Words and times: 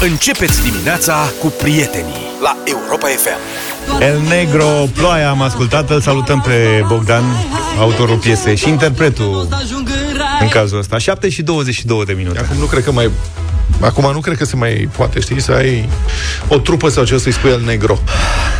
Începeți 0.00 0.62
dimineața 0.70 1.32
cu 1.40 1.46
prietenii 1.46 2.14
la 2.42 2.56
Europa 2.64 3.06
FM. 3.06 3.38
El 4.00 4.20
Negro, 4.28 4.66
Ploaia, 4.94 5.30
am 5.30 5.42
ascultat, 5.42 5.90
îl 5.90 6.00
salutăm 6.00 6.40
pe 6.40 6.84
Bogdan, 6.86 7.24
autorul 7.78 8.16
piesei 8.16 8.56
și 8.56 8.68
interpretul 8.68 9.48
în 10.40 10.48
cazul 10.48 10.78
ăsta. 10.78 10.98
7 10.98 11.28
și 11.28 11.42
22 11.42 12.04
de 12.04 12.12
minute. 12.12 12.38
Acum 12.38 12.56
nu 12.56 12.64
cred 12.64 12.84
că 12.84 12.92
mai 12.92 13.10
Acum 13.80 14.10
nu 14.12 14.20
cred 14.20 14.36
că 14.36 14.44
se 14.44 14.56
mai 14.56 14.88
poate, 14.96 15.20
știi, 15.20 15.40
să 15.42 15.52
ai 15.52 15.88
o 16.48 16.58
trupă 16.58 16.88
sau 16.88 17.04
ce 17.04 17.18
să-i 17.18 17.32
spui 17.32 17.50
El 17.50 17.62
Negro. 17.64 17.98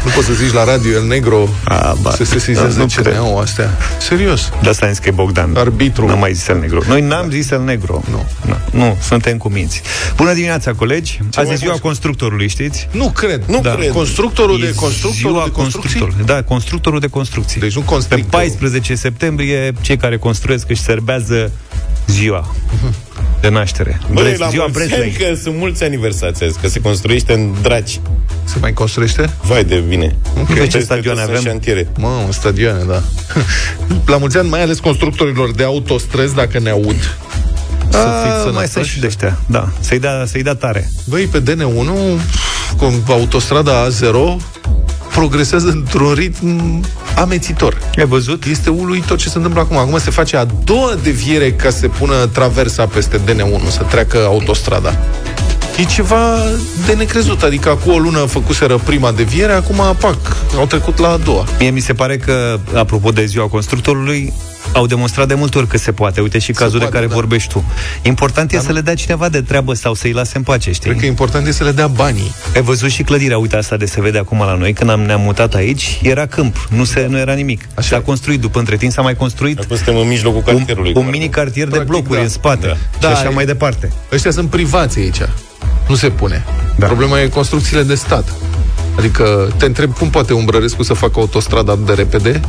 Nu 0.04 0.10
poți 0.10 0.26
să 0.26 0.32
zici 0.32 0.52
la 0.52 0.64
radio 0.64 0.90
El 0.90 1.06
Negro 1.06 1.48
A, 1.64 1.96
ba, 2.02 2.10
să 2.10 2.16
se 2.16 2.24
sesizeze 2.24 2.78
nu 2.78 2.86
ce 2.86 3.00
cred. 3.00 3.12
ne 3.12 3.40
astea. 3.40 3.70
Serios. 3.98 4.50
De 4.62 4.68
asta 4.68 4.86
am 4.86 4.92
zis 4.92 5.00
că 5.00 5.08
e 5.08 5.10
Bogdan. 5.12 5.56
Arbitru. 5.56 6.06
Nu 6.06 6.16
mai 6.16 6.32
zis 6.34 6.48
El 6.48 6.58
Negro. 6.58 6.80
Noi 6.86 7.00
n-am 7.00 7.30
zis 7.30 7.50
El 7.50 7.62
Negro. 7.64 8.02
Nu. 8.10 8.26
Nu, 8.46 8.56
nu 8.78 8.96
suntem 9.02 9.36
cu 9.36 9.48
minți. 9.48 9.82
Bună 10.16 10.32
dimineața, 10.32 10.72
colegi. 10.72 11.18
Azi 11.34 11.40
e 11.40 11.48
mai 11.48 11.56
ziua 11.56 11.72
faci? 11.72 11.80
constructorului, 11.80 12.48
știți? 12.48 12.88
Nu 12.92 13.10
cred. 13.10 13.42
Nu 13.46 13.60
Da. 13.62 13.70
cred. 13.74 13.90
Constructorul 13.92 14.62
E 14.62 14.66
de 14.66 14.74
constructorul 14.74 15.16
ziua 15.32 15.44
de 15.44 15.50
construcții? 15.50 15.80
constructorului. 16.00 16.24
Da, 16.34 16.42
constructorul 16.42 17.00
de 17.00 17.06
construcții. 17.08 17.60
Deci 17.60 17.74
nu 17.74 17.80
Pe 17.80 17.86
constrictorul. 17.86 18.30
14 18.30 18.94
septembrie, 18.94 19.72
cei 19.80 19.96
care 19.96 20.16
construiesc 20.18 20.70
își 20.70 20.82
serbează 20.82 21.50
ziua 22.06 22.54
de 23.40 23.48
naștere. 23.48 24.00
Băi, 24.12 24.24
Brez- 24.34 24.38
la 24.38 24.48
ziua 24.48 24.66
mulți 24.72 24.94
ani, 24.94 25.02
Breslei. 25.02 25.28
că 25.30 25.34
sunt 25.42 25.56
mulți 25.56 25.84
aniversați 25.84 26.44
azi, 26.44 26.58
că 26.58 26.68
se 26.68 26.80
construiește 26.80 27.32
în 27.32 27.54
draci. 27.62 28.00
Se 28.44 28.56
mai 28.60 28.72
construiește? 28.72 29.30
Vai 29.42 29.64
de 29.64 29.76
bine. 29.88 30.16
Pe 30.46 30.52
ce 30.54 30.60
Peste 30.60 30.80
stadioane 30.80 31.20
tot 31.20 31.28
sunt 31.28 31.38
avem? 31.38 31.50
Șantiere. 31.52 31.88
Mă, 31.98 32.22
în 32.26 32.32
stadioane, 32.32 32.82
da. 32.88 33.02
La 34.12 34.16
mulți 34.16 34.36
ani, 34.38 34.48
mai 34.48 34.62
ales 34.62 34.78
constructorilor 34.78 35.50
de 35.54 35.62
autostrăzi, 35.64 36.34
dacă 36.34 36.58
ne 36.58 36.70
aud. 36.70 37.16
Să 37.90 37.98
fiți 38.22 38.34
A, 38.46 38.50
mai 38.50 38.66
sănătoși. 38.66 38.70
sunt 38.72 38.84
și 38.84 39.00
de 39.00 39.06
ăștia, 39.06 39.38
da. 39.46 39.68
Să-i 39.80 39.98
dea, 39.98 40.24
să-i 40.26 40.42
dea 40.42 40.54
tare. 40.54 40.90
Băi, 41.04 41.24
pe 41.24 41.42
DN1, 41.42 42.20
cu 42.76 43.02
autostrada 43.12 43.86
A0 43.88 44.36
progresează 45.16 45.68
într-un 45.68 46.12
ritm 46.12 46.84
amețitor. 47.16 47.78
Ai 47.98 48.06
văzut? 48.06 48.44
Este 48.44 48.70
uluitor 48.70 49.18
ce 49.18 49.28
se 49.28 49.36
întâmplă 49.36 49.60
acum. 49.60 49.76
Acum 49.76 49.98
se 49.98 50.10
face 50.10 50.36
a 50.36 50.44
doua 50.44 50.94
deviere 51.02 51.52
ca 51.52 51.70
să 51.70 51.78
se 51.78 51.88
pună 51.88 52.26
traversa 52.26 52.86
peste 52.86 53.20
DN1, 53.20 53.70
să 53.70 53.82
treacă 53.82 54.18
autostrada. 54.24 54.98
E 55.78 55.84
ceva 55.84 56.36
de 56.86 56.92
necrezut. 56.92 57.42
Adică 57.42 57.68
acum 57.68 57.92
o 57.92 57.98
lună 57.98 58.18
făcuseră 58.18 58.80
prima 58.84 59.12
deviere, 59.12 59.52
acum, 59.52 59.96
pac, 60.00 60.18
au 60.56 60.66
trecut 60.66 60.98
la 60.98 61.08
a 61.08 61.16
doua. 61.16 61.44
Mie 61.58 61.70
mi 61.70 61.80
se 61.80 61.92
pare 61.92 62.16
că, 62.16 62.58
apropo 62.74 63.10
de 63.10 63.24
ziua 63.24 63.46
constructorului, 63.46 64.32
au 64.72 64.86
demonstrat 64.86 65.28
de 65.28 65.34
multe 65.34 65.58
ori 65.58 65.66
că 65.66 65.78
se 65.78 65.92
poate. 65.92 66.20
Uite 66.20 66.38
și 66.38 66.52
cazul 66.52 66.78
poate, 66.78 66.84
de 66.84 66.90
care 66.98 67.06
da. 67.06 67.14
vorbești 67.14 67.52
tu. 67.52 67.64
Important 68.02 68.52
e 68.52 68.58
să 68.58 68.72
le 68.72 68.80
dea 68.80 68.94
cineva 68.94 69.28
de 69.28 69.42
treabă 69.42 69.74
sau 69.74 69.94
să-i 69.94 70.12
lase 70.12 70.36
în 70.36 70.42
pace, 70.42 70.72
știi? 70.72 70.88
Cred 70.90 71.00
că 71.00 71.06
important 71.06 71.46
este 71.46 71.58
să 71.58 71.64
le 71.64 71.72
dea 71.72 71.86
banii. 71.86 72.34
Ai 72.54 72.62
văzut 72.62 72.90
și 72.90 73.02
clădirea, 73.02 73.38
uite 73.38 73.56
asta 73.56 73.76
de 73.76 73.86
se 73.86 74.00
vede 74.00 74.18
acum 74.18 74.38
la 74.38 74.54
noi, 74.54 74.72
când 74.72 74.90
am 74.90 75.00
ne-am 75.00 75.20
mutat 75.20 75.54
aici, 75.54 75.98
era 76.02 76.26
câmp, 76.26 76.68
nu, 76.70 76.84
se, 76.84 77.06
nu 77.08 77.18
era 77.18 77.32
nimic. 77.32 77.60
Așa 77.74 77.88
S-a 77.88 77.96
e. 77.96 78.00
construit 78.00 78.40
după 78.40 78.58
între 78.58 78.76
timp, 78.76 78.92
s-a 78.92 79.02
mai 79.02 79.14
construit 79.14 79.58
Acum 79.58 79.76
suntem 79.76 79.96
în 79.96 80.08
mijlocul 80.08 80.42
un, 80.46 80.56
cartierului. 80.56 80.88
un 80.88 80.94
cum 80.94 81.04
ar 81.04 81.10
mini 81.10 81.22
veni. 81.22 81.32
cartier 81.34 81.64
de 81.64 81.70
Practic, 81.70 81.90
blocuri 81.92 82.16
da. 82.18 82.22
în 82.22 82.28
spate 82.28 82.66
Da. 82.66 82.72
și 82.74 82.80
Da, 83.00 83.08
așa 83.08 83.28
e- 83.30 83.34
mai 83.34 83.44
departe. 83.46 83.92
Ăștia 84.12 84.30
sunt 84.30 84.50
privați 84.50 84.98
aici. 84.98 85.20
Nu 85.88 85.94
se 85.94 86.08
pune. 86.10 86.44
Da. 86.76 86.86
Problema 86.86 87.20
e 87.20 87.28
construcțiile 87.28 87.82
de 87.82 87.94
stat. 87.94 88.32
Adică 88.98 89.52
te 89.56 89.64
întreb 89.64 89.94
cum 89.96 90.10
poate 90.10 90.32
Umbrărescu 90.32 90.82
să 90.82 90.94
facă 90.94 91.12
autostrada 91.20 91.72
atât 91.72 91.86
de 91.86 91.92
repede, 91.92 92.40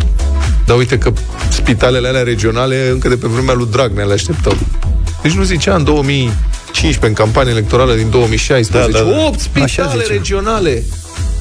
dar 0.65 0.77
uite 0.77 0.97
că 0.97 1.11
spitalele 1.49 2.07
alea 2.07 2.23
regionale 2.23 2.89
încă 2.91 3.07
de 3.07 3.15
pe 3.15 3.27
vremea 3.27 3.53
lui 3.53 3.67
Dragnea 3.71 4.05
le 4.05 4.13
așteptau. 4.13 4.57
Deci 5.21 5.31
nu 5.31 5.43
zicea 5.43 5.75
în 5.75 5.83
2015, 5.83 7.05
în 7.07 7.13
campania 7.13 7.51
electorală 7.51 7.93
din 7.93 8.09
2016, 8.09 8.91
Da, 8.91 8.97
da, 9.03 9.09
da. 9.09 9.25
8 9.27 9.39
spitale 9.39 9.63
Așa 9.63 9.87
zice. 9.97 10.11
regionale, 10.13 10.83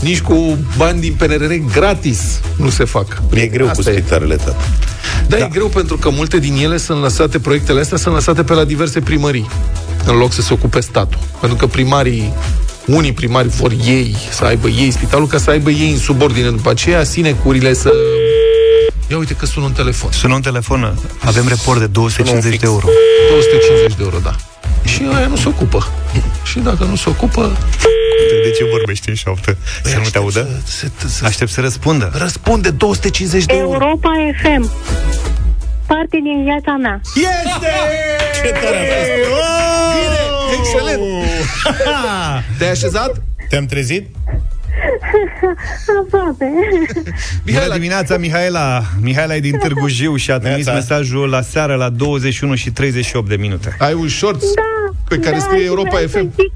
nici 0.01 0.21
cu 0.21 0.59
bani 0.77 1.01
din 1.01 1.15
PNRR 1.19 1.53
gratis 1.73 2.21
nu 2.57 2.71
se 2.71 2.85
fac. 2.85 3.23
E 3.33 3.47
greu 3.47 3.69
Asta 3.69 3.83
cu 3.83 3.97
spitalele, 3.97 4.37
tată. 4.37 4.57
da, 5.29 5.37
da, 5.37 5.45
e 5.45 5.49
greu 5.53 5.67
pentru 5.67 5.97
că 5.97 6.11
multe 6.11 6.39
din 6.39 6.57
ele 6.63 6.77
sunt 6.77 7.01
lăsate, 7.01 7.39
proiectele 7.39 7.81
astea 7.81 7.97
sunt 7.99 8.15
lăsate 8.15 8.43
pe 8.43 8.53
la 8.53 8.65
diverse 8.65 9.01
primării, 9.01 9.49
în 10.07 10.17
loc 10.17 10.33
să 10.33 10.43
se 10.43 10.53
ocupe 10.53 10.81
statul. 10.81 11.19
Pentru 11.41 11.59
că 11.59 11.67
primarii, 11.67 12.33
unii 12.87 13.13
primari 13.13 13.49
vor 13.49 13.73
ei 13.85 14.17
să 14.31 14.45
aibă 14.45 14.69
ei 14.69 14.91
spitalul, 14.91 15.27
ca 15.27 15.39
să 15.39 15.51
aibă 15.51 15.71
ei 15.71 15.91
în 15.91 15.99
subordine 15.99 16.51
după 16.51 16.71
aceea, 16.71 17.05
sinecurile 17.05 17.73
să... 17.73 17.93
Ia 19.11 19.17
uite 19.19 19.35
că 19.35 19.47
sună 19.47 19.67
un 19.67 19.73
telefon. 19.73 20.11
Sună 20.13 20.35
un 20.35 20.41
telefon, 20.41 20.99
avem 21.25 21.49
report 21.49 21.79
de 21.81 21.87
250 21.87 22.51
de 22.51 22.57
fix. 22.57 22.63
euro. 22.63 22.87
250 23.29 23.97
de 23.97 24.03
euro, 24.03 24.19
da. 24.23 24.35
Și 24.85 25.03
aia 25.17 25.27
nu 25.27 25.37
se 25.37 25.49
ocupă. 25.49 25.89
Și 26.45 26.59
dacă 26.59 26.85
nu 26.85 26.97
se 26.97 27.09
ocupă, 27.09 27.57
De 28.45 28.51
ce 28.51 28.65
vorbești 28.71 29.09
în 29.09 29.15
șoaptă? 29.15 29.57
Să 29.83 29.97
nu 29.97 30.09
te 30.13 30.19
audă? 30.19 30.49
Se, 30.65 30.91
se, 30.99 31.09
se, 31.09 31.27
Aștept 31.27 31.51
să 31.51 31.61
răspundă. 31.61 32.11
răspunde 32.15 32.71
250 32.71 33.45
de 33.45 33.55
euro. 33.55 33.73
Europa 33.73 34.11
FM. 34.43 34.71
Parte 35.87 36.19
din 36.23 36.43
viața 36.45 36.77
mea. 36.83 37.01
Este! 37.15 37.73
Ce 38.43 38.49
tare 38.53 38.77
a 38.77 38.85
fost! 39.29 39.49
Bine, 39.97 40.21
excelent. 40.59 41.03
Te-ai 42.59 42.71
așezat? 42.71 43.23
Te-am 43.49 43.65
trezit? 43.67 44.07
Aproape. 46.01 46.47
Bună 47.53 47.73
dimineața, 47.75 48.17
Mihaela! 48.17 48.83
Mihaela 49.01 49.35
e 49.35 49.41
din 49.41 49.57
Târgu 49.59 49.87
Jiu 49.89 50.17
și 50.17 50.31
a 50.31 50.39
trimis 50.39 50.65
Neața. 50.65 50.73
mesajul 50.73 51.29
la 51.29 51.41
seară 51.41 51.75
la 51.75 51.89
21 51.89 52.55
și 52.55 52.71
38 52.71 53.29
de 53.29 53.37
minute. 53.37 53.77
Ai 53.79 53.93
un 53.95 54.09
short 54.09 54.41
Da. 54.41 54.97
pe 55.09 55.17
care 55.19 55.37
da, 55.37 55.43
scrie 55.43 55.61
și 55.61 55.67
Europa 55.67 55.89
vreau 55.89 56.07
să 56.07 56.19
FM. 56.19 56.31
zic- 56.31 56.55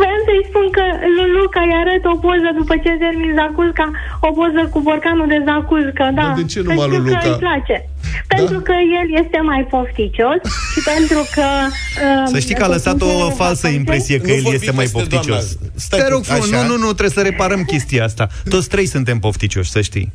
Vreau 0.00 0.18
să-i 0.26 0.44
spun 0.50 0.66
că 0.76 0.84
Luluca 1.18 1.60
îi 1.68 1.74
arăt 1.82 2.04
o 2.12 2.16
poză 2.26 2.48
după 2.60 2.74
ce 2.84 2.90
termin 3.04 3.32
Zacusca, 3.40 3.86
o 4.28 4.30
poză 4.38 4.60
cu 4.72 4.78
borcanul 4.88 5.26
de 5.34 5.38
Zacusca, 5.48 6.06
da. 6.18 6.22
Dar 6.22 6.34
de 6.40 6.44
ce 6.52 6.58
numai 6.60 6.76
pentru 6.76 6.96
Luluca? 6.96 7.18
că 7.24 7.28
îi 7.32 7.42
place. 7.46 7.76
Pentru 8.26 8.58
că 8.60 8.72
el 9.00 9.22
este 9.24 9.38
mai 9.50 9.66
pofticios 9.70 10.38
și 10.72 10.80
pentru 10.94 11.20
că... 11.34 11.46
um, 12.20 12.26
Să 12.34 12.38
știi 12.38 12.54
că 12.54 12.64
a 12.64 12.68
lăsat 12.68 13.00
o 13.02 13.06
sunt 13.08 13.20
falsă 13.20 13.36
vacanțe. 13.66 13.68
impresie 13.78 14.16
că 14.20 14.26
Nu 14.26 14.32
el 14.34 14.40
vorbi 14.42 14.56
este 14.56 14.70
mai 14.70 14.84
peste 14.84 14.98
pofficios. 14.98 15.44
doamna. 15.56 15.72
Stai 15.86 15.98
Te 16.00 16.08
rog 16.08 16.18
pu- 16.22 16.24
frumos, 16.30 16.52
așa. 16.52 16.62
nu, 16.62 16.68
nu, 16.70 16.76
nu, 16.76 16.88
trebuie 16.98 17.18
să 17.18 17.22
reparăm 17.30 17.62
chestia 17.72 18.04
asta. 18.04 18.24
Toți 18.54 18.68
trei 18.68 18.86
suntem 18.86 19.18
pofticioși, 19.18 19.70
să 19.70 19.80
știi. 19.80 20.12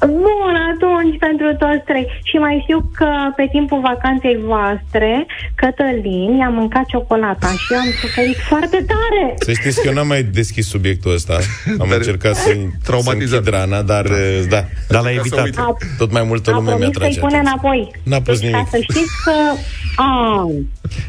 Bun, 0.00 0.54
atunci 0.72 1.16
pentru 1.18 1.48
toți 1.62 1.82
trei. 1.90 2.06
Și 2.24 2.36
mai 2.36 2.60
știu 2.64 2.90
că 2.98 3.08
pe 3.36 3.48
timpul 3.52 3.80
vacanței 3.80 4.36
voastre, 4.52 5.26
Cătălin 5.54 6.36
i-a 6.40 6.48
mâncat 6.48 6.84
ciocolata 6.86 7.48
și 7.62 7.72
eu 7.72 7.78
am 7.78 7.90
suferit 8.00 8.36
foarte 8.48 8.76
tare. 8.92 9.34
Să 9.38 9.52
știți 9.52 9.80
că 9.80 9.86
eu 9.88 9.94
n-am 9.94 10.06
mai 10.06 10.22
deschis 10.22 10.68
subiectul 10.68 11.12
ăsta. 11.14 11.38
Am 11.78 11.86
Dar- 11.90 11.96
încercat 11.98 12.34
să 12.36 12.56
Traumatizat. 12.84 13.44
să 13.44 13.50
rana, 13.50 13.82
dar 13.82 14.06
da. 14.48 14.64
Dar 14.88 15.02
l-ai 15.02 15.14
Ca 15.14 15.22
să 15.22 15.26
evitat. 15.26 15.44
uite. 15.44 15.60
A, 15.60 15.76
Tot 15.98 16.12
mai 16.12 16.22
multă 16.22 16.50
a 16.50 16.54
lume 16.54 16.66
promis 16.68 16.84
mi-atrage 16.84 17.18
să-i 17.42 17.58
pune 17.60 17.70
atenția. 17.72 17.80
înapoi. 17.80 17.90
N-a 18.02 18.20
pus 18.20 18.40
deci, 18.40 18.50
nimic. 18.50 18.64
ca 18.64 18.68
să 18.70 18.78
știți 18.82 19.12
că... 19.24 19.32
A, 20.00 20.46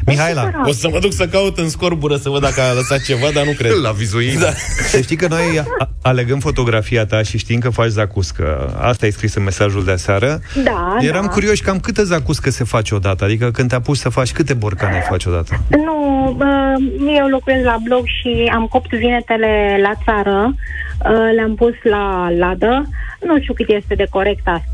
Mihaela, 0.06 0.50
O 0.64 0.72
să 0.72 0.88
mă 0.92 0.98
duc 0.98 1.12
să 1.12 1.26
caut 1.26 1.58
în 1.58 1.68
scorbură 1.68 2.16
să 2.16 2.28
văd 2.28 2.40
dacă 2.40 2.60
a 2.60 2.72
lăsat 2.72 3.00
ceva, 3.02 3.26
dar 3.34 3.44
nu 3.44 3.52
cred. 3.52 3.70
La 3.82 3.90
vizuin. 3.90 4.38
Da. 4.38 4.50
să 4.88 5.00
știi 5.00 5.16
că 5.16 5.26
noi 5.28 5.64
a- 5.78 5.88
alegăm 6.02 6.38
fotografia 6.38 7.06
ta 7.06 7.22
și 7.22 7.38
știm 7.38 7.58
că 7.60 7.70
faci 7.70 7.88
zacuscă. 7.88 8.76
Asta 8.80 9.04
ai 9.06 9.10
scris 9.12 9.34
în 9.34 9.42
mesajul 9.42 9.84
de 9.84 9.90
aseară. 9.90 10.40
da, 10.64 10.96
Eram 11.00 11.24
da. 11.24 11.28
curioși 11.30 11.62
cam 11.62 11.80
câte 11.80 12.02
zacuscă 12.04 12.50
se 12.50 12.64
face 12.64 12.94
odată. 12.94 13.24
Adică 13.24 13.50
când 13.50 13.68
te 13.68 13.74
apuci 13.74 13.96
să 13.96 14.08
faci, 14.08 14.32
câte 14.32 14.54
borcane 14.54 15.04
faci 15.08 15.24
odată? 15.24 15.60
Nu, 15.68 16.34
bă, 16.36 16.74
eu 17.18 17.26
locuiesc 17.26 17.64
la 17.64 17.76
bloc 17.84 18.04
și 18.06 18.50
am 18.54 18.66
copt 18.66 18.90
vinetele 18.94 19.78
la 19.82 19.92
țară, 20.04 20.54
uh, 20.54 21.34
le-am 21.34 21.54
pus 21.54 21.74
la 21.82 22.28
ladă, 22.38 22.88
nu 23.26 23.40
știu 23.40 23.54
cât 23.54 23.68
este 23.68 23.94
de 23.94 24.06
corect 24.10 24.46
asta 24.48 24.64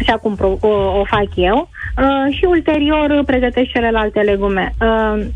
așa 0.00 0.16
cum 0.16 0.34
pro- 0.34 0.58
o, 0.60 0.68
o 1.00 1.04
fac 1.04 1.28
eu 1.34 1.70
uh, 1.98 2.36
și 2.36 2.44
ulterior 2.48 3.22
pregătesc 3.26 3.68
celelalte 3.68 4.20
legume 4.20 4.74
uh, 4.80 5.26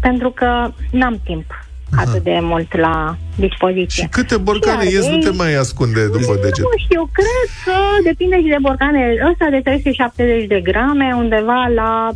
pentru 0.00 0.30
că 0.30 0.70
n-am 0.90 1.20
timp 1.24 1.66
atât 1.96 2.22
de 2.22 2.38
mult 2.42 2.76
la 2.76 3.16
dispoziție. 3.36 4.02
Și 4.02 4.08
câte 4.08 4.36
borcane 4.36 4.84
Și 4.88 4.94
ies, 4.94 5.06
nu 5.06 5.16
ardei- 5.16 5.24
te 5.24 5.30
mai 5.30 5.54
ascunde 5.54 6.06
după 6.06 6.34
deget. 6.42 6.58
Nu 6.58 6.70
știu, 6.84 7.10
cred 7.12 7.48
că 7.64 7.72
depinde 8.04 8.36
și 8.36 8.48
de 8.48 8.56
borcane. 8.60 9.14
Ăsta 9.30 9.46
de 9.50 9.60
370 9.64 10.46
de 10.46 10.60
grame, 10.60 11.12
undeva 11.16 11.66
la 11.74 12.10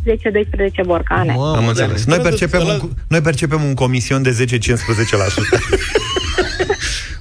10-12 0.83 0.87
borcane. 0.87 1.33
Mamă, 1.37 1.57
Am 1.57 1.63
da. 1.63 1.69
înțeles. 1.69 2.05
Noi 2.05 2.19
Credeți 2.19 2.39
percepem, 2.39 2.67
că 2.67 2.73
un, 2.73 2.79
la- 2.89 2.95
noi 3.09 3.21
percepem 3.21 3.63
un 3.63 3.75
comision 3.75 4.23
de 4.23 4.31
10-15%. 4.31 4.33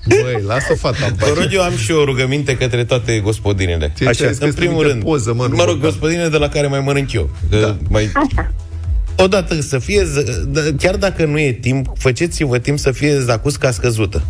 Băi, 0.07 0.41
lasă 0.47 0.73
fata 0.75 1.05
în 1.07 1.13
Vă 1.17 1.25
pace. 1.25 1.39
rog, 1.39 1.47
eu 1.53 1.61
am 1.61 1.75
și 1.77 1.91
o 1.91 2.03
rugăminte 2.03 2.57
către 2.57 2.83
toate 2.85 3.19
gospodinele. 3.19 3.93
Ce 3.97 4.03
ți-ai 4.03 4.13
scris 4.33 4.37
în 4.39 4.53
primul 4.53 4.73
trimite 4.75 4.91
rând, 4.91 5.03
poză, 5.03 5.33
mă, 5.33 5.45
nu 5.49 5.55
mă 5.55 5.63
rog, 5.63 5.73
borcan. 5.73 5.89
gospodine 5.89 6.27
de 6.27 6.37
la 6.37 6.49
care 6.49 6.67
mai 6.67 6.79
mănânc 6.79 7.11
eu. 7.11 7.29
Da. 7.49 7.77
Mai... 7.89 8.09
Așa. 8.13 8.51
Odată 9.15 9.61
să 9.61 9.79
fie, 9.79 10.03
z- 10.03 10.49
d- 10.59 10.75
chiar 10.77 10.95
dacă 10.95 11.25
nu 11.25 11.39
e 11.39 11.51
timp, 11.51 11.87
faceți-vă 11.97 12.57
timp 12.57 12.79
să 12.79 12.91
fie 12.91 13.19
zacusca 13.19 13.71
scăzută. 13.71 14.23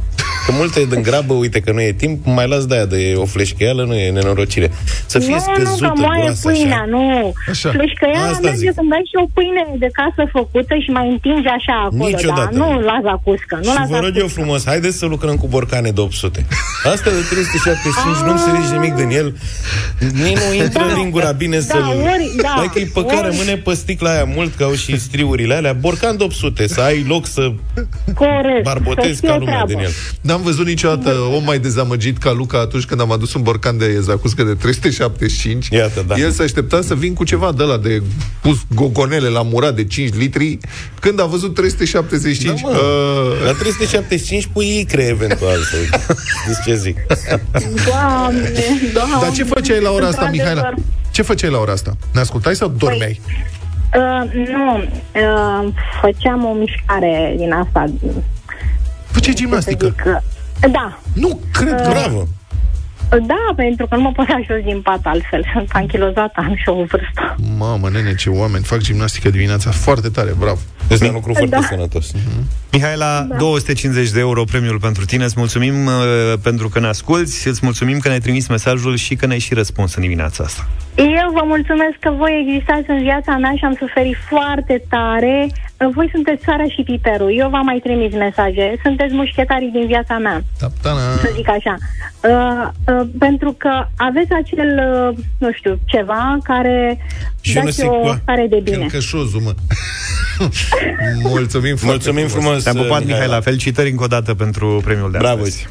Că 0.45 0.51
multe 0.51 0.85
din 0.89 1.01
grabă, 1.01 1.33
uite 1.33 1.59
că 1.59 1.71
nu 1.71 1.81
e 1.81 1.91
timp, 1.91 2.25
mai 2.25 2.47
las 2.47 2.65
de 2.65 2.75
aia 2.75 2.85
de 2.85 3.13
o 3.15 3.25
fleșcheală, 3.25 3.83
nu 3.83 3.93
e 3.95 4.11
nenorocire. 4.11 4.71
Să 5.05 5.19
fie 5.19 5.33
nu, 5.33 5.39
scăzută, 5.47 5.83
nu, 5.85 5.93
că 5.93 5.99
moaie 6.01 6.21
groasă, 6.23 6.47
pâinea, 6.49 6.75
așa. 6.75 6.85
nu. 6.95 7.33
Așa. 7.49 7.69
Fleșcăiala 7.77 8.27
Asta 8.27 8.39
merge 8.47 8.57
zic. 8.57 8.73
când 8.77 8.91
ai 8.97 9.03
și 9.11 9.15
o 9.23 9.27
pâine 9.33 9.63
de 9.83 9.89
casă 9.99 10.21
făcută 10.37 10.73
și 10.83 10.89
mai 10.97 11.07
întingi 11.13 11.47
așa 11.57 11.75
acolo, 11.85 12.07
Niciodată 12.07 12.49
da? 12.53 12.57
nu. 12.57 12.71
Nu 12.71 12.79
la 12.91 12.97
zacuscă. 13.09 13.55
Nu 13.63 13.69
Și 13.71 13.77
la 13.79 13.85
vă 13.93 13.95
rog 14.05 14.05
eu 14.05 14.11
zacuscă. 14.13 14.35
frumos, 14.39 14.61
haideți 14.71 14.97
să 15.01 15.05
lucrăm 15.13 15.35
cu 15.41 15.47
borcane 15.47 15.89
de 15.97 16.01
800. 16.01 16.39
Asta 16.93 17.09
de 17.17 17.21
375 17.29 18.17
nu 18.25 18.31
înțelegi 18.35 18.69
nimic 18.77 18.93
din 19.01 19.09
el. 19.19 19.27
Nici 20.25 20.39
nu 20.47 20.53
intră 20.63 20.83
Da. 20.85 20.89
în 20.91 20.95
lingura 21.01 21.31
bine 21.43 21.57
Da, 21.57 21.63
să-l... 21.69 21.83
ori- 22.11 22.31
da, 22.41 22.53
Hai 22.61 22.69
că 22.73 22.79
e 22.79 22.87
păcat, 22.99 23.21
ori- 23.23 23.27
rămâne 23.29 23.55
pe 23.65 23.73
sticla 23.73 24.09
aia 24.15 24.23
mult, 24.35 24.51
că 24.55 24.63
au 24.63 24.73
și 24.83 24.99
striurile 24.99 25.53
alea. 25.59 25.73
Borcan 25.73 26.17
de 26.17 26.23
800, 26.23 26.67
să 26.67 26.81
ai 26.81 27.05
loc 27.07 27.25
să 27.27 27.41
Corect. 28.15 28.63
barbotezi 28.63 29.13
să 29.13 29.19
fie 29.19 29.29
ca 29.29 29.35
o 29.35 29.37
lumea 29.37 29.53
treabă. 29.53 29.71
din 29.71 29.79
el. 29.79 29.91
N-am 30.31 30.41
văzut 30.41 30.65
niciodată 30.65 31.09
om 31.35 31.43
mai 31.43 31.59
dezamăgit 31.59 32.17
ca 32.17 32.31
Luca 32.31 32.59
atunci 32.59 32.85
când 32.85 33.01
am 33.01 33.11
adus 33.11 33.33
un 33.33 33.41
borcan 33.41 33.77
de 33.77 33.99
zacuscă 33.99 34.43
de 34.43 34.53
375. 34.53 35.67
Iată, 35.67 36.03
da. 36.07 36.15
El 36.15 36.31
s-a 36.31 36.43
așteptat 36.43 36.83
să 36.83 36.95
vin 36.95 37.13
cu 37.13 37.23
ceva 37.23 37.51
de 37.51 37.63
la 37.63 37.77
de 37.77 38.01
pus 38.41 38.57
gogonele 38.75 39.27
la 39.27 39.41
murat 39.41 39.75
de 39.75 39.83
5 39.85 40.13
litri. 40.13 40.57
Când 40.99 41.19
a 41.21 41.25
văzut 41.25 41.53
375, 41.55 42.61
Da, 42.61 42.67
mă. 42.67 42.75
uh, 42.75 43.45
La 43.45 43.51
375 43.51 44.45
pui 44.53 44.79
icre 44.79 45.03
eventual. 45.03 45.57
Să... 45.57 45.75
Știți 46.43 46.61
ce 46.65 46.75
zic? 46.75 46.97
Doamne, 47.87 48.51
doamne. 48.93 49.15
dar 49.21 49.31
ce 49.31 49.43
făceai 49.43 49.81
la 49.81 49.91
ora 49.91 50.07
asta, 50.07 50.25
Într-adevăr. 50.25 50.55
Mihaela? 50.55 50.73
Ce 51.11 51.21
făceai 51.21 51.49
la 51.51 51.57
ora 51.59 51.71
asta? 51.71 51.91
Ne 52.13 52.19
ascultai 52.19 52.55
sau 52.55 52.73
dormeai? 52.77 53.21
Uh, 53.95 54.31
nu, 54.33 54.77
uh, 54.77 55.73
făceam 56.01 56.45
o 56.45 56.53
mișcare 56.53 57.33
din 57.37 57.51
asta. 57.51 57.85
Făceai 59.11 59.33
Să 59.33 59.39
gimnastică. 59.39 59.85
zic, 59.85 60.03
uh, 60.05 60.71
da, 60.71 60.99
Nu 61.13 61.39
cred 61.51 61.81
că... 61.81 61.89
Bravo! 61.89 62.27
da, 63.19 63.53
pentru 63.55 63.87
că 63.87 63.95
nu 63.95 64.01
mă 64.01 64.11
pot 64.11 64.27
da 64.27 64.39
jos 64.47 64.63
din 64.63 64.81
pat 64.81 64.99
altfel. 65.03 65.43
Sunt 65.53 65.69
anchilozată, 65.73 66.31
am 66.35 66.55
și 66.55 66.69
o 66.69 66.73
vârstă. 66.73 67.35
Mamă, 67.57 67.89
nene, 67.89 68.15
ce 68.15 68.29
oameni 68.29 68.63
fac 68.63 68.79
gimnastică 68.79 69.29
dimineața. 69.29 69.71
Foarte 69.71 70.09
tare, 70.09 70.31
bravo. 70.39 70.59
Este 70.89 71.07
un 71.07 71.13
lucru 71.13 71.33
foarte 71.33 71.55
Da. 71.55 71.61
sănătos. 71.61 72.11
Mihaela, 72.71 73.27
250 73.37 74.09
de 74.09 74.19
euro 74.19 74.43
premiul 74.43 74.79
pentru 74.79 75.05
tine. 75.05 75.23
Îți 75.23 75.33
mulțumim 75.37 75.85
uh, 75.85 75.93
pentru 76.43 76.69
că 76.69 76.79
ne 76.79 76.87
asculti, 76.87 77.47
îți 77.47 77.59
mulțumim 77.63 77.99
că 77.99 78.07
ne-ai 78.07 78.19
trimis 78.19 78.47
mesajul 78.47 78.95
și 78.95 79.15
că 79.15 79.25
ne-ai 79.25 79.39
și 79.39 79.53
răspuns 79.53 79.95
în 79.95 80.01
dimineața 80.01 80.43
asta. 80.43 80.67
Eu 80.95 81.31
vă 81.33 81.41
mulțumesc 81.45 81.95
că 81.99 82.09
voi 82.17 82.45
existați 82.47 82.89
în 82.89 83.01
viața 83.01 83.37
mea 83.37 83.53
și 83.57 83.63
am 83.63 83.75
suferit 83.79 84.15
foarte 84.29 84.83
tare. 84.89 85.47
Voi 85.89 86.09
sunteți 86.13 86.43
țara 86.43 86.63
și 86.63 86.81
piperul. 86.83 87.37
Eu 87.37 87.49
v-am 87.49 87.65
mai 87.65 87.79
trimis 87.83 88.13
mesaje. 88.13 88.79
Sunteți 88.83 89.13
mușchetarii 89.13 89.69
din 89.69 89.85
viața 89.87 90.17
mea, 90.17 90.41
Taptana. 90.59 90.99
să 91.21 91.31
zic 91.35 91.49
așa. 91.49 91.75
Uh, 92.29 92.67
uh, 92.93 93.07
pentru 93.19 93.55
că 93.57 93.87
aveți 93.97 94.31
acel, 94.41 94.69
uh, 95.09 95.17
nu 95.37 95.51
știu, 95.51 95.79
ceva 95.85 96.37
care 96.43 96.97
Și 97.41 97.55
eu 97.55 97.61
nu 97.61 97.67
dați 97.67 97.79
zic, 97.79 97.91
o 97.91 98.01
bă, 98.03 98.17
stare 98.21 98.47
de 98.49 98.59
bine. 98.63 98.77
Călcășozul, 98.77 99.41
mă. 99.41 99.53
Mulțumim 101.23 101.75
foarte 101.75 101.85
Mulțumim 101.85 102.27
frumos, 102.27 102.63
Te-am 102.63 102.75
pupat, 102.75 102.89
Mihaela. 102.89 103.13
Mihaela. 103.13 103.41
Felicitări 103.41 103.89
încă 103.89 104.03
o 104.03 104.07
dată 104.07 104.33
pentru 104.33 104.81
premiul 104.83 105.11
de 105.11 105.17
Bravo! 105.17 105.41
astăzi. 105.41 105.67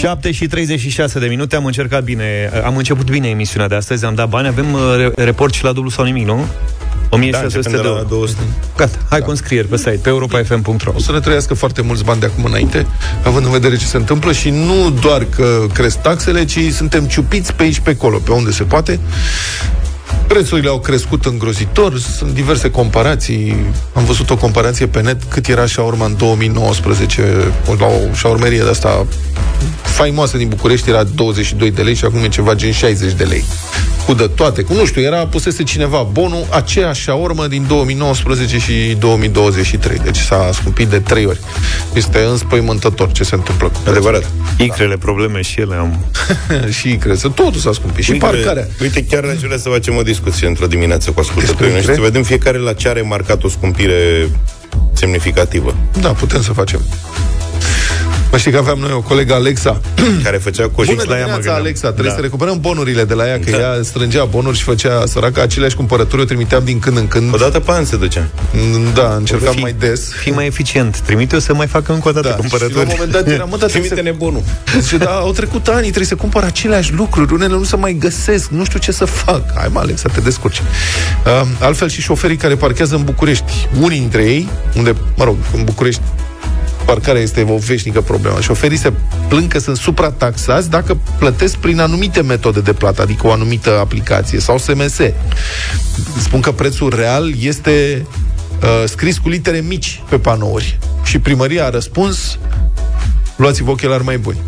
7 0.00 0.30
și 0.32 0.46
36 0.46 1.18
de 1.18 1.26
minute, 1.26 1.56
am 1.56 1.64
încercat 1.64 2.02
bine, 2.02 2.50
am 2.64 2.76
început 2.76 3.10
bine 3.10 3.28
emisiunea 3.28 3.68
de 3.68 3.74
astăzi, 3.74 4.04
am 4.04 4.14
dat 4.14 4.28
bani, 4.28 4.46
avem 4.46 4.72
uh, 4.72 4.80
re- 4.96 5.24
report 5.24 5.54
și 5.54 5.64
la 5.64 5.72
dublu 5.72 5.90
sau 5.90 6.04
nimic, 6.04 6.26
nu? 6.26 6.36
Da, 6.36 7.16
1600 7.16 7.56
începem 7.56 7.72
de 7.72 7.76
de 7.76 7.82
la 7.82 7.88
euro. 7.88 8.08
200. 8.08 8.40
Gata, 8.76 8.98
hai 9.10 9.20
cu 9.20 9.30
înscrieri 9.30 9.66
pe 9.68 9.76
site, 9.76 9.98
pe 10.02 10.08
europa.fm.ro 10.08 10.92
O 10.94 10.98
să 10.98 11.12
ne 11.12 11.20
trăiască 11.20 11.54
foarte 11.54 11.82
mulți 11.82 12.04
bani 12.04 12.20
de 12.20 12.26
acum 12.26 12.44
înainte, 12.44 12.86
având 13.24 13.44
în 13.44 13.50
vedere 13.50 13.76
ce 13.76 13.84
se 13.84 13.96
întâmplă 13.96 14.32
și 14.32 14.50
nu 14.50 14.90
doar 15.00 15.26
că 15.36 15.66
cresc 15.72 15.98
taxele, 16.00 16.44
ci 16.44 16.58
suntem 16.72 17.04
ciupiți 17.06 17.52
pe 17.52 17.62
aici 17.62 17.80
pe 17.80 17.90
acolo, 17.90 18.18
pe 18.18 18.32
unde 18.32 18.50
se 18.50 18.62
poate. 18.62 19.00
Prețurile 20.26 20.68
au 20.68 20.78
crescut 20.78 21.24
îngrozitor, 21.24 21.98
sunt 21.98 22.30
diverse 22.30 22.70
comparații. 22.70 23.56
Am 23.92 24.04
văzut 24.04 24.30
o 24.30 24.36
comparație 24.36 24.86
pe 24.86 25.00
net 25.00 25.22
cât 25.28 25.46
era 25.46 25.66
șaurma 25.66 26.04
în 26.04 26.16
2019 26.16 27.52
la 27.78 27.86
o 27.86 28.14
șaurmerie 28.14 28.62
de 28.62 28.68
asta 28.68 29.06
faimoasă 29.82 30.36
din 30.36 30.48
București 30.48 30.88
era 30.88 31.02
22 31.02 31.70
de 31.70 31.82
lei 31.82 31.94
și 31.94 32.04
acum 32.04 32.22
e 32.22 32.28
ceva 32.28 32.54
gen 32.54 32.72
60 32.72 33.12
de 33.12 33.24
lei. 33.24 33.44
Cu 34.06 34.14
de 34.14 34.30
toate, 34.34 34.62
cu 34.62 34.72
nu 34.72 34.84
știu, 34.84 35.02
era 35.02 35.26
pusese 35.26 35.62
cineva 35.62 36.08
bonul, 36.12 36.46
aceeași 36.50 37.02
șaurmă 37.02 37.46
din 37.46 37.64
2019 37.68 38.58
și 38.58 38.96
2023. 38.98 39.98
Deci 40.04 40.16
s-a 40.16 40.50
scumpit 40.52 40.88
de 40.88 40.98
trei 40.98 41.26
ori. 41.26 41.40
Este 41.92 42.18
înspăimântător 42.30 43.12
ce 43.12 43.24
se 43.24 43.34
întâmplă 43.34 43.66
cu 43.66 43.72
prețul. 43.72 43.90
Adevărat. 43.90 44.30
Icrele, 44.56 44.96
probleme 44.96 45.40
și 45.40 45.60
ele 45.60 45.74
am... 45.74 46.04
și 46.78 46.88
crezi, 46.96 47.28
totul 47.28 47.60
s-a 47.60 47.72
scumpit. 47.72 48.04
Și 48.04 48.10
Uite, 48.10 48.24
parcarea. 48.24 48.68
Uite, 48.80 49.04
chiar 49.04 49.24
aș 49.24 49.40
vrea 49.40 49.58
să 49.58 49.68
facem 49.68 49.96
o 50.00 50.02
discuție 50.02 50.46
într-o 50.46 50.66
dimineață 50.66 51.10
cu 51.10 51.20
ascultătorii 51.20 51.72
noștri, 51.72 51.94
să 51.94 52.00
vedem 52.00 52.22
fiecare 52.22 52.58
la 52.58 52.72
ce 52.72 52.88
are 52.88 53.00
marcat 53.00 53.42
o 53.44 53.48
scumpire 53.48 54.28
semnificativă, 54.92 55.74
Da, 56.00 56.08
putem 56.08 56.42
să 56.42 56.52
facem. 56.52 56.80
Mă 58.30 58.36
știi 58.38 58.50
că 58.52 58.58
aveam 58.58 58.78
noi 58.78 58.92
o 58.92 59.00
colegă, 59.00 59.34
Alexa. 59.34 59.80
care 60.24 60.36
făcea 60.36 60.68
coș 60.68 60.86
Bună 60.86 61.02
la 61.02 61.02
ea 61.02 61.06
mă 61.06 61.14
dimineața, 61.16 61.34
gândeam. 61.36 61.56
Alexa. 61.56 61.86
Trebuie 61.88 62.08
Da. 62.08 62.14
să 62.14 62.20
recuperăm 62.20 62.60
bonurile 62.60 63.04
de 63.04 63.14
la 63.14 63.26
ea, 63.26 63.38
că 63.38 63.50
Da. 63.50 63.56
ea 63.58 63.78
strângea 63.82 64.24
bonuri 64.24 64.56
și 64.56 64.62
făcea 64.62 65.06
săraca 65.06 65.42
aceleași 65.42 65.76
cumpărături. 65.76 66.22
O 66.22 66.24
trimiteam 66.24 66.64
din 66.64 66.78
când 66.78 66.96
în 66.96 67.08
când. 67.08 67.34
O 67.34 67.36
dată 67.36 67.60
pe 67.60 67.70
an 67.72 67.84
se 67.84 67.96
ducea. 67.96 68.28
Da, 68.94 69.14
încercam 69.14 69.54
Fi- 69.54 69.60
mai 69.60 69.74
des. 69.78 70.12
Fii 70.12 70.32
mai 70.32 70.46
eficient. 70.46 70.98
Trimite-o 71.00 71.38
să 71.38 71.54
mai 71.54 71.66
facă 71.66 71.92
încă 71.92 72.08
o 72.08 72.12
dată 72.12 72.28
Da, 72.28 72.32
și 72.34 72.38
la 72.38 72.42
un 72.44 72.48
cumpărături. 72.48 72.86
moment 72.90 73.12
dat 73.12 73.26
era, 73.28 73.44
mă, 73.44 73.56
da, 73.56 73.66
trebuie 73.66 73.88
să 73.88 73.94
Trimite-ne 73.94 74.16
bunul. 74.24 74.42
Zice, 74.80 74.96
da, 74.96 75.10
au 75.10 75.32
trecut 75.32 75.68
ani, 75.68 75.80
trebuie 75.82 76.04
să 76.06 76.14
cumpăr 76.14 76.42
aceleași 76.42 76.92
lucruri, 76.94 77.32
unele 77.32 77.52
nu 77.54 77.64
se 77.64 77.76
mai 77.76 77.96
găsesc, 77.98 78.48
nu 78.50 78.64
știu 78.64 78.78
ce 78.78 78.92
să 78.92 79.04
fac. 79.04 79.42
Hai, 79.56 79.68
mă, 79.72 79.78
Alex, 79.80 80.00
să 80.00 80.08
te 80.14 80.20
descurci. 80.20 80.62
Uh, 81.26 81.42
altfel 81.60 81.88
și 81.88 82.00
șoferii 82.00 82.36
care 82.36 82.54
parchează 82.56 82.94
în 82.94 83.02
București, 83.04 83.68
unii 83.80 83.98
dintre 83.98 84.22
ei, 84.22 84.48
unde, 84.76 84.94
mă 85.16 85.24
rog, 85.24 85.36
în 85.56 85.64
București 85.64 86.00
parcarea 86.90 87.22
este 87.22 87.46
o 87.48 87.56
veșnică 87.56 88.00
problemă. 88.00 88.40
Șoferii 88.40 88.76
se 88.76 88.92
plâng 89.28 89.48
că 89.48 89.58
sunt 89.58 89.76
suprataxați 89.76 90.70
dacă 90.70 90.98
plătesc 91.18 91.56
prin 91.56 91.80
anumite 91.80 92.22
metode 92.22 92.60
de 92.60 92.72
plată, 92.72 93.02
adică 93.02 93.26
o 93.26 93.32
anumită 93.32 93.78
aplicație 93.78 94.40
sau 94.40 94.58
SMS. 94.58 94.98
Spun 96.18 96.40
că 96.40 96.52
prețul 96.52 96.94
real 96.96 97.32
este 97.40 98.06
uh, 98.62 98.88
scris 98.88 99.18
cu 99.18 99.28
litere 99.28 99.60
mici 99.60 100.02
pe 100.08 100.18
panouri. 100.18 100.78
Și 101.04 101.18
primăria 101.18 101.64
a 101.64 101.70
răspuns 101.70 102.38
luați-vă 103.36 103.70
ochelari 103.70 104.04
mai 104.04 104.18
buni. 104.18 104.38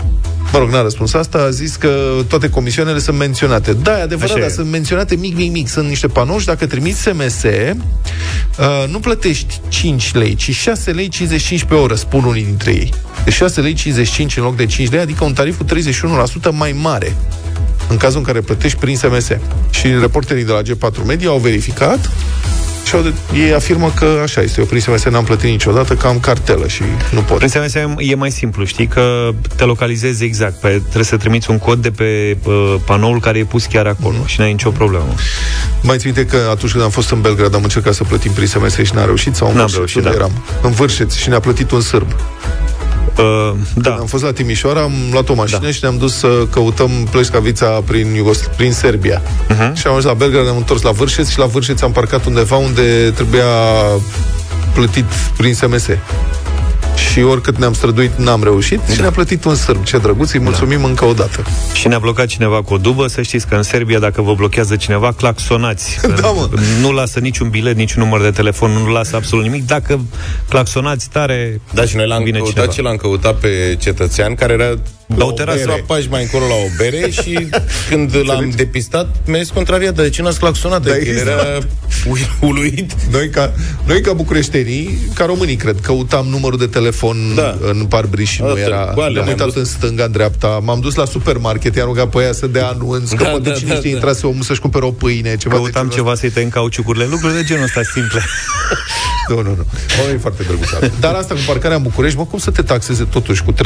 Mă 0.53 0.59
rog, 0.59 0.71
n-a 0.71 0.83
răspuns 0.83 1.15
asta, 1.15 1.39
a 1.39 1.51
zis 1.51 1.77
că 1.77 2.23
toate 2.29 2.49
comisioanele 2.51 2.99
sunt 2.99 3.19
menționate. 3.19 3.73
Da, 3.73 3.99
e 3.99 4.03
adevărat, 4.03 4.31
Așa 4.31 4.39
e. 4.39 4.41
dar 4.41 4.51
sunt 4.51 4.71
menționate 4.71 5.15
mic, 5.15 5.37
mic, 5.37 5.53
mic. 5.53 5.69
Sunt 5.69 5.89
niște 5.89 6.07
panouri 6.07 6.41
și 6.41 6.47
dacă 6.47 6.67
trimiți 6.67 7.01
SMS, 7.01 7.43
uh, 7.43 8.89
nu 8.89 8.99
plătești 8.99 9.61
5 9.69 10.15
lei, 10.15 10.35
ci 10.35 10.55
6 10.55 10.91
lei 10.91 11.09
55 11.09 11.65
pe 11.65 11.75
oră, 11.75 11.95
spun 11.95 12.25
unii 12.25 12.45
dintre 12.45 12.71
ei. 12.71 12.93
De 13.25 13.31
6 13.31 13.61
lei 13.61 13.73
55 13.73 14.37
în 14.37 14.43
loc 14.43 14.57
de 14.57 14.67
5 14.67 14.91
lei, 14.91 15.01
adică 15.01 15.25
un 15.25 15.33
tarif 15.33 15.57
cu 15.57 15.65
31% 15.65 16.51
mai 16.51 16.73
mare 16.73 17.17
în 17.89 17.97
cazul 17.97 18.19
în 18.19 18.25
care 18.25 18.41
plătești 18.41 18.79
prin 18.79 18.97
SMS. 18.97 19.29
Și 19.71 19.87
reporterii 20.01 20.45
de 20.45 20.53
la 20.53 20.63
G4 20.63 21.07
Media 21.07 21.29
au 21.29 21.39
verificat 21.39 22.11
și 22.93 22.99
au 22.99 23.05
de- 23.05 23.39
ei 23.41 23.53
afirmă 23.55 23.93
că 23.95 24.21
așa 24.23 24.41
este. 24.41 24.61
Eu 24.61 24.67
prin 24.67 24.81
SMS 24.81 25.05
n-am 25.05 25.25
plătit 25.25 25.51
niciodată, 25.51 25.95
că 25.95 26.07
am 26.07 26.19
cartelă 26.21 26.67
și 26.69 26.83
nu 27.11 27.21
pot. 27.21 27.37
Prin 27.37 27.49
SMS 27.49 27.75
e 27.99 28.15
mai 28.15 28.31
simplu, 28.31 28.65
știi, 28.65 28.87
că 28.87 29.31
te 29.57 29.65
localizezi 29.65 30.25
exact. 30.25 30.53
Pe, 30.61 30.69
trebuie 30.69 31.05
să 31.05 31.17
trimiți 31.17 31.51
un 31.51 31.59
cod 31.59 31.83
de 31.83 31.91
pe 31.91 32.37
uh, 32.45 32.75
panoul 32.87 33.21
care 33.21 33.39
e 33.39 33.45
pus 33.45 33.65
chiar 33.65 33.87
acolo 33.87 34.17
Mhm. 34.19 34.27
și 34.27 34.41
n-ai 34.41 34.51
nicio 34.51 34.71
problemă. 34.71 35.15
Mai 35.83 35.99
ți 35.99 36.05
minte 36.07 36.25
că 36.27 36.37
atunci 36.51 36.73
când 36.73 36.85
am 36.85 36.91
fost 36.91 37.11
în 37.11 37.21
Belgrad 37.21 37.55
am 37.55 37.63
încercat 37.63 37.95
să 37.95 38.05
plătim 38.05 38.33
prin 38.33 38.47
SMS 38.47 38.75
și 38.77 38.95
n-am 38.95 39.05
reușit? 39.05 39.35
Sau 39.35 39.49
în 39.49 39.55
N-am 39.55 39.67
Vârșeț, 39.67 39.77
reușit, 39.79 39.97
unde 39.97 40.09
da. 40.09 40.15
eram? 40.15 40.31
În 40.63 40.71
Vârșeț 40.71 41.15
și 41.15 41.29
ne-a 41.29 41.41
plătit 41.41 41.71
un 41.71 41.81
sârb. 41.81 42.07
Uh, 43.19 43.53
da. 43.75 43.95
Am 43.95 44.07
fost 44.07 44.23
la 44.23 44.33
Timișoara, 44.33 44.83
am 44.83 44.93
luat 45.11 45.29
o 45.29 45.35
mașină 45.35 45.61
da. 45.63 45.71
și 45.71 45.79
ne-am 45.83 45.97
dus 45.99 46.17
să 46.17 46.47
căutăm 46.51 46.91
Pleșcavița 47.11 47.67
prin, 47.67 48.15
Iugos- 48.15 48.51
prin 48.57 48.73
Serbia. 48.73 49.23
Uh-huh. 49.23 49.73
Și 49.75 49.87
am 49.87 49.95
ajuns 49.95 50.05
la 50.05 50.15
Belgrad, 50.15 50.45
ne-am 50.45 50.57
întors 50.57 50.83
la 50.83 50.91
Vârșeț 50.91 51.29
și 51.29 51.39
la 51.39 51.47
Vârșeț 51.47 51.81
am 51.81 51.93
parcat 51.93 52.27
undeva 52.27 52.57
unde 52.57 53.11
trebuia 53.15 53.45
plătit 54.75 55.05
prin 55.37 55.55
SMS. 55.55 55.87
Și 56.97 57.21
oricât 57.21 57.59
ne-am 57.59 57.73
străduit, 57.73 58.11
n-am 58.17 58.43
reușit 58.43 58.81
da. 58.87 58.93
și 58.93 59.01
ne-a 59.01 59.11
plătit 59.11 59.45
un 59.45 59.55
sârb. 59.55 59.85
Ce 59.85 59.99
drăguț, 59.99 60.33
îi 60.33 60.41
mulțumim 60.41 60.81
da. 60.81 60.87
încă 60.87 61.05
o 61.05 61.13
dată. 61.13 61.43
Și 61.75 61.89
ne-a 61.89 61.99
blocat 61.99 62.27
cineva 62.27 62.63
cu 62.63 62.75
o 62.75 62.77
dubă, 62.79 63.07
să 63.07 63.23
știți 63.23 63.47
că 63.47 63.55
în 63.55 63.63
Serbia, 63.63 63.99
dacă 63.99 64.23
vă 64.23 64.35
blochează 64.35 64.77
cineva, 64.77 65.13
claxonați. 65.13 65.99
Da, 66.21 66.29
mă. 66.29 66.49
Nu 66.81 66.93
lasă 66.93 67.19
niciun 67.19 67.49
bilet, 67.49 67.77
niciun 67.77 68.03
număr 68.03 68.21
de 68.21 68.31
telefon, 68.31 68.71
nu 68.71 68.93
lasă 68.93 69.17
absolut 69.17 69.45
nimic. 69.45 69.67
Dacă 69.67 70.01
claxonați 70.49 71.09
tare, 71.09 71.61
Da, 71.73 71.85
și 71.85 71.97
noi 71.97 72.07
l-am 72.07 72.23
vine 72.23 72.39
căutat 72.39 72.55
cineva. 72.55 72.73
și 72.73 72.81
l-am 72.83 72.97
căutat 72.97 73.35
pe 73.35 73.77
cetățean 73.81 74.35
care 74.35 74.53
era 74.53 74.75
la 75.17 75.25
o 75.25 75.33
terasă. 75.33 75.59
Era 75.59 75.79
pași 75.87 76.09
mai 76.09 76.23
încolo 76.23 76.47
la 76.47 76.55
o 76.55 76.67
bere 76.77 77.11
și 77.11 77.49
când 77.89 78.17
l-am 78.25 78.53
depistat, 78.57 79.17
mi-a 79.27 79.39
zis 79.39 79.51
contrariat, 79.51 79.95
dar 79.95 80.05
de 80.05 80.11
ce 80.11 80.23
n-ați 80.23 80.39
claxonat? 80.39 80.83
Da, 80.83 80.97
el 80.97 81.17
era 81.17 81.59
uluit. 82.41 82.93
Noi 83.11 83.29
ca, 83.29 83.53
noi 83.85 84.01
ca 84.01 84.13
bucureștenii, 84.13 84.99
ca 85.15 85.25
românii, 85.25 85.57
cred, 85.57 85.81
căutam 85.81 86.27
numărul 86.27 86.59
de 86.59 86.67
telefon 86.67 87.17
da. 87.35 87.57
în 87.61 87.85
parbriș 87.85 88.31
și 88.31 88.43
nu 88.43 88.59
era... 88.59 88.95
Le-am 89.13 89.27
uitat 89.27 89.55
în 89.55 89.65
stânga, 89.65 90.05
în 90.05 90.13
dreapta. 90.13 90.61
M-am 90.63 90.81
dus 90.81 90.95
la 90.95 91.05
supermarket, 91.05 91.77
i-am 91.77 91.87
rugat 91.87 92.09
pe 92.09 92.23
ea 92.23 92.33
să 92.33 92.47
dea 92.47 92.67
anunț, 92.69 93.11
că 93.11 93.23
da, 93.23 93.29
poate 93.29 93.49
da, 93.49 93.55
cine 93.55 93.69
da, 93.69 93.75
știe, 93.75 93.91
da. 93.91 93.97
intrase 93.97 94.27
omul 94.27 94.43
să-și 94.43 94.61
cumpere 94.61 94.85
o 94.85 94.91
pâine, 94.91 95.37
ceva 95.37 95.55
Căutam 95.55 95.89
de 95.89 95.95
ceva 95.95 96.15
să-i 96.15 96.31
tăiem 96.31 96.49
cauciucurile, 96.49 97.07
lucruri 97.11 97.35
de 97.35 97.43
genul 97.45 97.63
ăsta 97.63 97.81
simple. 97.95 98.21
nu, 99.29 99.35
nu, 99.35 99.43
nu. 99.43 99.65
O, 100.07 100.13
e 100.13 100.19
foarte 100.21 100.43
drăguț. 100.43 100.69
Dar 101.01 101.15
asta 101.15 101.35
cu 101.35 101.41
parcarea 101.47 101.77
în 101.77 101.83
București, 101.83 102.19
mă, 102.19 102.25
cum 102.25 102.39
să 102.39 102.51
te 102.51 102.63
taxeze 102.63 103.05
totuși 103.05 103.43
cu 103.43 103.53
30% 103.53 103.57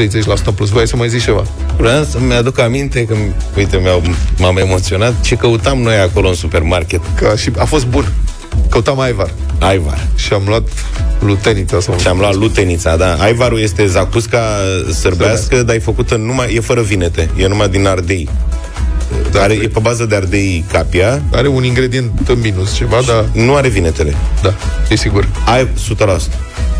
plus? 0.55 0.69
Voi 0.69 0.89
să 0.89 0.97
mai 0.97 1.09
zici 1.09 1.23
ceva? 1.23 1.43
Vreau 1.77 2.05
să-mi 2.05 2.35
aduc 2.35 2.59
aminte 2.59 3.05
că, 3.05 3.15
uite, 3.57 3.81
m-am 4.39 4.57
emoționat 4.57 5.21
ce 5.21 5.35
căutam 5.35 5.79
noi 5.79 5.97
acolo 5.97 6.29
în 6.29 6.35
supermarket. 6.35 7.01
Că 7.15 7.35
și 7.37 7.51
a 7.59 7.65
fost 7.65 7.87
bun. 7.87 8.13
Căutam 8.71 9.01
Aivar. 9.01 9.31
Aivar. 9.59 10.07
Și 10.15 10.33
am 10.33 10.43
luat 10.47 10.69
lutenița. 11.21 11.81
Sau 11.81 11.99
și 11.99 12.07
am 12.07 12.19
luat 12.19 12.35
lutenița, 12.35 12.97
da. 12.97 13.15
Aivarul 13.15 13.61
este 13.61 13.87
zacusca 13.87 14.41
sărbească, 14.93 15.63
dar 15.63 15.75
e 15.75 15.79
făcută 15.79 16.17
numai, 16.17 16.55
e 16.55 16.61
fără 16.61 16.81
vinete. 16.83 17.31
E 17.37 17.47
numai 17.47 17.69
din 17.69 17.87
ardei. 17.87 18.29
Da, 19.31 19.43
are, 19.43 19.55
e 19.55 19.69
pe 19.69 19.79
bază 19.81 20.05
de 20.05 20.15
ardei 20.15 20.65
capia. 20.73 21.23
Are 21.33 21.49
un 21.49 21.65
ingredient 21.65 22.11
în 22.29 22.41
minus 22.41 22.75
ceva, 22.75 22.97
dar... 23.07 23.25
Nu 23.33 23.55
are 23.55 23.69
vinetele. 23.69 24.15
Da, 24.43 24.55
e 24.89 24.97
sigur. 24.97 25.29
Ai 25.47 25.69
100%. 26.09 26.19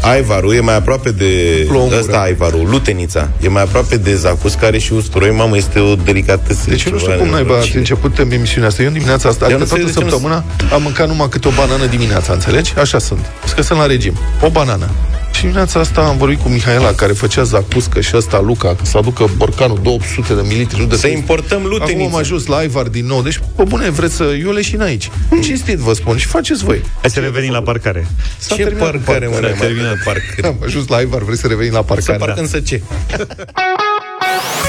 Aivarul 0.03 0.55
e 0.55 0.61
mai 0.61 0.77
aproape 0.77 1.11
de... 1.11 1.65
Plongură. 1.69 1.99
Ăsta 1.99 2.19
Aivarul, 2.19 2.69
lutenița. 2.71 3.29
E 3.43 3.49
mai 3.49 3.63
aproape 3.63 3.97
de 3.97 4.15
zacus, 4.15 4.55
care 4.55 4.79
și 4.79 4.93
usturoi. 4.93 5.31
Mamă, 5.31 5.57
este 5.57 5.79
o 5.79 5.95
delicatesă. 5.95 6.61
Deci 6.69 6.89
nu 6.89 6.99
știu 6.99 7.13
cum 7.19 7.29
n-ai 7.29 7.47
ați 7.59 7.77
început 7.77 8.19
în 8.19 8.31
emisiunea 8.31 8.69
asta. 8.69 8.83
Eu 8.83 8.89
în 8.89 8.95
dimineața 8.95 9.29
asta, 9.29 9.45
adică 9.45 9.65
toată 9.65 9.89
săptămâna, 9.89 10.45
am 10.73 10.83
mâncat 10.83 11.09
numai 11.09 11.29
câte 11.29 11.49
o 11.49 11.51
banană 11.51 11.87
dimineața, 11.87 12.33
înțelegi? 12.33 12.75
Așa 12.79 12.99
sunt. 12.99 13.27
Că 13.55 13.63
sunt 13.63 13.79
la 13.79 13.87
regim. 13.87 14.19
O 14.41 14.49
banană. 14.49 14.91
Și 15.47 15.53
dimineața 15.53 15.81
asta 15.81 16.01
am 16.01 16.17
vorbit 16.17 16.41
cu 16.41 16.49
Mihaela, 16.49 16.93
care 16.93 17.13
făcea 17.13 17.43
zacuscă 17.43 18.01
și 18.01 18.17
ăsta 18.17 18.41
Luca, 18.41 18.69
că 18.69 18.85
să 18.85 18.99
aducă 18.99 19.29
borcanul 19.37 19.79
200 19.83 20.35
de 20.35 20.41
mililitri. 20.43 20.81
Nu 20.81 20.87
de 20.87 20.97
să 20.97 21.07
importăm 21.07 21.63
luteniță. 21.63 22.03
Acum 22.03 22.15
am 22.15 22.15
ajuns 22.15 22.47
la 22.47 22.63
Ivar 22.63 22.87
din 22.87 23.07
nou. 23.07 23.23
Deci, 23.23 23.41
pe 23.57 23.63
bune, 23.63 23.91
vreți 23.91 24.15
să... 24.15 24.25
Eu 24.41 24.51
leșin 24.51 24.81
aici. 24.81 25.11
Cinstit 25.43 25.79
vă 25.79 25.93
spun. 25.93 26.17
Și 26.17 26.27
faceți 26.27 26.65
voi. 26.65 26.83
Hai 27.01 27.11
să 27.11 27.21
revenim 27.21 27.53
la 27.53 27.63
parcare. 27.63 28.07
S-a 28.39 28.55
Ce 28.55 28.65
parcare, 28.65 29.27
mă? 29.27 29.35
S-a 29.35 29.55
terminat 29.59 29.97
parcare. 30.05 30.47
Am 30.47 30.57
ajuns 30.65 30.89
la 30.89 31.01
Ivar, 31.01 31.23
vreți 31.23 31.41
să 31.41 31.47
revenim 31.47 31.73
la 31.73 31.83
parcare? 31.83 32.19
Să 32.19 32.25
parcăm 32.25 32.45
da. 32.45 32.51
să 32.51 32.61
ce? 32.61 32.83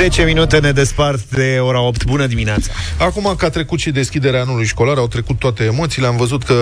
10 0.00 0.22
minute 0.24 0.58
ne 0.58 0.72
despart 0.72 1.30
de 1.30 1.58
ora 1.62 1.80
8. 1.80 2.04
Bună 2.04 2.26
dimineața! 2.26 2.72
Acum 2.98 3.34
că 3.36 3.44
a 3.44 3.48
trecut 3.48 3.78
și 3.78 3.90
deschiderea 3.90 4.40
anului 4.40 4.66
școlar, 4.66 4.96
au 4.96 5.06
trecut 5.06 5.38
toate 5.38 5.64
emoțiile, 5.64 6.06
am 6.06 6.16
văzut 6.16 6.42
că 6.42 6.54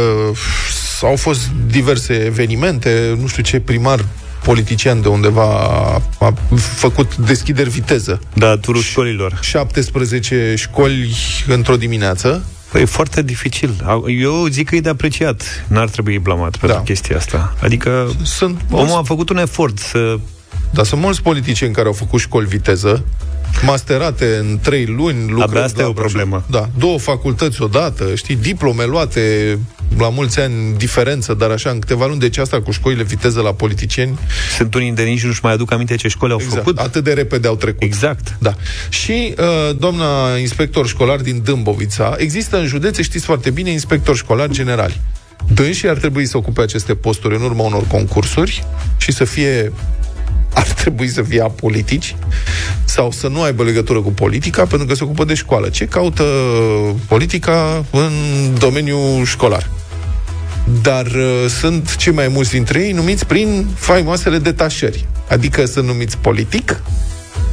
au 1.03 1.17
fost 1.17 1.41
diverse 1.67 2.15
evenimente, 2.15 3.17
nu 3.21 3.27
știu 3.27 3.43
ce 3.43 3.61
primar 3.61 4.05
politician 4.43 5.01
de 5.03 5.09
undeva 5.09 5.43
a, 5.43 6.03
a 6.19 6.35
făcut 6.57 7.17
deschideri 7.17 7.71
viteză. 7.71 8.21
Da, 8.35 8.57
turul 8.57 8.83
școlilor. 8.83 9.39
17 9.41 10.55
școli 10.57 11.17
într-o 11.47 11.77
dimineață. 11.77 12.45
Păi 12.73 12.81
e 12.81 12.85
foarte 12.85 13.23
dificil. 13.23 14.03
Eu 14.21 14.47
zic 14.47 14.69
că 14.69 14.77
e 14.77 14.81
de 14.81 14.89
apreciat. 14.89 15.65
N-ar 15.69 15.89
trebui 15.89 16.19
blamat 16.19 16.57
pentru 16.57 16.79
da. 16.79 16.83
chestia 16.83 17.17
asta. 17.17 17.55
Adică 17.63 18.11
Sunt 18.23 18.61
omul 18.71 18.99
a 18.99 19.03
făcut 19.03 19.29
un 19.29 19.39
efort 19.39 19.79
să 19.79 20.19
dar 20.71 20.85
sunt 20.85 21.01
mulți 21.01 21.23
politicieni 21.23 21.75
care 21.75 21.87
au 21.87 21.93
făcut 21.93 22.21
școli 22.21 22.47
viteză, 22.47 23.05
masterate 23.65 24.37
în 24.37 24.59
trei 24.63 24.87
luni. 24.87 25.21
Lucrând 25.21 25.43
Abia 25.43 25.65
asta 25.65 25.83
e 25.83 25.85
o 25.85 25.93
problemă. 25.93 26.45
Da, 26.51 26.69
două 26.79 26.99
facultăți 26.99 27.63
odată, 27.63 28.15
știi, 28.15 28.37
diplome 28.37 28.85
luate 28.85 29.59
la 29.99 30.09
mulți 30.09 30.41
ani 30.41 30.77
diferență, 30.77 31.35
dar 31.35 31.51
așa 31.51 31.71
în 31.71 31.79
câteva 31.79 32.07
luni. 32.07 32.21
Deci 32.21 32.39
asta 32.39 32.63
cu 32.63 32.71
școlile 32.71 33.03
viteză 33.03 33.41
la 33.41 33.53
politicieni. 33.53 34.19
Sunt 34.57 34.75
unii 34.75 34.93
de 34.93 35.03
nici 35.03 35.25
nu-și 35.25 35.41
mai 35.43 35.53
aduc 35.53 35.73
aminte 35.73 35.95
ce 35.95 36.09
școli 36.09 36.33
au 36.33 36.39
exact, 36.41 36.57
făcut. 36.57 36.79
Atât 36.79 37.05
de 37.05 37.13
repede 37.13 37.49
au 37.49 37.57
trecut. 37.57 37.83
Exact. 37.83 38.37
Da. 38.39 38.55
Și 38.89 39.35
uh, 39.39 39.77
doamna 39.77 40.37
inspector 40.37 40.87
școlar 40.87 41.21
din 41.21 41.41
Dâmbovița, 41.45 42.15
există 42.19 42.59
în 42.59 42.67
județe, 42.67 43.03
știți 43.03 43.25
foarte 43.25 43.51
bine, 43.51 43.71
inspector 43.71 44.17
școlar 44.17 44.49
generali. 44.49 45.01
Dânsii 45.55 45.89
ar 45.89 45.97
trebui 45.97 46.27
să 46.27 46.37
ocupe 46.37 46.61
aceste 46.61 46.95
posturi 46.95 47.35
în 47.35 47.43
urma 47.43 47.63
unor 47.63 47.87
concursuri 47.87 48.65
și 48.97 49.13
să 49.13 49.25
fie 49.25 49.73
ar 50.59 50.73
trebui 50.73 51.09
să 51.09 51.23
fie 51.23 51.41
apolitici 51.41 52.17
sau 52.85 53.11
să 53.11 53.29
nu 53.29 53.43
aibă 53.43 53.63
legătură 53.63 54.01
cu 54.01 54.13
politica 54.13 54.65
pentru 54.65 54.87
că 54.87 54.95
se 54.95 55.05
ocupă 55.05 55.25
de 55.25 55.35
școală. 55.35 55.69
Ce 55.69 55.85
caută 55.85 56.25
politica 57.09 57.85
în 57.91 58.13
domeniul 58.59 59.25
școlar? 59.25 59.71
Dar 60.83 61.07
uh, 61.07 61.51
sunt 61.61 61.97
cei 61.97 62.13
mai 62.13 62.29
mulți 62.29 62.51
dintre 62.51 62.81
ei 62.81 62.93
numiți 62.93 63.27
prin 63.27 63.67
faimoasele 63.75 64.39
detașări. 64.39 65.09
Adică 65.29 65.65
sunt 65.65 65.87
numiți 65.87 66.19
politic. 66.19 66.83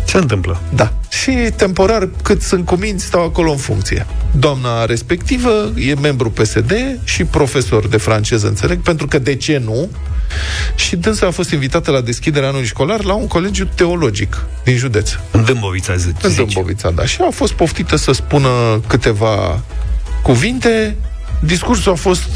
Ce 0.06 0.18
întâmplă? 0.18 0.62
Da. 0.76 0.94
Și 1.10 1.32
temporar, 1.56 2.10
cât 2.22 2.42
sunt 2.42 2.66
cuminți, 2.66 3.06
stau 3.06 3.24
acolo 3.24 3.52
în 3.52 3.58
funcție. 3.58 4.06
Doamna 4.32 4.86
respectivă 4.86 5.72
e 5.76 5.94
membru 5.94 6.32
PSD 6.32 6.74
și 7.04 7.24
profesor 7.24 7.88
de 7.88 7.98
franceză, 7.98 8.48
înțeleg, 8.48 8.82
pentru 8.82 9.08
că 9.08 9.20
de 9.20 9.36
ce 9.36 9.62
nu? 9.66 9.90
Și 10.76 10.96
dânsa 10.96 11.28
a 11.28 11.32
fost 11.32 11.52
invitată 11.52 11.92
la 11.92 12.02
deschiderea 12.02 12.48
anului 12.48 12.66
școlar 12.66 13.04
la 13.04 13.14
un 13.14 13.28
colegiu 13.28 13.66
teologic 13.76 14.46
din 14.64 14.76
județ. 14.78 15.12
În 15.32 15.44
Dâmbovița, 15.44 15.96
zici. 15.96 16.16
În 16.22 16.36
Dâmbovița, 16.36 16.92
da. 16.92 17.06
Și 17.06 17.18
a 17.22 17.30
fost 17.32 17.54
poftită 17.54 17.96
să 17.96 18.12
spună 18.12 18.50
câteva 18.88 19.62
cuvinte. 20.22 20.96
Discursul 21.40 21.92
a 21.92 21.96
fost 21.96 22.30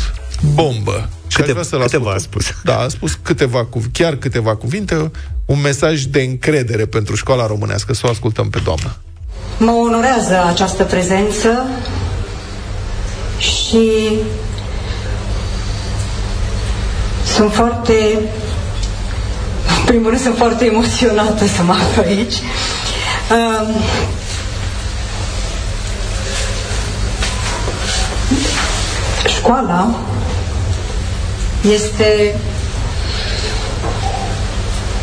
bombă. 0.54 1.10
Câte, 1.34 1.54
câteva 1.80 2.12
a 2.12 2.18
spus. 2.18 2.46
Da, 2.64 2.78
a 2.78 2.88
spus 2.88 3.20
câteva, 3.22 3.68
chiar 3.92 4.16
câteva 4.16 4.56
cuvinte, 4.56 5.12
un 5.46 5.62
mesaj 5.62 6.02
de 6.02 6.22
încredere 6.22 6.86
pentru 6.86 7.16
școala 7.16 7.48
românească. 7.48 7.94
Să 7.94 8.02
o 8.06 8.10
ascultăm 8.10 8.50
pe 8.50 8.60
doamna. 8.64 8.96
Mă 9.58 9.72
onorează 9.72 10.44
această 10.48 10.84
prezență 10.84 11.66
și 13.38 14.12
sunt 17.26 17.54
foarte, 17.54 17.94
în 19.80 19.86
primul 19.86 20.10
rând 20.10 20.22
sunt 20.22 20.38
foarte 20.38 20.66
emoționată 20.66 21.46
să 21.48 21.64
mă 21.64 21.74
aflu 21.74 22.02
aici. 22.02 22.34
Um, 23.32 23.82
școala 29.28 29.96
este 31.62 32.36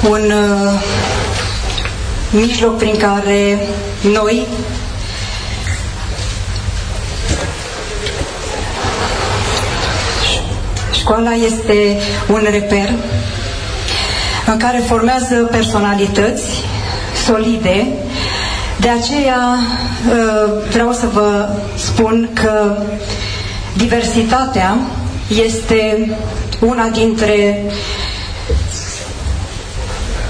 un 0.08 0.30
uh, 0.30 0.80
mijloc 2.30 2.76
prin 2.78 2.96
care 2.96 3.58
noi 4.12 4.46
Școala 10.92 11.32
este 11.34 11.96
un 12.28 12.46
reper 12.50 12.90
în 14.46 14.56
care 14.58 14.78
formează 14.86 15.34
personalități 15.50 16.44
solide. 17.26 17.86
De 18.80 18.88
aceea 18.88 19.58
uh, 19.58 20.52
vreau 20.70 20.92
să 20.92 21.06
vă 21.12 21.48
spun 21.76 22.28
că 22.32 22.76
diversitatea 23.76 24.76
este 25.44 26.10
una 26.60 26.88
dintre 26.88 27.62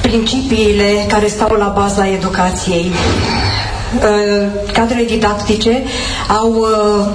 principiile 0.00 1.04
care 1.09 1.26
stau 1.26 1.56
la 1.56 1.68
baza 1.68 2.09
educației. 2.09 2.92
Uh, 3.97 4.47
cadrele 4.73 5.04
didactice 5.04 5.83
au 6.28 6.52
uh, 6.52 7.06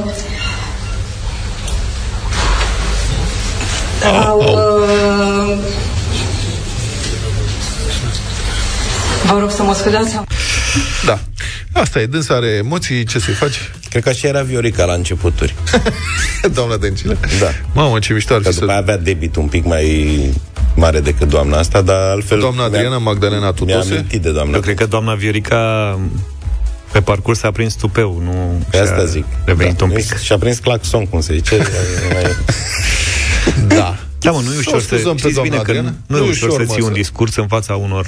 au 4.28 4.40
uh, 4.40 5.58
Vă 9.26 9.40
rog 9.40 9.52
să 9.52 9.64
mă 9.64 9.74
scuzați. 9.74 10.20
Da. 11.06 11.20
Asta 11.74 12.00
e, 12.00 12.06
dânsa 12.06 12.34
are 12.34 12.48
emoții, 12.48 13.04
ce 13.04 13.20
să-i 13.20 13.34
faci? 13.34 13.72
Cred 13.92 14.04
că 14.04 14.10
așa 14.10 14.28
era 14.28 14.42
Viorica 14.42 14.86
la 14.86 14.94
începuturi. 14.94 15.56
Doamna 16.56 16.78
Dencile? 16.78 17.18
Da. 17.40 17.48
Mamă, 17.74 18.00
ce 18.00 18.14
mișto 18.14 18.34
ar 18.34 18.42
fi 18.42 18.54
să... 18.54 18.66
avea 18.70 18.98
debit 18.98 19.36
un 19.36 19.48
pic 19.48 19.66
mai 19.66 20.16
mare 20.76 21.00
decât 21.00 21.30
doamna 21.30 21.58
asta, 21.58 21.82
dar 21.82 22.10
altfel... 22.10 22.40
Doamna 22.40 22.64
Adriana 22.64 22.98
Magdalena 22.98 23.52
Tutose? 23.52 23.88
Mi-a 23.88 23.98
amintit 23.98 24.22
de 24.22 24.32
doamna. 24.32 24.56
Eu 24.56 24.62
cred 24.62 24.76
că 24.76 24.86
doamna 24.86 25.14
Viorica 25.14 26.00
pe 26.92 27.02
parcurs 27.02 27.44
a 27.44 27.52
prins 27.52 27.74
tupeu, 27.74 28.22
nu 28.24 28.66
pe 28.70 28.78
asta 28.78 29.06
zic. 29.06 29.26
Revenit 29.46 29.78
da. 29.78 29.84
un 29.84 29.92
pic. 29.92 30.18
Și 30.18 30.34
a 30.34 30.38
prins 30.38 30.58
claxon, 30.58 31.06
cum 31.06 31.22
se 31.22 31.34
zice. 31.34 31.58
da. 33.68 33.98
Da, 34.20 34.32
mă, 34.32 34.42
nu 34.46 34.54
e 34.54 34.58
ușor 34.58 34.82
să, 34.82 34.86
scuzăm 34.86 35.14
pe 35.14 35.20
știți 35.20 35.34
doamna 35.34 35.52
bine 35.52 35.64
că 35.64 35.72
nu, 35.72 35.78
Adriana? 35.78 35.96
nu 36.08 36.18
e 36.18 36.30
ușor 36.30 36.52
să 36.52 36.64
mă, 36.68 36.74
ții 36.74 36.82
un 36.82 36.94
discurs 36.94 37.36
în 37.36 37.48
fața 37.48 37.76
unor 37.76 38.08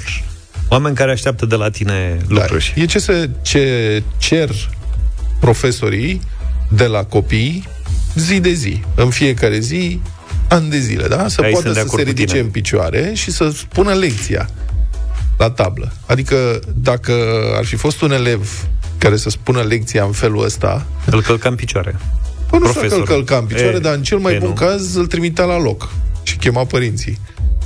oameni 0.68 0.94
care 0.94 1.10
așteaptă 1.10 1.46
de 1.46 1.54
la 1.54 1.70
tine 1.70 2.18
lucruri. 2.28 2.72
Da. 2.76 2.82
E 2.82 2.86
ce, 2.86 2.98
se, 2.98 3.30
ce 3.42 4.02
cer 4.18 4.50
profesorii 5.44 6.20
de 6.68 6.84
la 6.86 7.04
copii 7.04 7.68
zi 8.14 8.40
de 8.40 8.52
zi, 8.52 8.82
în 8.94 9.10
fiecare 9.10 9.58
zi, 9.58 10.00
ani 10.48 10.70
de 10.70 10.78
zile, 10.78 11.06
da? 11.08 11.28
Să 11.28 11.40
Aici 11.40 11.52
poată 11.52 11.54
sunt 11.60 11.62
de 11.62 11.68
să 11.68 11.74
se 11.74 11.80
acord 11.80 12.02
cu 12.02 12.08
ridice 12.08 12.26
tine. 12.32 12.40
în 12.40 12.48
picioare 12.50 13.10
și 13.14 13.30
să 13.30 13.50
spună 13.56 13.92
lecția 13.92 14.48
la 15.38 15.50
tablă. 15.50 15.92
Adică, 16.06 16.58
dacă 16.74 17.12
ar 17.56 17.64
fi 17.64 17.76
fost 17.76 18.00
un 18.02 18.12
elev 18.12 18.66
care 18.98 19.16
să 19.16 19.30
spună 19.30 19.60
lecția 19.60 20.04
în 20.04 20.12
felul 20.12 20.44
ăsta, 20.44 20.86
Îl 21.06 21.22
călca 21.22 21.48
în 21.48 21.54
picioare. 21.54 21.96
Păi 22.50 22.58
nu 22.58 22.66
știu 22.68 22.80
dacă 22.80 22.94
îl 22.94 23.02
Profesorul. 23.02 23.04
călca 23.06 23.36
în 23.36 23.44
picioare, 23.44 23.76
E, 23.76 23.78
dar 23.78 23.94
în 23.94 24.02
cel 24.02 24.18
mai 24.18 24.34
e, 24.34 24.38
bun 24.38 24.48
nu? 24.48 24.54
caz 24.54 24.94
îl 24.94 25.06
trimitea 25.06 25.44
la 25.44 25.58
loc 25.58 25.92
și 26.22 26.36
chema 26.36 26.64
părinții. 26.64 27.18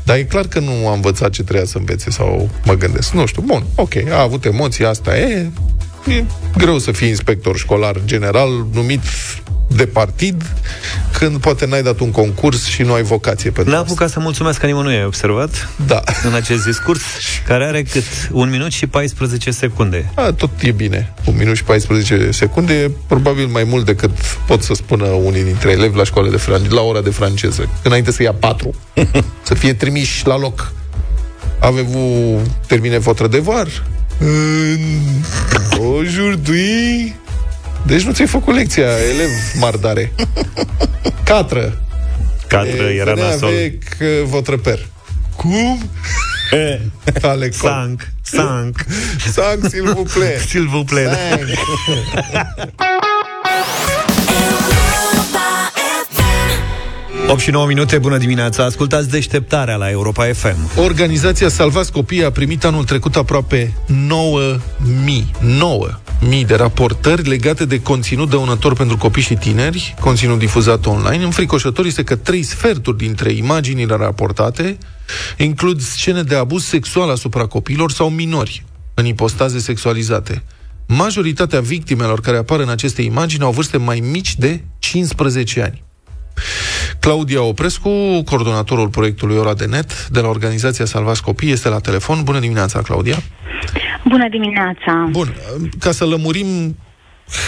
Dar 0.05 0.17
e 0.17 0.23
clar 0.25 0.47
că 0.47 0.59
nu 0.61 0.89
a 0.89 0.93
învățat 0.93 1.31
ce 1.31 1.43
trebuia 1.43 1.65
să 1.65 1.79
învețe 1.79 2.11
sau 2.11 2.51
mă 2.65 2.75
gândesc. 2.75 3.13
Nu 3.13 3.27
știu, 3.27 3.43
bun, 3.43 3.65
ok, 3.75 3.93
a 4.11 4.21
avut 4.21 4.45
emoții, 4.45 4.85
asta 4.85 5.19
e. 5.19 5.51
E 6.09 6.25
greu 6.57 6.79
să 6.79 6.93
fii 6.93 7.09
inspector 7.09 7.57
școlar 7.57 7.97
general 8.05 8.67
numit 8.73 9.01
de 9.71 9.87
partid 9.87 10.43
când 11.19 11.37
poate 11.41 11.67
n-ai 11.67 11.83
dat 11.83 12.01
un 12.01 12.11
concurs 12.11 12.65
și 12.67 12.83
nu 12.83 12.93
ai 12.93 13.03
vocație 13.03 13.51
pentru 13.51 13.73
N-a 13.73 13.79
asta. 13.79 13.89
apucat 13.91 14.11
să 14.11 14.21
mulțumesc 14.21 14.63
nimănui, 14.63 14.95
ai 14.97 15.05
observat? 15.05 15.69
Da. 15.87 16.03
În 16.25 16.35
acest 16.35 16.65
discurs, 16.65 17.01
care 17.47 17.65
are 17.65 17.83
cât? 17.83 18.03
Un 18.31 18.51
minut 18.51 18.73
și 18.73 18.87
14 18.87 19.51
secunde. 19.51 20.11
A, 20.15 20.33
tot 20.33 20.51
e 20.63 20.71
bine. 20.71 21.15
Un 21.25 21.35
minut 21.39 21.57
și 21.57 21.63
14 21.65 22.31
secunde 22.31 22.75
e 22.75 22.91
probabil 23.07 23.47
mai 23.47 23.65
mult 23.65 23.85
decât 23.85 24.11
pot 24.47 24.63
să 24.63 24.75
spună 24.75 25.05
unii 25.05 25.43
dintre 25.45 25.71
elevi 25.71 25.97
la 25.97 26.05
școală 26.05 26.31
de 26.31 26.37
fran- 26.37 26.69
la 26.69 26.81
ora 26.81 27.01
de 27.01 27.11
franceză. 27.11 27.69
Înainte 27.83 28.13
să 28.13 28.23
ia 28.23 28.33
patru. 28.33 28.75
să 29.49 29.55
fie 29.55 29.73
trimiși 29.75 30.27
la 30.27 30.39
loc. 30.39 30.73
Avez-vous 31.61 32.41
terminé 32.67 32.99
votre 32.99 33.27
devoir? 33.27 33.67
Aujourd'hui... 35.79 37.17
Deci 37.87 38.03
nu 38.03 38.13
ți-ai 38.13 38.27
făcut 38.29 38.55
lecția, 38.55 38.85
elev 38.85 39.29
mardare. 39.61 40.13
Catră. 41.25 41.83
Cadră 42.47 42.83
E, 42.83 42.95
era 42.95 43.15
venez 43.15 43.31
nasol. 43.31 43.49
avec 43.49 43.83
uh, 44.01 44.07
votre 44.25 44.57
père. 44.57 44.87
Cum? 45.37 45.91
Ale 47.23 47.51
Sanc, 47.51 48.09
sanc. 48.23 48.85
Sang, 49.33 49.69
s'il 49.71 49.83
vous 49.83 50.13
plaît. 50.13 50.39
S'il 50.49 50.67
vous 50.67 50.85
plaît. 50.85 51.09
Sang. 51.09 52.88
8 57.31 57.41
și 57.41 57.51
9 57.51 57.67
minute, 57.67 57.99
bună 57.99 58.19
dimineața. 58.19 58.65
Ascultați 58.65 59.09
deșteptarea 59.09 59.77
la 59.77 59.91
Europa 59.91 60.25
FM. 60.25 60.81
Organizația 60.81 61.49
Salvați 61.49 61.93
Copiii 61.93 62.25
a 62.25 62.31
primit 62.31 62.65
anul 62.65 62.85
trecut 62.85 63.17
aproape 63.17 63.75
9.000 63.91 63.97
9.000 66.41 66.47
de 66.47 66.55
raportări 66.55 67.29
legate 67.29 67.65
de 67.65 67.83
conținut 67.83 68.31
dăunător 68.31 68.75
pentru 68.75 68.97
copii 68.97 69.23
și 69.23 69.35
tineri, 69.35 69.95
conținut 70.01 70.39
difuzat 70.39 70.87
online. 70.87 71.25
Înfricoșător 71.25 71.87
este 71.87 72.03
că 72.03 72.17
trei 72.17 72.43
sferturi 72.43 72.97
dintre 72.97 73.33
imaginile 73.33 73.95
raportate 73.95 74.79
includ 75.37 75.81
scene 75.81 76.23
de 76.23 76.35
abuz 76.35 76.65
sexual 76.65 77.11
asupra 77.11 77.47
copiilor 77.47 77.91
sau 77.91 78.11
minori 78.11 78.65
în 78.95 79.05
ipostaze 79.05 79.59
sexualizate. 79.59 80.43
Majoritatea 80.87 81.61
victimelor 81.61 82.21
care 82.21 82.37
apar 82.37 82.61
în 82.61 82.69
aceste 82.69 83.03
imagini 83.03 83.43
au 83.43 83.51
vârste 83.51 83.77
mai 83.77 84.01
mici 84.11 84.37
de 84.37 84.61
15 84.79 85.63
ani. 85.63 85.87
Claudia 87.01 87.43
Oprescu, 87.43 88.23
coordonatorul 88.25 88.89
proiectului 88.89 89.37
Ora 89.37 89.55
de 89.55 89.65
Net 89.67 90.09
de 90.09 90.21
la 90.21 90.29
organizația 90.29 90.85
Salvați 90.85 91.23
Copii, 91.23 91.51
este 91.51 91.69
la 91.69 91.79
telefon. 91.79 92.23
Bună 92.25 92.39
dimineața, 92.39 92.83
Claudia! 92.83 93.17
Bună 94.09 94.29
dimineața! 94.29 95.09
Bun, 95.11 95.37
ca 95.79 95.91
să 95.91 96.05
lămurim, 96.05 96.77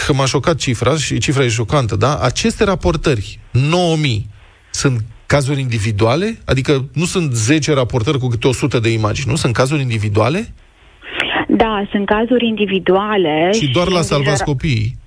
că 0.05 0.13
m-a 0.13 0.25
șocat 0.25 0.55
cifra 0.55 0.95
și 0.95 1.17
cifra 1.17 1.43
e 1.43 1.47
șocantă, 1.47 1.95
da? 1.95 2.17
Aceste 2.17 2.63
raportări, 2.63 3.39
9000, 3.51 4.29
sunt 4.71 5.03
cazuri 5.25 5.59
individuale? 5.59 6.39
Adică 6.45 6.85
nu 6.93 7.05
sunt 7.05 7.31
10 7.33 7.73
raportări 7.73 8.19
cu 8.19 8.27
câte 8.27 8.47
100 8.47 8.79
de 8.79 8.89
imagini, 8.89 9.29
nu? 9.29 9.35
Sunt 9.35 9.53
cazuri 9.53 9.81
individuale? 9.81 10.53
Da, 11.47 11.87
sunt 11.91 12.05
cazuri 12.05 12.47
individuale. 12.47 13.49
Și 13.53 13.67
doar 13.67 13.87
la 13.87 14.01
Salvați 14.01 14.31
îngrijora- 14.31 14.43
Copiii. 14.45 14.97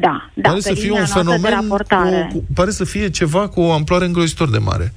Da, 0.00 0.30
da, 0.34 0.48
pare 0.48 0.54
pe 0.54 0.60
să 0.60 0.74
fie 0.74 0.82
linia 0.82 0.92
un 0.92 0.98
noastră 0.98 1.22
de 1.22 1.30
fenomen, 1.30 1.60
raportare. 1.60 2.28
cu, 2.32 2.38
cu, 2.38 2.44
pare 2.54 2.70
să 2.70 2.84
fie 2.84 3.10
ceva 3.10 3.48
cu 3.48 3.60
o 3.60 3.72
amploare 3.72 4.04
îngrozitor 4.04 4.50
de 4.50 4.58
mare. 4.58 4.92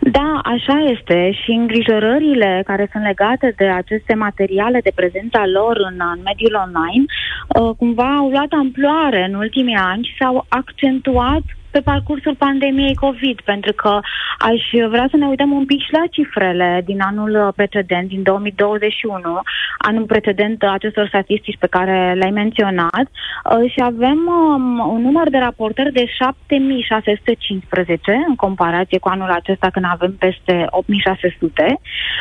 Da, 0.00 0.40
așa 0.54 0.76
este 0.94 1.30
și 1.42 1.50
îngrijorările 1.50 2.62
care 2.66 2.88
sunt 2.92 3.02
legate 3.02 3.54
de 3.56 3.64
aceste 3.64 4.14
materiale, 4.14 4.80
de 4.82 4.92
prezența 4.94 5.42
lor 5.46 5.76
în, 5.90 5.96
în 6.14 6.20
mediul 6.24 6.54
online, 6.66 7.04
uh, 7.08 7.76
cumva 7.76 8.16
au 8.16 8.28
luat 8.28 8.52
amploare 8.62 9.24
în 9.28 9.34
ultimii 9.34 9.80
ani 9.92 10.04
și 10.04 10.16
s-au 10.18 10.46
accentuat 10.48 11.42
pe 11.78 11.90
parcursul 11.90 12.34
pandemiei 12.34 12.94
COVID, 12.94 13.40
pentru 13.40 13.72
că 13.72 14.00
aș 14.38 14.62
vrea 14.88 15.06
să 15.10 15.16
ne 15.16 15.26
uităm 15.26 15.52
un 15.52 15.64
pic 15.64 15.80
și 15.80 15.92
la 15.92 16.04
cifrele 16.10 16.82
din 16.84 17.00
anul 17.00 17.52
precedent, 17.56 18.08
din 18.08 18.22
2021, 18.22 19.40
anul 19.78 20.04
precedent 20.04 20.62
acestor 20.62 21.06
statistici 21.06 21.58
pe 21.58 21.66
care 21.66 22.14
le-ai 22.18 22.30
menționat, 22.30 23.06
uh, 23.08 23.70
și 23.72 23.80
avem 23.82 24.18
um, 24.26 24.78
un 24.94 25.00
număr 25.00 25.30
de 25.30 25.38
raportări 25.38 25.92
de 25.92 26.04
7615 26.06 28.24
în 28.28 28.34
comparație 28.34 28.98
cu 28.98 29.08
anul 29.08 29.30
acesta 29.30 29.70
când 29.70 29.84
avem 29.88 30.14
peste 30.18 30.66
8600. 30.70 31.80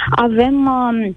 Avem 0.10 0.56
um, 0.66 0.96
un 0.96 1.14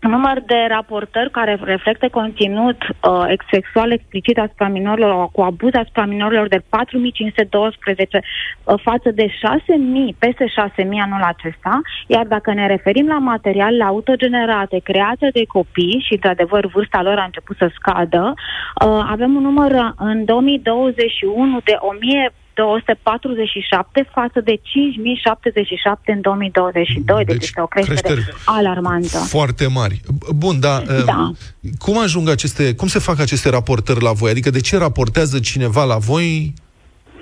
număr 0.00 0.42
de 0.46 0.66
raportări 0.68 1.30
care 1.30 1.58
reflectă 1.62 2.08
conținut 2.08 2.76
uh, 2.82 3.24
ex- 3.28 3.44
sexual 3.50 3.92
explicit 3.92 4.38
asupra 4.38 4.68
minorilor, 4.68 5.28
cu 5.32 5.40
abuz 5.40 5.74
asupra 5.74 6.04
minorilor 6.04 6.48
de 6.48 6.62
4512 6.68 8.20
uh, 8.20 8.80
față 8.82 9.10
de 9.10 9.26
6000, 9.40 10.16
peste 10.18 10.46
6000 10.46 11.00
anul 11.00 11.22
acesta, 11.22 11.80
iar 12.06 12.26
dacă 12.26 12.52
ne 12.52 12.66
referim 12.66 13.06
la 13.06 13.18
materialele 13.18 13.84
autogenerate 13.84 14.78
create 14.78 15.28
de 15.32 15.44
copii 15.46 16.04
și, 16.06 16.12
într-adevăr, 16.12 16.66
vârsta 16.66 17.02
lor 17.02 17.18
a 17.18 17.24
început 17.24 17.56
să 17.56 17.70
scadă, 17.74 18.34
uh, 18.34 19.04
avem 19.10 19.34
un 19.34 19.42
număr 19.42 19.70
uh, 19.70 19.90
în 19.96 20.24
2021 20.24 21.60
de 21.64 21.76
1000 21.78 22.32
247 22.60 24.08
față 24.12 24.40
de 24.40 24.54
5077 24.62 26.12
în 26.12 26.20
2022, 26.20 27.16
deci, 27.16 27.26
Deci, 27.26 27.36
deci 27.36 27.46
este 27.48 27.60
o 27.60 27.66
creștere, 27.66 28.00
creștere 28.00 28.36
alarmantă. 28.44 29.18
Foarte 29.18 29.66
mari. 29.66 30.00
Bun, 30.34 30.60
da. 30.60 30.82
Da. 31.04 31.30
Cum 31.78 31.98
ajung 31.98 32.28
aceste, 32.28 32.74
cum 32.74 32.88
se 32.88 32.98
fac 32.98 33.20
aceste 33.20 33.50
raportări 33.50 34.02
la 34.02 34.12
voi? 34.12 34.30
Adică 34.30 34.50
de 34.50 34.60
ce 34.60 34.76
raportează 34.76 35.38
cineva 35.38 35.84
la 35.84 35.96
voi? 35.96 36.54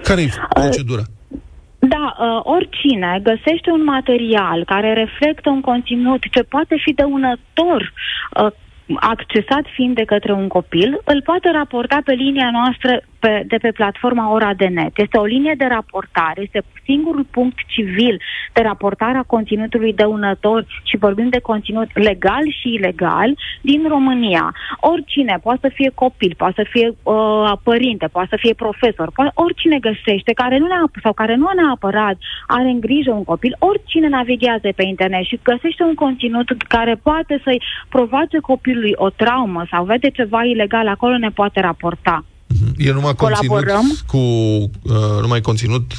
Care 0.03 0.21
e 0.21 0.31
procedura? 0.49 1.03
Da, 1.79 2.17
uh, 2.19 2.41
oricine 2.43 3.21
găsește 3.23 3.71
un 3.71 3.85
material 3.85 4.65
care 4.65 4.93
reflectă 4.93 5.51
un 5.51 5.61
conținut 5.61 6.23
ce 6.31 6.43
poate 6.43 6.77
fi 6.85 6.93
dăunător 6.93 7.93
uh, 8.37 8.53
accesat 8.95 9.65
fiind 9.75 9.95
de 9.95 10.05
către 10.05 10.33
un 10.33 10.49
copil, 10.49 11.01
îl 11.05 11.23
poate 11.23 11.51
raporta 11.51 11.99
pe 12.05 12.13
linia 12.13 12.51
noastră 12.51 13.03
pe, 13.19 13.45
de 13.47 13.57
pe 13.57 13.71
platforma 13.71 14.33
Ora 14.33 14.55
de 14.55 14.67
Net. 14.67 14.93
Este 14.97 15.19
o 15.19 15.25
linie 15.25 15.55
de 15.57 15.65
raportare, 15.65 16.41
este 16.43 16.63
singurul 16.85 17.27
punct 17.31 17.59
civil 17.67 18.21
de 18.53 18.63
raportare 18.63 19.19
a 19.19 19.23
conținutului 19.23 19.93
dăunător 19.93 20.67
și 20.83 20.97
vorbim 20.97 21.29
de 21.29 21.41
conținut 21.41 21.89
legal 21.99 22.45
și 22.61 22.69
ilegal 22.75 23.37
din 23.61 23.89
România. 23.89 24.55
Oricine, 24.81 25.39
poate 25.43 25.59
să 25.63 25.73
fie 25.75 25.91
copil, 25.95 26.35
poate 26.37 26.55
să 26.63 26.69
fie 26.71 26.89
uh, 27.03 27.53
părinte, 27.63 28.07
poate 28.07 28.29
să 28.31 28.37
fie 28.39 28.55
profesor, 28.55 29.11
poate, 29.15 29.31
oricine 29.35 29.79
găsește 29.79 30.33
care 30.33 30.59
nu 30.59 30.67
neap- 30.67 31.03
sau 31.03 31.13
care 31.13 31.35
nu 31.35 31.49
neapărat 31.57 32.17
are 32.47 32.69
în 32.69 32.81
grijă 32.81 33.11
un 33.11 33.25
copil, 33.25 33.57
oricine 33.59 34.09
navighează 34.09 34.69
pe 34.77 34.85
internet 34.85 35.25
și 35.25 35.41
găsește 35.43 35.83
un 35.83 35.95
conținut 35.95 36.63
care 36.69 36.95
poate 37.03 37.41
să-i 37.45 37.63
provoace 37.89 38.39
copilului 38.39 38.93
o 38.95 39.11
traumă 39.11 39.65
sau 39.71 39.85
vede 39.85 40.11
ceva 40.11 40.45
ilegal 40.45 40.89
acolo, 40.89 41.17
ne 41.17 41.31
poate 41.31 41.61
raporta. 41.61 42.25
E 42.77 42.93
numai 42.93 43.15
conținut 43.15 43.49
Colaborăm. 43.49 43.87
cu 44.07 44.17
uh, 44.17 45.21
numai 45.21 45.41
conținut 45.41 45.93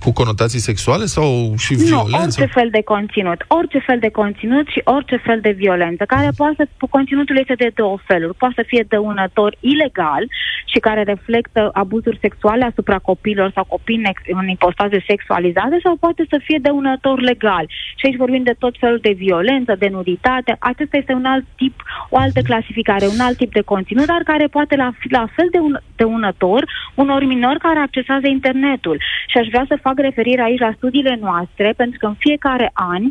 cu 0.00 0.12
conotații 0.12 0.58
sexuale 0.58 1.04
sau 1.04 1.54
și 1.56 1.72
Nu, 1.74 1.78
violență? 1.84 2.40
orice 2.40 2.46
fel 2.58 2.68
de 2.70 2.82
conținut. 2.82 3.44
Orice 3.48 3.78
fel 3.78 3.98
de 3.98 4.08
conținut 4.10 4.66
și 4.68 4.80
orice 4.84 5.16
fel 5.26 5.38
de 5.40 5.50
violență, 5.50 6.04
care 6.04 6.30
poate 6.36 6.54
să, 6.78 6.86
conținutul 6.90 7.36
este 7.38 7.54
de 7.54 7.70
două 7.74 7.98
feluri. 8.06 8.34
Poate 8.36 8.54
să 8.56 8.64
fie 8.66 8.84
dăunător 8.88 9.56
ilegal 9.60 10.24
și 10.64 10.78
care 10.78 11.02
reflectă 11.02 11.70
abuzuri 11.72 12.18
sexuale 12.20 12.64
asupra 12.64 12.98
copiilor 12.98 13.50
sau 13.54 13.64
copii 13.64 13.96
în, 13.96 14.04
ex- 14.04 14.30
în 14.40 14.48
ipostaze 14.48 15.04
sexualizate 15.06 15.76
sau 15.84 15.96
poate 15.96 16.26
să 16.28 16.40
fie 16.44 16.58
dăunător 16.62 17.20
legal. 17.20 17.64
Și 17.96 18.06
aici 18.06 18.16
vorbim 18.24 18.42
de 18.42 18.54
tot 18.58 18.74
felul 18.78 18.98
de 19.02 19.14
violență, 19.16 19.74
de 19.78 19.88
nuditate. 19.88 20.56
Acesta 20.58 20.96
este 20.96 21.12
un 21.12 21.24
alt 21.24 21.44
tip, 21.56 21.82
o 22.10 22.16
altă 22.16 22.40
clasificare, 22.40 23.06
un 23.06 23.20
alt 23.20 23.36
tip 23.36 23.52
de 23.52 23.60
conținut, 23.60 24.06
dar 24.06 24.22
care 24.24 24.46
poate 24.46 24.76
la, 24.76 24.90
fi 24.98 25.08
la 25.12 25.26
fel 25.36 25.48
de 25.50 25.58
un, 25.58 25.78
dăunător 26.00 26.62
unor 26.94 27.24
minori 27.24 27.64
care 27.66 27.78
accesează 27.78 28.26
internetul. 28.26 28.96
Și 29.30 29.36
aș 29.38 29.46
vrea 29.46 29.64
să 29.68 29.84
fac 29.86 29.96
referire 29.98 30.42
aici 30.42 30.66
la 30.66 30.72
studiile 30.76 31.18
noastre, 31.20 31.72
pentru 31.76 31.98
că 31.98 32.06
în 32.06 32.16
fiecare 32.18 32.70
an 32.72 33.02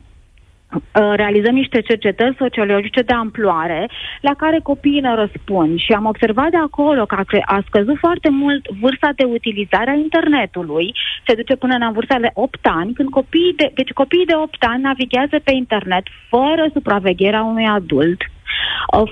Uh, 0.71 1.13
realizăm 1.15 1.53
niște 1.53 1.81
cercetări 1.81 2.35
sociologice 2.37 3.01
de 3.01 3.13
amploare 3.13 3.89
la 4.21 4.33
care 4.33 4.59
copiii 4.63 4.99
ne 4.99 5.15
răspund. 5.15 5.79
Și 5.79 5.91
am 5.91 6.05
observat 6.05 6.49
de 6.49 6.57
acolo 6.57 7.05
că 7.05 7.23
a 7.45 7.63
scăzut 7.65 7.97
foarte 7.97 8.29
mult 8.29 8.67
vârsta 8.81 9.09
de 9.15 9.23
utilizare 9.23 9.89
a 9.89 9.93
internetului, 9.93 10.93
se 11.27 11.35
duce 11.35 11.55
până 11.55 11.75
în 11.79 11.91
vârsta 11.91 12.19
de 12.19 12.29
8 12.33 12.59
ani, 12.61 12.93
când 12.93 13.09
copiii 13.09 13.53
de, 13.55 13.71
deci 13.73 13.89
copiii 13.89 14.25
de 14.25 14.35
8 14.35 14.63
ani 14.63 14.81
navighează 14.81 15.39
pe 15.43 15.51
internet 15.53 16.03
fără 16.29 16.69
supravegherea 16.73 17.43
unui 17.43 17.65
adult. 17.65 18.21
Uh, 18.21 18.38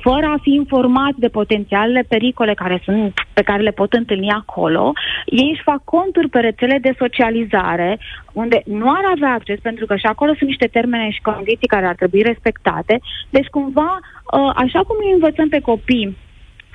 fără 0.01 0.25
a 0.25 0.39
fi 0.41 0.51
informați 0.53 1.19
de 1.19 1.27
potențialele 1.27 2.03
pericole 2.07 2.53
care 2.53 2.81
sunt, 2.83 3.13
pe 3.33 3.41
care 3.41 3.61
le 3.61 3.71
pot 3.71 3.93
întâlni 3.93 4.31
acolo, 4.31 4.93
ei 5.25 5.49
își 5.53 5.61
fac 5.63 5.83
conturi 5.83 6.29
pe 6.29 6.39
rețele 6.39 6.77
de 6.81 6.95
socializare, 6.97 7.99
unde 8.33 8.61
nu 8.65 8.89
ar 8.89 9.03
avea 9.15 9.33
acces, 9.33 9.59
pentru 9.59 9.85
că 9.85 9.95
și 9.95 10.05
acolo 10.05 10.33
sunt 10.37 10.49
niște 10.49 10.67
termene 10.67 11.09
și 11.09 11.21
condiții 11.21 11.67
care 11.67 11.85
ar 11.85 11.95
trebui 11.95 12.21
respectate. 12.21 12.99
Deci, 13.29 13.47
cumva, 13.47 13.99
uh, 13.99 14.51
așa 14.55 14.79
cum 14.79 14.95
îi 14.99 15.13
învățăm 15.13 15.49
pe 15.49 15.59
copii 15.59 16.17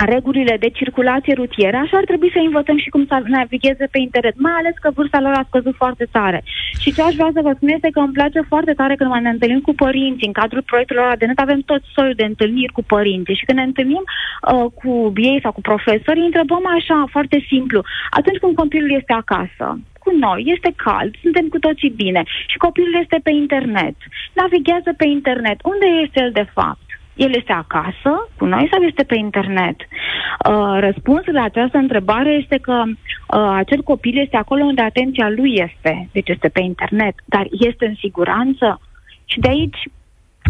regulile 0.05 0.57
de 0.61 0.69
circulație 0.69 1.35
rutieră, 1.35 1.77
așa 1.77 1.97
ar 1.97 2.05
trebui 2.05 2.31
să 2.33 2.39
învățăm 2.39 2.79
și 2.79 2.89
cum 2.89 3.07
să 3.07 3.23
navigheze 3.27 3.87
pe 3.91 3.99
internet, 3.99 4.35
mai 4.37 4.53
ales 4.57 4.75
că 4.81 4.91
vârsta 4.95 5.21
lor 5.21 5.33
a 5.33 5.47
scăzut 5.49 5.75
foarte 5.75 6.07
tare. 6.11 6.43
Și 6.81 6.93
ce 6.93 7.03
aș 7.03 7.15
vrea 7.15 7.31
să 7.33 7.41
vă 7.43 7.53
spun 7.57 7.69
este 7.69 7.89
că 7.93 8.01
îmi 8.01 8.13
place 8.13 8.41
foarte 8.49 8.73
tare 8.73 8.95
când 8.95 9.11
ne 9.13 9.29
întâlnim 9.29 9.61
cu 9.61 9.75
părinții, 9.75 10.27
în 10.27 10.33
cadrul 10.33 10.63
proiectelor 10.63 11.17
de 11.19 11.27
net 11.27 11.39
avem 11.39 11.61
tot 11.61 11.83
soiul 11.95 12.15
de 12.15 12.25
întâlniri 12.25 12.73
cu 12.73 12.83
părinții 12.95 13.39
și 13.39 13.45
când 13.45 13.59
ne 13.59 13.65
întâlnim 13.65 14.05
uh, 14.05 14.67
cu 14.81 15.13
ei 15.17 15.39
sau 15.43 15.53
cu 15.53 15.61
profesori, 15.61 16.21
întrebăm 16.21 16.65
așa, 16.79 17.05
foarte 17.11 17.45
simplu, 17.49 17.81
atunci 18.11 18.39
când 18.39 18.55
copilul 18.55 18.93
este 19.01 19.13
acasă, 19.13 19.67
cu 20.05 20.11
noi, 20.25 20.43
este 20.55 20.71
cald, 20.77 21.13
suntem 21.23 21.47
cu 21.49 21.59
toții 21.59 21.99
bine 22.03 22.23
și 22.47 22.57
copilul 22.57 22.95
este 23.03 23.19
pe 23.23 23.31
internet, 23.31 23.97
navighează 24.41 24.91
pe 24.97 25.07
internet, 25.07 25.59
unde 25.73 25.87
este 26.05 26.19
el 26.25 26.33
de 26.41 26.47
fapt? 26.57 26.82
El 27.15 27.35
este 27.35 27.53
acasă 27.53 28.29
cu 28.39 28.45
noi 28.45 28.69
sau 28.71 28.83
este 28.83 29.03
pe 29.03 29.17
internet? 29.17 29.77
Uh, 29.81 30.77
răspunsul 30.79 31.33
la 31.33 31.43
această 31.43 31.79
întrebare 31.79 32.31
este 32.31 32.59
că 32.59 32.83
uh, 32.85 33.53
acel 33.55 33.83
copil 33.83 34.19
este 34.19 34.37
acolo 34.37 34.65
unde 34.65 34.83
atenția 34.83 35.29
lui 35.29 35.53
este, 35.55 36.09
deci 36.13 36.29
este 36.29 36.49
pe 36.49 36.61
internet, 36.61 37.15
dar 37.25 37.47
este 37.51 37.87
în 37.87 37.95
siguranță? 37.95 38.81
Și 39.25 39.41
de 39.41 39.49
aici 39.49 39.79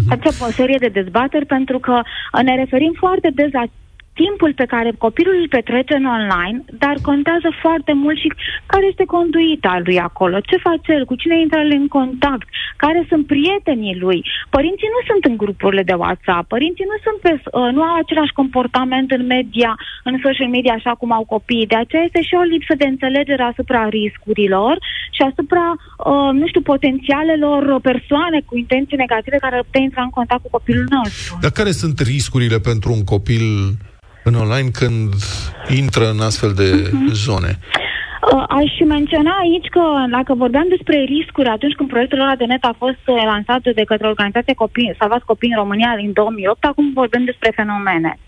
facem 0.09 0.33
o 0.41 0.51
serie 0.51 0.77
de 0.79 0.89
dezbateri 0.89 1.47
pentru 1.47 1.79
că 1.79 2.01
ne 2.43 2.55
referim 2.57 2.93
foarte 2.97 3.31
des 3.35 3.53
la 3.53 3.65
timpul 4.15 4.53
pe 4.61 4.71
care 4.75 4.91
copilul 4.99 5.37
îl 5.41 5.49
petrece 5.49 5.95
în 5.95 6.07
online, 6.17 6.59
dar 6.83 6.97
contează 7.03 7.49
foarte 7.63 7.93
mult 7.93 8.19
și 8.23 8.29
care 8.67 8.85
este 8.87 9.05
conduita 9.05 9.81
lui 9.85 9.99
acolo, 9.99 10.37
ce 10.41 10.57
face 10.69 10.93
el, 10.93 11.05
cu 11.05 11.15
cine 11.15 11.41
intră 11.41 11.59
în 11.59 11.89
contact, 11.89 12.47
care 12.77 13.01
sunt 13.09 13.27
prietenii 13.27 13.97
lui. 14.05 14.21
Părinții 14.57 14.95
nu 14.97 15.01
sunt 15.09 15.23
în 15.31 15.37
grupurile 15.43 15.83
de 15.83 15.97
WhatsApp, 16.05 16.49
părinții 16.49 16.91
nu 16.93 16.99
sunt 17.07 17.19
pe, 17.25 17.33
uh, 17.59 17.71
nu 17.77 17.83
au 17.83 17.97
același 17.99 18.33
comportament 18.41 19.11
în 19.11 19.27
media, 19.27 19.73
în 20.05 20.17
social 20.23 20.49
media 20.57 20.75
așa 20.75 20.93
cum 21.01 21.13
au 21.13 21.25
copiii. 21.35 21.73
De 21.73 21.79
aceea 21.83 22.03
este 22.03 22.23
și 22.23 22.35
o 22.35 22.51
lipsă 22.55 22.75
de 22.75 22.87
înțelegere 22.95 23.43
asupra 23.43 23.89
riscurilor 23.89 24.75
și 25.17 25.23
asupra, 25.31 25.67
uh, 25.73 26.31
nu 26.41 26.47
știu, 26.47 26.61
potențialelor 26.61 27.81
persoane 27.81 28.39
cu 28.47 28.57
intenții 28.57 29.03
negative 29.05 29.37
care 29.45 29.57
ar 29.57 29.65
putea 29.69 29.81
intra 29.81 30.03
în 30.03 30.11
contact 30.19 30.43
cu 30.43 30.49
copilul 30.51 30.87
nostru. 30.91 31.39
Dar 31.41 31.51
care 31.51 31.71
sunt 31.71 31.99
riscurile 31.99 32.59
pentru 32.59 32.93
un 32.93 33.05
copil 33.05 33.45
în 34.23 34.35
online 34.35 34.69
când 34.73 35.13
intră 35.69 36.11
în 36.11 36.21
astfel 36.21 36.53
de 36.53 36.71
uh-huh. 36.89 37.13
zone? 37.13 37.59
Uh, 38.31 38.45
aș 38.49 38.73
menționa 38.87 39.35
aici 39.41 39.67
că 39.67 39.85
dacă 40.11 40.35
vorbeam 40.35 40.67
despre 40.69 40.97
riscuri 41.15 41.49
atunci 41.49 41.75
când 41.75 41.89
proiectul 41.89 42.21
ăla 42.21 42.37
de 42.37 42.45
net 42.45 42.65
a 42.65 42.75
fost 42.79 43.05
uh, 43.07 43.23
lansat 43.25 43.63
de 43.75 43.85
către 43.85 44.07
organizația 44.07 44.55
copii, 44.57 44.95
Salvați 44.99 45.25
Copii 45.25 45.51
în 45.51 45.57
România 45.57 45.91
în 45.99 46.13
2008, 46.13 46.65
acum 46.65 46.93
vorbim 46.95 47.25
despre 47.25 47.53
fenomene. 47.55 48.19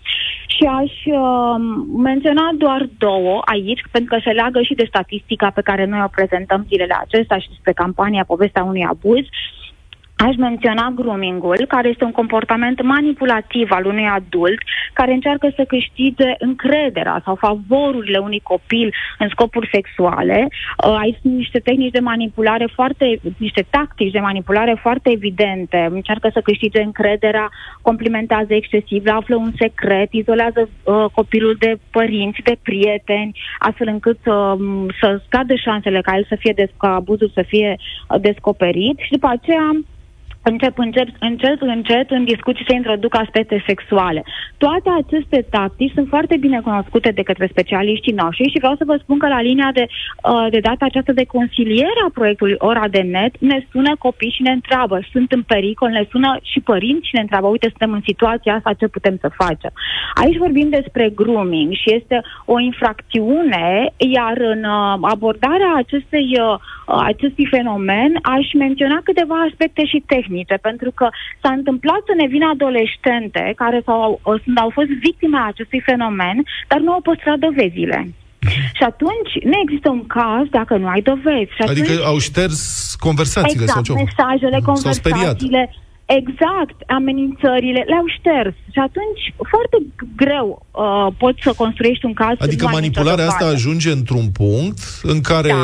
Și 0.47 0.63
aș 0.79 0.91
uh, 1.05 1.55
menționa 1.97 2.49
doar 2.57 2.89
două 2.97 3.41
aici, 3.45 3.83
pentru 3.91 4.15
că 4.15 4.21
se 4.23 4.31
leagă 4.39 4.61
și 4.61 4.73
de 4.73 4.85
statistica 4.87 5.49
pe 5.49 5.61
care 5.61 5.85
noi 5.85 6.01
o 6.03 6.15
prezentăm 6.17 6.65
zilele 6.69 6.95
acestea 6.99 7.37
și 7.37 7.49
despre 7.49 7.73
campania 7.73 8.23
Povestea 8.27 8.63
unui 8.63 8.85
abuz. 8.89 9.23
Uh, 10.19 10.25
Aș 10.27 10.35
menționa 10.35 10.91
groomingul, 10.95 11.65
care 11.67 11.87
este 11.87 12.03
un 12.03 12.11
comportament 12.11 12.81
manipulativ 12.81 13.71
al 13.71 13.85
unui 13.85 14.07
adult 14.07 14.59
care 14.93 15.13
încearcă 15.13 15.51
să 15.55 15.63
câștige 15.67 16.33
încrederea 16.37 17.21
sau 17.25 17.35
favorurile 17.35 18.17
unui 18.17 18.39
copil 18.39 18.93
în 19.19 19.27
scopuri 19.29 19.69
sexuale. 19.71 20.47
Uh, 20.47 20.95
aici 20.99 21.17
sunt 21.21 21.33
niște 21.33 21.59
tehnici 21.59 21.91
de 21.91 21.99
manipulare 21.99 22.67
foarte, 22.73 23.19
niște 23.37 23.65
tactici 23.69 24.11
de 24.11 24.19
manipulare 24.19 24.77
foarte 24.81 25.11
evidente. 25.11 25.87
Încearcă 25.91 26.29
să 26.33 26.41
câștige 26.41 26.81
încrederea, 26.81 27.49
complimentează 27.81 28.53
excesiv, 28.53 29.03
află 29.07 29.35
un 29.35 29.51
secret, 29.59 30.13
izolează 30.13 30.69
uh, 30.83 31.05
copilul 31.13 31.55
de 31.59 31.77
părinți, 31.91 32.41
de 32.43 32.57
prieteni, 32.63 33.39
astfel 33.59 33.87
încât 33.87 34.19
uh, 34.25 34.53
să 35.01 35.21
scadă 35.25 35.55
șansele 35.55 36.01
ca 36.01 36.15
el 36.15 36.25
să 36.29 36.35
fie, 36.39 36.53
des- 36.55 36.77
ca 36.77 36.93
abuzul 36.93 37.31
să 37.33 37.43
fie 37.47 37.75
uh, 37.77 38.21
descoperit 38.21 38.97
și 38.97 39.11
după 39.11 39.27
aceea 39.27 39.69
încep, 40.51 40.77
încep, 40.77 41.07
încet, 41.19 41.61
încet 41.61 42.07
în 42.11 42.23
discuții 42.23 42.65
să 42.67 42.73
introduc 42.73 43.15
aspecte 43.15 43.63
sexuale. 43.67 44.23
Toate 44.57 44.89
aceste 45.01 45.45
tactici 45.49 45.95
sunt 45.95 46.07
foarte 46.07 46.37
bine 46.37 46.59
cunoscute 46.59 47.09
de 47.11 47.23
către 47.23 47.47
specialiștii 47.47 48.19
noștri 48.23 48.51
și 48.53 48.61
vreau 48.63 48.75
să 48.75 48.83
vă 48.85 48.95
spun 49.01 49.17
că 49.17 49.27
la 49.27 49.41
linia 49.41 49.69
de, 49.73 49.85
uh, 49.87 50.47
de 50.49 50.59
data 50.59 50.85
aceasta 50.85 51.11
de 51.11 51.25
consiliere 51.25 52.01
a 52.07 52.11
proiectului 52.13 52.55
Ora 52.57 52.87
de 52.87 52.99
Net 52.99 53.33
ne 53.39 53.65
sună 53.71 53.91
copii 53.99 54.35
și 54.35 54.41
ne 54.41 54.51
întreabă, 54.51 54.99
sunt 55.11 55.31
în 55.31 55.43
pericol, 55.43 55.89
ne 55.89 56.05
sună 56.11 56.39
și 56.51 56.59
părinți 56.59 57.07
și 57.07 57.15
ne 57.15 57.21
întreabă, 57.21 57.47
uite, 57.47 57.67
suntem 57.67 57.91
în 57.91 58.01
situația 58.05 58.53
asta, 58.55 58.73
ce 58.73 58.87
putem 58.87 59.17
să 59.21 59.29
facem? 59.43 59.71
Aici 60.13 60.37
vorbim 60.37 60.69
despre 60.69 61.11
grooming 61.15 61.73
și 61.73 61.93
este 61.99 62.21
o 62.45 62.59
infracțiune, 62.59 63.93
iar 63.97 64.37
în 64.37 64.63
uh, 64.63 64.97
abordarea 65.01 65.71
acestei, 65.75 66.27
uh, 66.39 66.59
acestui 67.11 67.45
fenomen 67.45 68.11
aș 68.21 68.53
menționa 68.53 68.99
câteva 69.03 69.35
aspecte 69.35 69.85
și 69.85 70.03
tehnice 70.05 70.34
tehnice, 70.35 70.57
pentru 70.69 70.91
că 70.99 71.07
s-a 71.41 71.51
întâmplat 71.59 72.01
să 72.09 72.13
ne 72.17 72.27
vină 72.27 72.47
adolescente 72.49 73.53
care 73.55 73.81
s-au, 73.85 74.21
sunt, 74.43 74.57
au 74.57 74.71
fost 74.77 74.91
victime 75.05 75.37
a 75.37 75.51
acestui 75.53 75.81
fenomen, 75.89 76.37
dar 76.67 76.79
nu 76.79 76.91
au 76.91 77.01
păstrat 77.01 77.37
dovezile. 77.47 77.99
Și 78.77 78.83
atunci 78.91 79.31
nu 79.43 79.57
există 79.63 79.89
un 79.89 80.05
caz 80.17 80.45
dacă 80.59 80.73
nu 80.77 80.87
ai 80.87 81.01
dovezi. 81.01 81.51
Și 81.55 81.61
adică 81.61 81.91
atunci, 81.91 82.07
au 82.11 82.17
șters 82.19 82.59
conversațiile 82.99 83.63
exact, 83.63 83.85
sau 83.85 83.95
ce? 83.95 84.03
mesajele, 84.03 84.59
conversațiile. 84.71 85.63
Exact, 86.21 86.77
amenințările 86.87 87.81
le-au 87.87 88.07
șters. 88.17 88.55
Și 88.73 88.79
atunci 88.87 89.23
foarte 89.51 89.77
greu 90.15 90.65
uh, 90.71 91.07
poți 91.17 91.41
să 91.41 91.53
construiești 91.57 92.05
un 92.05 92.13
caz. 92.13 92.35
Adică 92.39 92.67
manipularea 92.71 93.27
asta 93.27 93.45
ajunge 93.45 93.91
într-un 93.91 94.27
punct 94.41 94.79
în 95.01 95.21
care 95.21 95.49
da 95.49 95.63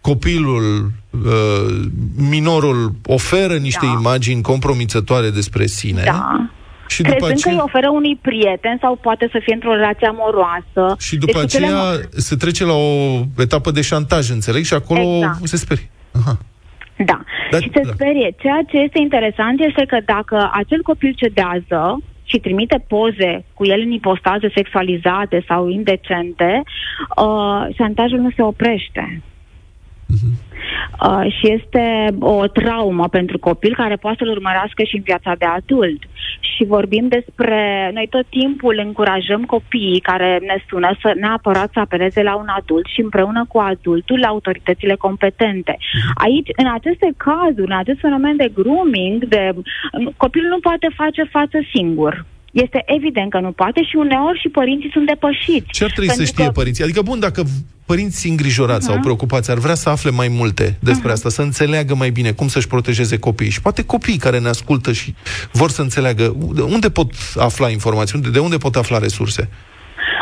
copilul, 0.00 0.92
uh, 1.10 1.84
minorul 2.30 2.92
oferă 3.06 3.56
niște 3.56 3.86
da. 3.86 3.92
imagini 3.98 4.42
compromițătoare 4.42 5.30
despre 5.30 5.66
sine. 5.66 6.02
Da. 6.04 6.50
Și 6.88 7.02
după 7.02 7.14
Crezând 7.14 7.38
aceea... 7.38 7.54
că 7.54 7.60
îi 7.60 7.66
oferă 7.66 7.88
unui 7.90 8.16
prieten 8.16 8.78
sau 8.80 8.96
poate 8.96 9.28
să 9.32 9.38
fie 9.42 9.54
într-o 9.54 9.74
relație 9.74 10.06
amoroasă. 10.06 10.96
Și 10.98 11.16
după 11.16 11.38
deci 11.40 11.42
aceea 11.42 11.80
cele... 11.92 12.08
se 12.10 12.36
trece 12.36 12.64
la 12.64 12.72
o 12.72 13.20
etapă 13.36 13.70
de 13.70 13.80
șantaj, 13.80 14.30
înțeleg, 14.30 14.64
și 14.64 14.74
acolo 14.74 15.00
exact. 15.00 15.46
se 15.46 15.56
sperie. 15.56 15.90
Aha. 16.20 16.38
Da, 17.04 17.20
Dar, 17.50 17.60
și 17.62 17.70
se 17.74 17.80
da. 17.84 17.90
sperie. 17.92 18.34
Ceea 18.38 18.60
ce 18.68 18.76
este 18.76 18.98
interesant 18.98 19.60
este 19.60 19.84
că 19.86 19.98
dacă 20.04 20.50
acel 20.52 20.82
copil 20.82 21.12
cedează 21.16 22.00
și 22.24 22.38
trimite 22.38 22.84
poze 22.88 23.44
cu 23.54 23.64
el 23.66 23.80
în 23.80 23.90
ipostaze 23.90 24.50
sexualizate 24.54 25.44
sau 25.48 25.68
indecente, 25.68 26.62
uh, 27.16 27.74
șantajul 27.76 28.18
nu 28.18 28.30
se 28.36 28.42
oprește. 28.42 29.22
Uh-huh. 30.10 30.50
Uh, 31.08 31.32
și 31.38 31.52
este 31.52 32.14
o 32.20 32.46
traumă 32.46 33.08
pentru 33.08 33.38
copil 33.38 33.74
care 33.74 33.96
poate 33.96 34.16
să-l 34.18 34.28
urmărească 34.28 34.82
și 34.82 34.96
în 34.96 35.02
viața 35.02 35.34
de 35.38 35.44
adult. 35.44 36.02
Și 36.40 36.64
vorbim 36.64 37.08
despre... 37.08 37.90
Noi 37.94 38.06
tot 38.10 38.26
timpul 38.28 38.82
încurajăm 38.84 39.44
copiii 39.44 40.00
care 40.00 40.38
ne 40.42 40.64
sună 40.68 40.90
să 41.00 41.12
neapărat 41.20 41.70
să 41.72 41.80
apeleze 41.80 42.22
la 42.22 42.34
un 42.36 42.48
adult 42.56 42.86
și 42.86 43.00
împreună 43.00 43.44
cu 43.48 43.58
adultul 43.58 44.18
la 44.18 44.26
autoritățile 44.26 44.94
competente. 44.94 45.76
Mhm. 45.78 46.12
Aici, 46.14 46.48
în 46.56 46.68
aceste 46.72 47.08
cazuri, 47.16 47.70
în 47.70 47.78
acest 47.78 48.00
fenomen 48.00 48.36
de 48.36 48.50
grooming, 48.54 49.24
de, 49.24 49.50
copilul 50.16 50.48
nu 50.48 50.60
poate 50.60 50.88
face 50.94 51.22
față 51.22 51.58
singur. 51.74 52.24
Este 52.50 52.82
evident 52.86 53.30
că 53.30 53.40
nu 53.40 53.52
poate 53.52 53.82
și 53.82 53.96
uneori 53.96 54.40
și 54.40 54.48
părinții 54.48 54.90
sunt 54.92 55.06
depășiți. 55.06 55.66
Ce 55.66 55.84
ar 55.84 55.90
trebui 55.90 56.10
să 56.10 56.24
știe 56.24 56.44
că... 56.44 56.50
părinții? 56.50 56.84
Adică, 56.84 57.02
bun, 57.02 57.18
dacă 57.18 57.42
părinții 57.86 58.30
îngrijorați 58.30 58.86
uh-huh. 58.86 58.92
sau 58.92 59.00
preocupați 59.00 59.50
ar 59.50 59.58
vrea 59.58 59.74
să 59.74 59.88
afle 59.88 60.10
mai 60.10 60.28
multe 60.28 60.78
despre 60.80 61.08
uh-huh. 61.08 61.12
asta, 61.12 61.28
să 61.28 61.42
înțeleagă 61.42 61.94
mai 61.94 62.10
bine 62.10 62.32
cum 62.32 62.48
să-și 62.48 62.66
protejeze 62.66 63.18
copiii 63.18 63.50
și 63.50 63.60
poate 63.60 63.84
copiii 63.84 64.18
care 64.18 64.38
ne 64.38 64.48
ascultă 64.48 64.92
și 64.92 65.14
vor 65.52 65.70
să 65.70 65.82
înțeleagă 65.82 66.36
unde 66.68 66.90
pot 66.90 67.12
afla 67.36 67.70
informații, 67.70 68.20
de 68.20 68.38
unde 68.38 68.56
pot 68.56 68.76
afla 68.76 68.98
resurse? 68.98 69.48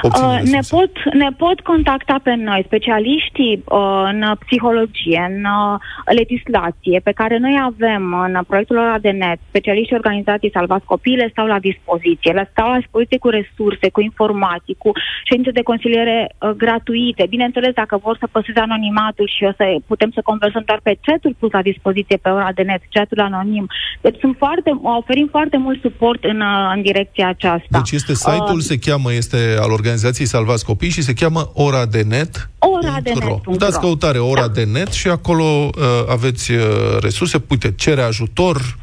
Uh, 0.03 0.39
ne, 0.43 0.59
pot, 0.69 0.91
ne 1.13 1.29
pot 1.37 1.61
contacta 1.61 2.21
pe 2.23 2.35
noi, 2.35 2.63
specialiștii 2.67 3.63
uh, 3.65 4.03
în 4.13 4.25
psihologie, 4.45 5.23
în 5.31 5.45
uh, 5.45 5.79
legislație, 6.21 7.01
pe 7.05 7.13
care 7.13 7.39
noi 7.39 7.57
avem 7.71 8.05
în 8.27 8.35
proiectul 8.47 8.77
ăla 8.79 8.99
de 8.99 9.11
net, 9.11 9.39
specialiștii 9.49 9.97
organizații 9.97 10.51
Salvați 10.51 10.85
Copiii, 10.85 11.17
le 11.17 11.29
stau 11.31 11.47
la 11.47 11.59
dispoziție. 11.59 12.33
Le 12.33 12.49
stau 12.53 12.69
la 12.71 12.79
dispoziție 12.83 13.19
cu 13.19 13.29
resurse, 13.29 13.87
cu 13.91 14.01
informații, 14.01 14.77
cu 14.79 14.91
ședințe 15.25 15.51
de 15.51 15.69
consiliere 15.71 16.19
uh, 16.29 16.51
gratuite. 16.51 17.27
Bineînțeles, 17.29 17.73
dacă 17.75 18.01
vor 18.05 18.17
să 18.21 18.27
păstreze 18.31 18.61
anonimatul 18.61 19.29
și 19.37 19.45
o 19.45 19.53
să 19.57 19.65
putem 19.87 20.11
să 20.15 20.21
conversăm 20.25 20.63
doar 20.67 20.81
pe 20.83 20.99
chatul 21.07 21.37
pus 21.39 21.51
la 21.53 21.63
dispoziție 21.63 22.17
pe 22.17 22.29
ora 22.29 22.51
de 22.55 22.63
net, 22.63 22.83
chatul 22.91 23.21
anonim. 23.21 23.67
Deci 24.01 24.19
sunt 24.21 24.35
foarte, 24.39 24.71
oferim 24.83 25.29
foarte 25.31 25.57
mult 25.57 25.81
suport 25.81 26.25
în, 26.25 26.41
uh, 26.41 26.73
în 26.75 26.83
direcția 26.83 27.29
aceasta. 27.29 27.79
Deci 27.79 27.91
este 27.91 28.15
site-ul, 28.15 28.63
uh, 28.63 28.69
se 28.71 28.79
cheamă, 28.79 29.13
este 29.13 29.57
al 29.61 29.68
organizației 29.73 30.27
Salvați 30.27 30.65
Copii 30.65 30.91
și 30.91 31.03
se 31.03 31.13
cheamă 31.13 31.51
Ora 31.55 31.87
de 31.87 32.03
Net. 32.03 32.51
Ora 32.59 33.01
de 33.03 33.13
Net. 33.13 33.57
Dați 33.57 33.81
căutare 33.81 34.19
Ora 34.19 34.47
da. 34.47 34.53
de 34.53 34.65
Net 34.65 34.93
și 34.93 35.09
acolo 35.09 35.43
uh, 35.45 35.71
aveți 36.09 36.53
uh, 36.53 36.63
resurse. 37.01 37.45
Uite, 37.49 37.73
cere 37.77 38.03
ajutor, 38.03 38.79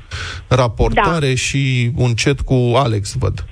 raportare 0.47 1.27
da. 1.27 1.35
și 1.35 1.91
un 1.95 2.13
chat 2.13 2.39
cu 2.39 2.53
Alex, 2.75 3.15
văd. 3.19 3.45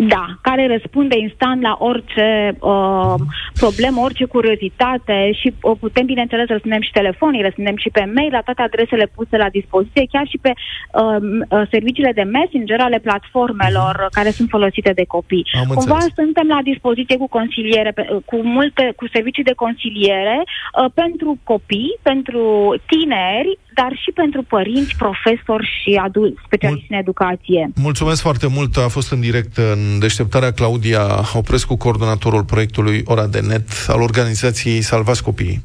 Da, 0.00 0.26
care 0.40 0.66
răspunde 0.66 1.16
instant 1.18 1.62
la 1.62 1.76
orice 1.78 2.56
uh, 2.60 3.14
problemă, 3.54 4.00
orice 4.00 4.24
curiozitate 4.24 5.32
și 5.32 5.54
uh, 5.62 5.76
putem, 5.80 6.06
bineînțeles, 6.06 6.46
răspundem 6.46 6.80
și 6.80 6.90
telefonii, 6.90 7.42
răspundem 7.42 7.76
și 7.76 7.90
pe 7.90 8.10
mail, 8.14 8.30
la 8.32 8.40
toate 8.40 8.62
adresele 8.62 9.10
puse 9.14 9.36
la 9.36 9.48
dispoziție, 9.48 10.06
chiar 10.12 10.26
și 10.26 10.38
pe 10.42 10.52
uh, 10.52 11.16
uh, 11.48 11.62
serviciile 11.70 12.12
de 12.12 12.22
messenger 12.22 12.80
ale 12.80 12.98
platformelor 12.98 14.08
care 14.10 14.30
sunt 14.30 14.48
folosite 14.48 14.92
de 14.92 15.04
copii. 15.04 15.46
Am 15.52 15.74
Cumva 15.74 15.94
înțeles. 15.94 16.14
suntem 16.14 16.46
la 16.46 16.60
dispoziție 16.62 17.16
cu 17.16 17.28
consiliere, 17.28 17.90
pe, 17.90 18.02
cu 18.24 18.36
multe, 18.36 18.92
cu 18.96 19.08
servicii 19.12 19.48
de 19.50 19.60
consiliere 19.64 20.42
uh, 20.44 20.90
pentru 20.94 21.38
copii, 21.44 21.98
pentru 22.02 22.74
tineri, 22.86 23.58
dar 23.80 23.92
și 24.02 24.10
pentru 24.14 24.42
părinți, 24.42 24.96
profesori 25.04 25.66
și 25.78 25.90
adulți 26.06 26.40
specialiști 26.46 26.86
Mul- 26.88 26.98
în 26.98 27.04
educație. 27.04 27.70
Mulțumesc 27.74 28.20
foarte 28.22 28.46
mult. 28.56 28.76
A 28.76 28.88
fost 28.88 29.12
în 29.12 29.20
direct 29.20 29.56
în 29.56 29.98
deșteptarea 29.98 30.52
Claudia 30.52 31.04
Oprescu, 31.34 31.76
coordonatorul 31.76 32.44
proiectului 32.44 33.02
Ora 33.04 33.26
de 33.26 33.40
Net 33.40 33.68
al 33.88 34.00
organizației 34.00 34.80
Salvați 34.80 35.22
Copiii. 35.22 35.58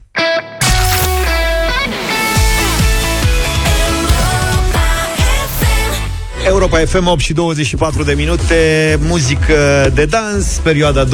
Europa 6.45 6.77
FM 6.77 7.07
8 7.07 7.19
și 7.19 7.33
24 7.33 8.03
de 8.03 8.13
minute. 8.13 8.55
Muzică 9.01 9.91
de 9.93 10.05
dans 10.05 10.59
Perioada 10.63 11.05
2000-2010 11.05 11.09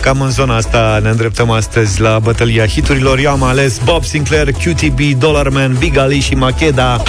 Cam 0.00 0.20
în 0.20 0.30
zona 0.30 0.56
asta 0.56 0.98
ne 1.02 1.08
îndreptăm 1.08 1.50
astăzi 1.50 2.00
La 2.00 2.18
bătălia 2.18 2.66
hiturilor. 2.66 3.18
Eu 3.18 3.30
am 3.30 3.42
ales 3.42 3.80
Bob 3.84 4.04
Sinclair, 4.04 4.50
QTB, 4.52 5.00
Dollarman 5.18 5.76
Big 5.78 5.96
Ali 5.96 6.20
și 6.20 6.34
Makeda 6.34 7.02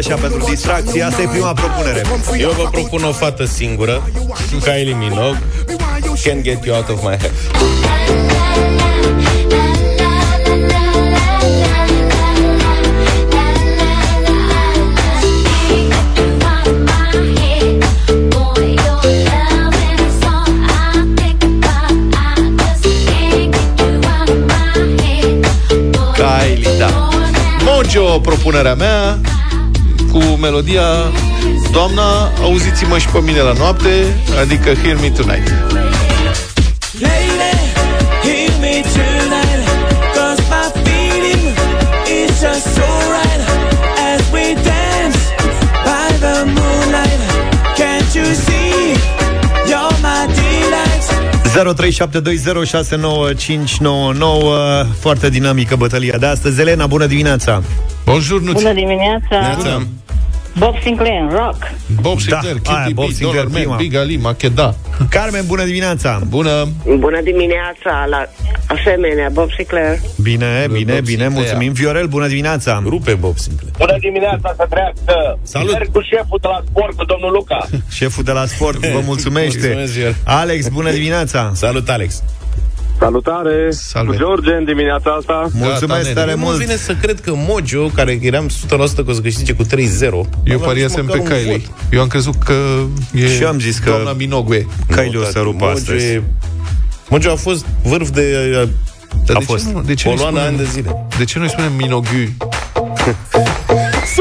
așa 0.00 0.14
pentru 0.14 0.44
distracție 0.50 1.02
Asta 1.02 1.22
e 1.22 1.26
prima 1.26 1.52
propunere 1.52 2.02
Eu 2.38 2.50
vă 2.50 2.68
propun 2.70 3.04
o 3.04 3.12
fată 3.12 3.44
singură, 3.44 4.10
Kylie 4.62 4.94
Minogue, 4.94 5.38
Can't 6.22 6.42
Get 6.42 6.64
You 6.64 6.76
Out 6.76 6.88
of 6.88 7.02
My 7.02 7.16
Head. 7.16 7.32
Kylie, 26.14 26.78
da. 26.78 27.08
Mojo, 27.64 28.20
propunerea 28.20 28.74
mea, 28.74 29.18
cu 30.12 30.18
melodia 30.18 30.82
Doamna, 31.72 32.32
auziți-mă 32.42 32.98
și 32.98 33.08
pe 33.08 33.18
mine 33.18 33.40
la 33.40 33.52
noapte, 33.52 33.90
adică 34.40 34.72
Hear 34.82 34.96
Me 35.00 35.10
Tonight. 35.10 35.52
...0372069599 51.50 51.54
Foarte 54.98 55.28
dinamică 55.28 55.76
bătălia 55.76 56.16
de 56.18 56.26
astăzi 56.26 56.60
Elena, 56.60 56.86
bună 56.86 57.06
dimineața! 57.06 57.62
Bonjour, 58.10 58.40
Nuț. 58.40 58.52
Bună 58.52 58.72
dimineața! 58.72 59.54
Bună. 59.56 59.86
Bob 60.58 60.74
Sinclair, 60.82 61.22
rock! 61.30 61.56
Bob 62.00 62.18
Sinclair, 62.20 62.56
Da, 62.62 62.72
aia, 62.72 62.84
KTB, 62.84 62.94
Bob 62.94 63.10
Sinclair, 63.10 63.32
Dollar 63.32 63.46
Man, 63.46 63.60
prima. 63.60 63.76
Big 63.76 63.94
Ali, 63.94 64.16
Macheda. 64.16 64.74
Carmen, 65.10 65.44
bună 65.46 65.64
dimineața 65.64 66.20
Bună. 66.28 66.68
Bună 66.98 67.20
dimineața, 67.22 68.06
la 68.08 68.26
asemenea, 68.66 69.28
Bob 69.32 69.50
Sinclair. 69.56 69.98
Bine, 70.22 70.64
Bob 70.66 70.76
bine, 70.76 70.92
bine, 70.92 71.02
Sinclair. 71.04 71.30
mulțumim 71.30 71.72
Viorel, 71.72 72.06
bună 72.06 72.26
dimineața 72.26 72.82
Rupe 72.84 73.14
Bob 73.14 73.36
Sinclair. 73.36 73.72
Bună 73.78 73.96
dimineața, 74.00 74.54
să 74.56 74.66
treacă! 74.70 75.38
Salut. 75.42 75.72
Merg 75.72 75.90
cu 75.92 76.00
șeful 76.00 76.38
de 76.42 76.48
la 76.48 76.62
sport, 76.68 76.96
cu 76.96 77.04
domnul 77.04 77.32
Luca. 77.32 77.68
Șeful 77.90 78.24
de 78.24 78.32
la 78.32 78.46
sport 78.46 78.86
vă 78.86 79.00
mulțumește 79.04 79.58
Mulțumesc, 79.58 79.92
Viorel. 79.92 80.16
Alex, 80.24 80.68
bună 80.68 80.90
dimineața 80.90 81.50
Salut, 81.54 81.88
Alex. 81.88 82.22
Salutare! 83.00 83.70
Salve. 83.70 84.10
Cu 84.12 84.16
George 84.18 84.52
în 84.52 84.64
dimineața 84.64 85.10
asta. 85.10 85.46
Mulțumesc 85.52 86.02
nene. 86.02 86.14
tare 86.14 86.34
Nu 86.34 86.40
mult 86.40 86.56
vine 86.56 86.76
să 86.76 86.94
cred 87.02 87.20
că 87.20 87.32
Mojo, 87.34 87.86
care 87.94 88.18
eram 88.22 88.48
100% 88.48 88.68
că 88.68 89.04
o 89.06 89.12
să 89.12 89.20
câștige 89.20 89.52
cu 89.52 89.64
3-0, 89.64 89.68
Eu 90.44 90.58
n-a 90.58 90.64
pariasem 90.64 91.00
avut 91.00 91.10
pe 91.12 91.18
măcar 91.18 91.36
un 91.36 91.42
Kylie. 91.42 91.56
vot. 91.56 91.74
Eu 91.92 92.00
am 92.00 92.06
crezut 92.06 92.34
că 92.44 92.54
e 93.14 93.28
Și 93.34 93.42
eu 93.42 93.48
am 93.48 93.58
zis 93.60 93.78
că- 93.78 93.90
doamna 93.90 94.12
Minogue. 94.12 94.66
Kylie 94.86 95.16
o 95.16 95.18
Nu, 95.18 95.24
să 95.24 95.32
tati, 95.32 95.44
rupă 95.44 95.64
Mojo 95.64 95.76
astăzi 95.76 96.04
e- 96.06 96.22
Mojo 97.08 97.30
a 97.30 97.34
fost 97.36 97.66
vârf 97.82 98.10
de 98.10 98.32
Dar 99.26 99.36
A 99.36 99.38
de 99.38 99.44
fost. 99.44 99.66
Ce 99.66 99.72
nu, 99.72 99.82
de 99.82 99.94
ce 99.94 100.08
nu 100.08 100.14
Poloana 100.14 100.36
spunem, 100.40 100.54
ani 100.54 100.64
de 100.64 100.70
zile. 100.72 101.06
De 101.18 101.24
ce 101.24 101.38
nu 101.38 101.46
spunem 101.48 101.72
Minogue? 101.72 102.32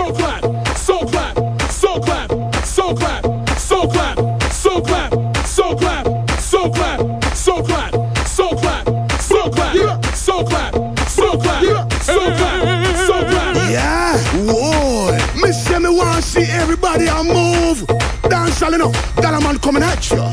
see 16.98 17.08
everybody 17.08 17.08
a 17.08 17.34
move. 17.34 17.86
Dance 18.30 18.62
all 18.62 18.74
enough, 18.74 19.18
a 19.18 19.42
man 19.42 19.58
coming 19.60 19.84
at 19.84 20.10
you. 20.12 20.24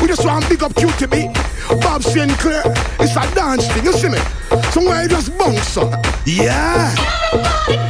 We 0.00 0.08
just 0.08 0.24
want 0.24 0.48
big 0.48 0.62
up 0.62 0.72
QTB, 0.74 1.34
Bob 1.80 2.02
Sinclair. 2.02 2.62
It's 3.00 3.16
a 3.16 3.34
dance 3.34 3.66
thing, 3.68 3.84
you 3.84 3.92
see 3.92 4.08
me? 4.08 4.18
Somewhere 4.70 5.02
you 5.02 5.08
just 5.08 5.36
bounce 5.38 5.76
up. 5.76 6.04
Yeah. 6.24 6.94
Let's 7.68 7.81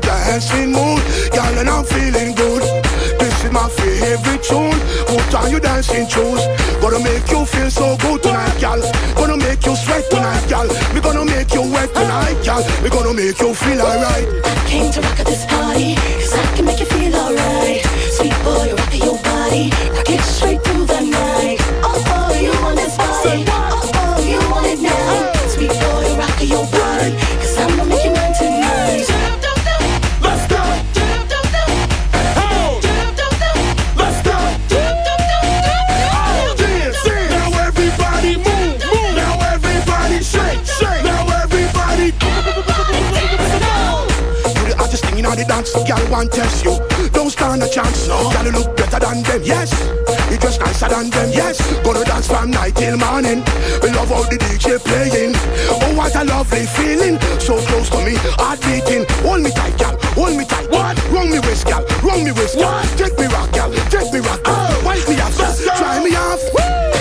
Dancing 0.00 0.72
mood, 0.72 1.00
girl, 1.32 1.58
and 1.58 1.68
I'm 1.68 1.84
feeling 1.84 2.34
good. 2.34 2.62
This 3.18 3.44
is 3.44 3.50
my 3.50 3.68
favorite 3.68 4.42
tune. 4.42 4.78
Put 5.08 5.34
on 5.34 5.50
your 5.50 5.60
dancing 5.60 6.06
shoes. 6.06 6.42
Gonna 6.82 7.00
make 7.00 7.30
you 7.30 7.46
feel 7.46 7.70
so 7.70 7.96
good 7.96 8.22
tonight, 8.22 8.60
girl. 8.60 8.80
Gonna 9.14 9.38
make 9.38 9.64
you 9.64 9.74
sweat 9.74 10.04
tonight, 10.10 10.46
girl. 10.48 10.68
We 10.92 11.00
gonna 11.00 11.24
make 11.24 11.52
you 11.54 11.62
wet 11.72 11.94
tonight, 11.94 12.36
girl. 12.44 12.62
We 12.82 12.90
gonna 12.90 13.14
make 13.14 13.40
you 13.40 13.54
feel 13.54 13.80
alright. 13.80 14.28
I 14.44 14.66
Came 14.68 14.92
to 14.92 15.00
rock 15.00 15.20
at 15.20 15.26
this 15.26 15.46
party, 15.46 15.94
cause 15.94 16.34
I 16.34 16.56
can 16.56 16.64
make 16.66 16.80
you 16.80 16.86
feel 16.86 16.95
hottest 45.26 45.26
thing 45.26 45.26
in 45.26 45.26
all 45.26 45.36
the 45.36 45.44
dance, 45.44 45.72
girl 45.74 46.10
want 46.10 46.32
test 46.32 46.64
you. 46.64 46.78
Don't 47.10 47.30
stand 47.30 47.62
a 47.62 47.68
chance, 47.68 48.08
no. 48.08 48.30
Girl 48.30 48.44
you 48.46 48.52
look 48.52 48.76
better 48.76 48.98
than 48.98 49.22
them, 49.22 49.42
yes. 49.42 49.72
You 50.30 50.38
dress 50.38 50.58
nicer 50.58 50.88
than 50.88 51.10
them, 51.10 51.30
yes. 51.32 51.58
Gonna 51.82 52.04
dance 52.04 52.28
from 52.28 52.50
night 52.50 52.74
till 52.76 52.96
morning. 52.96 53.42
We 53.82 53.90
love 53.90 54.08
how 54.08 54.22
the 54.24 54.38
DJ 54.38 54.78
playing. 54.78 55.34
Oh, 55.70 55.94
what 55.96 56.14
a 56.14 56.24
lovely 56.24 56.66
feeling. 56.66 57.18
So 57.40 57.58
close 57.66 57.90
to 57.90 57.98
me, 58.04 58.14
heart 58.38 58.60
beating. 58.62 59.06
Hold 59.22 59.42
me 59.42 59.50
tight, 59.50 59.78
girl. 59.78 59.96
Hold 60.14 60.36
me 60.36 60.44
tight. 60.44 60.70
What? 60.70 60.96
Wrong 61.10 61.30
me 61.30 61.40
waist, 61.40 61.66
girl. 61.66 61.84
Wrong 62.02 62.22
me 62.24 62.32
waist, 62.32 62.58
girl. 62.58 62.82
Take 62.96 63.18
me 63.18 63.26
rock, 63.26 63.50
girl. 63.52 63.72
Take 63.90 64.12
me 64.12 64.20
rock, 64.20 64.42
girl. 64.44 64.54
Oh, 64.56 64.82
Wipe 64.84 65.06
me 65.08 65.20
off, 65.20 65.36
girl. 65.36 65.54
Try 65.76 66.02
me 66.02 66.14
off. 66.16 66.42
Came 66.56 66.95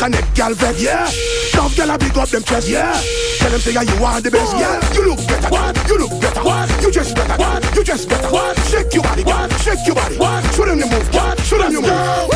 Make 0.00 0.08
a 0.08 0.16
neck 0.16 0.34
gal 0.34 0.54
vex, 0.54 0.82
yeah. 0.82 1.04
Tough 1.52 1.76
gal 1.76 1.90
a 1.90 1.98
big 1.98 2.16
up 2.16 2.28
them 2.30 2.42
chest, 2.42 2.70
yeah. 2.70 2.96
Tell 3.36 3.50
them 3.50 3.60
say 3.60 3.72
yeah, 3.74 3.82
you 3.82 4.02
are 4.02 4.18
the 4.18 4.30
best, 4.30 4.56
yeah. 4.56 4.80
You 4.94 5.10
look 5.10 5.18
better, 5.28 5.50
what? 5.50 5.76
You 5.88 5.98
look 5.98 6.20
better, 6.22 6.42
what? 6.42 6.82
You 6.82 6.90
just 6.90 7.14
better, 7.14 7.36
what? 7.36 7.76
You 7.76 7.84
just 7.84 8.08
better, 8.08 8.30
what? 8.32 8.58
Shake 8.60 8.94
your 8.94 9.02
body, 9.02 9.24
what? 9.24 9.52
Shake 9.60 9.84
your 9.84 9.94
body, 9.94 10.16
what? 10.16 10.42
Show 10.54 10.64
them 10.64 10.80
the 10.80 10.86
move, 10.86 11.14
what? 11.14 11.38
Show 11.40 11.58
them 11.58 11.72
your 11.72 11.82
move. 11.82 12.30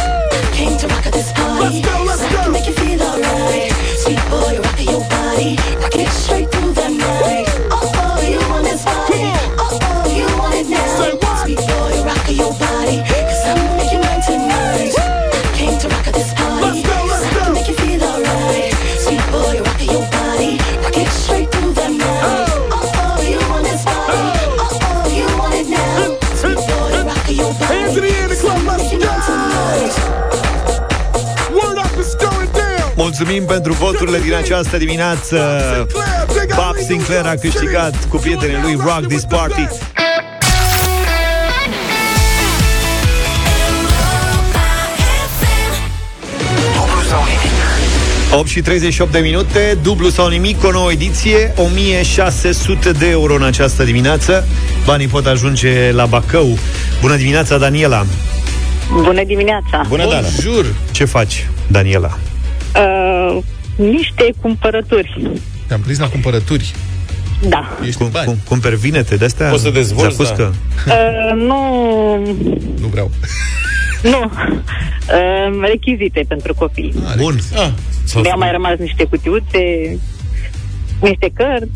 Came 0.52 0.76
to 0.76 0.86
rock 0.88 1.06
at 1.06 1.12
this 1.14 1.32
party, 1.32 1.80
Let's 1.80 1.88
go, 1.88 2.04
let's 2.04 2.20
cause 2.20 2.22
I 2.22 2.36
can 2.36 2.44
go. 2.44 2.52
make 2.52 2.66
you 2.66 2.74
feel 2.74 3.02
alright. 3.02 3.72
Sweet 3.96 4.20
boy, 4.28 4.60
rock 4.60 4.80
your 4.84 5.00
body, 5.08 5.56
Mulțumim 33.04 33.44
pentru 33.44 33.72
voturile 33.72 34.18
din 34.18 34.34
această 34.34 34.76
dimineață. 34.76 35.38
Bob 36.48 36.76
Sinclair 36.86 37.24
a 37.24 37.34
câștigat 37.40 38.04
cu 38.08 38.16
prietenii 38.16 38.58
lui 38.62 38.74
Rock 38.74 39.06
This 39.06 39.24
Party. 39.24 39.66
Dublu 46.74 47.02
sau 47.08 47.22
nimic 47.24 47.52
8 48.38 48.48
și 48.48 48.60
38 48.60 49.12
de 49.12 49.18
minute, 49.18 49.78
dublu 49.82 50.08
sau 50.08 50.28
nimic, 50.28 50.64
o 50.64 50.70
nouă 50.70 50.92
ediție, 50.92 51.52
1600 51.56 52.90
de 52.90 53.08
euro 53.08 53.34
în 53.34 53.42
această 53.42 53.84
dimineață. 53.84 54.46
Banii 54.84 55.06
pot 55.06 55.26
ajunge 55.26 55.92
la 55.92 56.06
Bacău. 56.06 56.58
Bună 57.00 57.16
dimineața, 57.16 57.58
Daniela! 57.58 58.06
Bună 59.02 59.24
dimineața! 59.24 59.84
Bună, 59.88 60.06
Dana! 60.08 60.26
Jur. 60.40 60.74
Ce 60.90 61.04
faci, 61.04 61.48
Daniela? 61.66 62.18
Uh, 62.76 63.42
niște 63.76 64.30
cumpărături. 64.40 65.30
Te-am 65.66 65.80
prins 65.80 65.98
la 65.98 66.08
cumpărături. 66.08 66.74
Da. 67.48 67.78
Ești 67.84 67.96
Cum, 67.96 68.06
în 68.06 68.12
bani. 68.12 68.26
cum, 68.26 68.38
cumperi 68.48 68.76
vinete 68.76 69.16
de-astea? 69.16 69.48
Poți 69.48 69.62
să 69.62 69.70
dezvolți, 69.70 70.16
Zacuscă? 70.16 70.54
Uh, 70.86 71.32
nu... 71.34 71.58
Nu 72.80 72.86
vreau. 72.86 73.10
Nu. 74.02 74.20
Uh, 74.24 75.60
rechizite 75.70 76.24
pentru 76.28 76.54
copii. 76.54 76.94
Bun. 77.16 77.38
Ah, 77.54 77.70
s-au 78.04 78.22
Mi-au 78.22 78.36
scump- 78.36 78.38
mai 78.38 78.50
rămas 78.50 78.78
niște 78.78 79.04
cutiuțe, 79.04 79.58
niște 81.00 81.30
cărți, 81.34 81.70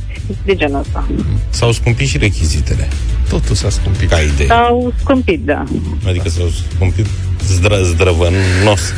de 0.45 0.55
genul 0.55 0.79
ăsta. 0.81 1.07
S-au 1.51 1.73
scumpit 1.73 2.09
și 2.09 2.19
rechizitele. 2.19 2.89
Totul 3.29 3.55
s-a 3.55 3.71
scumpit. 3.71 4.09
Ca 4.11 4.21
idee. 4.21 4.47
S-au 4.47 4.93
scumpit, 5.01 5.41
da. 5.45 5.65
Adică 6.07 6.29
s-au 6.29 6.49
scumpit 6.75 7.07
zdră, 7.47 7.83
zdrăvănos 7.83 8.93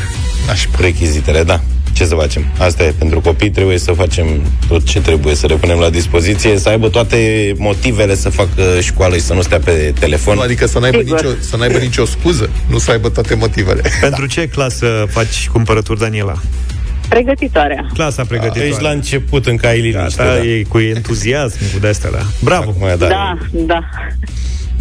rechizitele, 0.81 1.43
da. 1.43 1.61
Ce 1.93 2.05
să 2.05 2.15
facem? 2.15 2.45
Asta 2.59 2.83
e, 2.85 2.95
pentru 2.99 3.21
copii 3.21 3.51
trebuie 3.51 3.79
să 3.79 3.93
facem 3.93 4.27
tot 4.69 4.85
ce 4.85 5.01
trebuie 5.01 5.35
să 5.35 5.47
le 5.47 5.55
punem 5.55 5.79
la 5.79 5.91
dispoziție, 5.91 6.59
să 6.59 6.69
aibă 6.69 6.89
toate 6.89 7.53
motivele 7.57 8.15
să 8.15 8.29
facă 8.29 8.63
școală 8.81 9.15
și 9.15 9.21
să 9.21 9.35
nu 9.35 9.43
stea 9.43 9.59
pe 9.59 9.93
telefon. 9.99 10.35
Nu, 10.35 10.41
adică 10.41 10.67
să 10.67 10.79
n-aibă, 10.79 10.99
Sigur. 10.99 11.23
nicio, 11.25 11.35
să 11.41 11.57
n-aibă 11.57 11.79
nicio 11.79 12.05
scuză, 12.05 12.51
nu 12.67 12.79
să 12.79 12.91
aibă 12.91 13.09
toate 13.09 13.35
motivele. 13.35 13.83
Pentru 14.01 14.27
ce 14.27 14.47
clasă 14.49 15.07
faci 15.09 15.49
cumpărături, 15.53 15.99
Daniela? 15.99 16.41
Pregătitoarea. 17.09 17.87
Clasa 17.95 18.25
pregătitoare. 18.25 18.69
Ești 18.69 18.83
la 18.83 18.91
început, 18.91 19.47
încă 19.47 19.67
ai 19.67 19.81
liniște. 19.81 20.23
Gata, 20.23 20.37
Da. 20.37 20.45
e 20.45 20.63
cu 20.69 20.79
entuziasm, 20.79 21.57
cu 21.73 21.79
de-astea, 21.81 22.11
da. 22.11 22.23
Bravo! 22.41 22.71
Acum, 22.71 22.87
da. 22.99 23.07
Da, 23.07 23.39
da. 23.51 23.81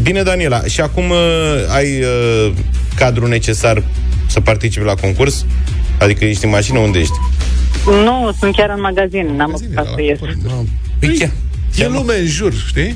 Bine, 0.02 0.22
Daniela, 0.24 0.64
și 0.64 0.82
acum 0.82 1.10
uh, 1.10 1.18
ai 1.76 2.00
uh, 2.02 2.52
cadrul 2.96 3.28
necesar 3.28 3.84
să 4.28 4.40
participi 4.40 4.86
la 4.86 4.94
concurs? 4.94 5.46
Adică 6.00 6.26
ești 6.26 6.44
în 6.46 6.50
mașină, 6.52 6.80
unde 6.80 7.00
ești? 7.00 7.14
Nu, 7.86 8.32
sunt 8.40 8.56
chiar 8.56 8.70
în 8.70 8.82
magazin, 8.82 9.26
n-am 9.26 9.36
Magazine, 9.38 9.68
apucat 9.76 9.86
la 9.86 9.92
să 9.96 10.02
ies. 10.02 10.20
cumpărături. 10.20 10.68
Păi, 11.00 11.18
chiar. 11.18 11.30
E 11.78 11.88
lume 11.88 12.14
în 12.20 12.26
jur, 12.26 12.54
știi? 12.54 12.96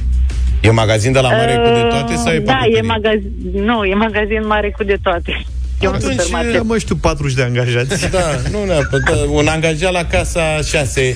E 0.61 0.69
magazin 0.71 1.11
de 1.11 1.19
la 1.19 1.29
mare 1.29 1.55
cu 1.55 1.69
de 1.73 1.85
toate 1.89 2.15
sau 2.15 2.31
e 2.33 2.37
Uh, 2.37 2.43
Da, 2.45 2.51
e 2.53 2.55
papeterie? 2.55 2.81
magazin, 2.81 3.31
nu, 3.53 3.83
e 3.83 3.93
magazin 3.93 4.47
mare 4.47 4.69
cu 4.77 4.83
de 4.83 4.97
toate. 5.03 5.45
E 5.83 5.87
un 5.87 5.93
Atunci, 5.93 6.19
supermarket. 6.19 6.59
Am, 6.59 6.67
mă, 6.67 6.77
știu 6.77 6.95
40 6.95 7.33
de 7.35 7.43
angajați. 7.43 8.09
Da, 8.09 8.19
nu 8.51 8.63
neapărat. 8.65 9.03
Da, 9.05 9.15
un 9.29 9.47
angajat 9.47 9.91
la 9.91 10.05
casa 10.05 10.41
6. 10.63 11.15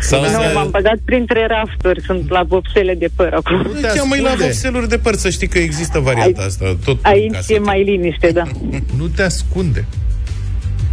Sau 0.00 0.20
Nu, 0.22 0.28
să... 0.28 0.50
m-am 0.54 0.70
băgat 0.70 0.96
printre 1.04 1.46
rafturi, 1.46 2.00
sunt 2.06 2.30
la 2.30 2.42
vopsele 2.42 2.94
de 2.94 3.08
păr 3.16 3.32
acum. 3.32 3.56
Nu 3.56 3.80
te 3.80 3.86
Cheamă-i 3.86 4.20
la 4.20 4.28
ascunde. 4.28 4.44
vopseluri 4.44 4.88
de 4.88 4.98
păr, 4.98 5.14
să 5.14 5.30
știi 5.30 5.48
că 5.48 5.58
există 5.58 5.98
varianta 5.98 6.42
asta. 6.42 6.76
Tot 6.84 6.94
în 6.94 7.10
Aici 7.10 7.32
casă. 7.32 7.52
e 7.52 7.58
mai 7.58 7.84
liniște, 7.84 8.30
da. 8.30 8.42
Nu 8.96 9.06
te 9.06 9.22
ascunde. 9.22 9.84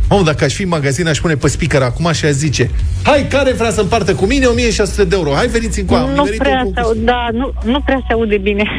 Mamă, 0.09 0.23
dacă 0.23 0.43
aș 0.43 0.53
fi 0.53 0.61
în 0.63 0.67
magazin, 0.67 1.07
aș 1.07 1.19
pune 1.19 1.35
pe 1.35 1.47
speaker 1.47 1.81
acum 1.81 2.11
și 2.11 2.25
aș 2.25 2.31
zice 2.31 2.69
Hai, 3.03 3.27
care 3.27 3.51
vrea 3.51 3.71
să 3.71 3.81
împartă 3.81 4.13
cu 4.15 4.25
mine 4.25 4.45
1600 4.45 5.03
de 5.03 5.15
euro? 5.15 5.33
Hai, 5.33 5.47
veniți 5.47 5.79
în 5.79 5.85
coa, 5.85 5.99
nu 6.15 6.23
prea 6.37 6.67
se 6.73 6.79
aud, 6.79 6.97
da, 6.97 7.27
nu, 7.31 7.53
nu 7.63 7.81
prea 7.81 8.03
se 8.07 8.13
aude 8.13 8.37
bine. 8.37 8.63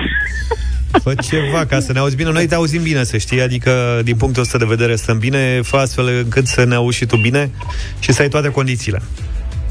Fă 1.02 1.14
ceva 1.22 1.66
ca 1.66 1.80
să 1.80 1.92
ne 1.92 1.98
auzi 1.98 2.16
bine. 2.16 2.30
Noi 2.30 2.46
te 2.46 2.54
auzim 2.54 2.82
bine, 2.82 3.04
să 3.04 3.16
știi. 3.16 3.40
Adică, 3.40 4.00
din 4.04 4.16
punctul 4.16 4.42
ăsta 4.42 4.58
de 4.58 4.64
vedere, 4.64 4.96
stăm 4.96 5.18
bine. 5.18 5.60
Fă 5.62 5.76
astfel 5.76 6.06
încât 6.06 6.46
să 6.46 6.64
ne 6.64 6.74
auzi 6.74 6.96
și 6.96 7.06
tu 7.06 7.16
bine 7.16 7.50
și 7.98 8.12
să 8.12 8.22
ai 8.22 8.28
toate 8.28 8.48
condițiile. 8.48 9.02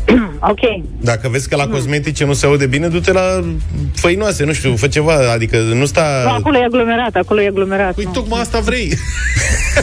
ok. 0.52 0.60
Dacă 1.02 1.30
vezi 1.30 1.50
că 1.50 1.56
la 1.56 1.68
cosmetice 1.68 2.26
nu 2.26 2.34
se 2.34 2.46
aude 2.46 2.66
bine, 2.66 2.88
du-te 2.88 3.12
la 3.12 3.44
făinoase, 3.96 4.44
nu 4.46 4.54
știu, 4.54 4.76
fă 4.76 4.88
ceva, 4.88 5.32
adică 5.32 5.58
nu 5.58 5.86
sta... 5.86 6.22
Nu, 6.24 6.30
acolo 6.30 6.58
e 6.58 6.64
aglomerat, 6.64 7.16
acolo 7.16 7.42
e 7.42 7.48
aglomerat. 7.48 7.94
Păi 7.94 8.04
nu. 8.04 8.12
tocmai 8.12 8.42
asta 8.42 8.60
vrei. 8.60 8.88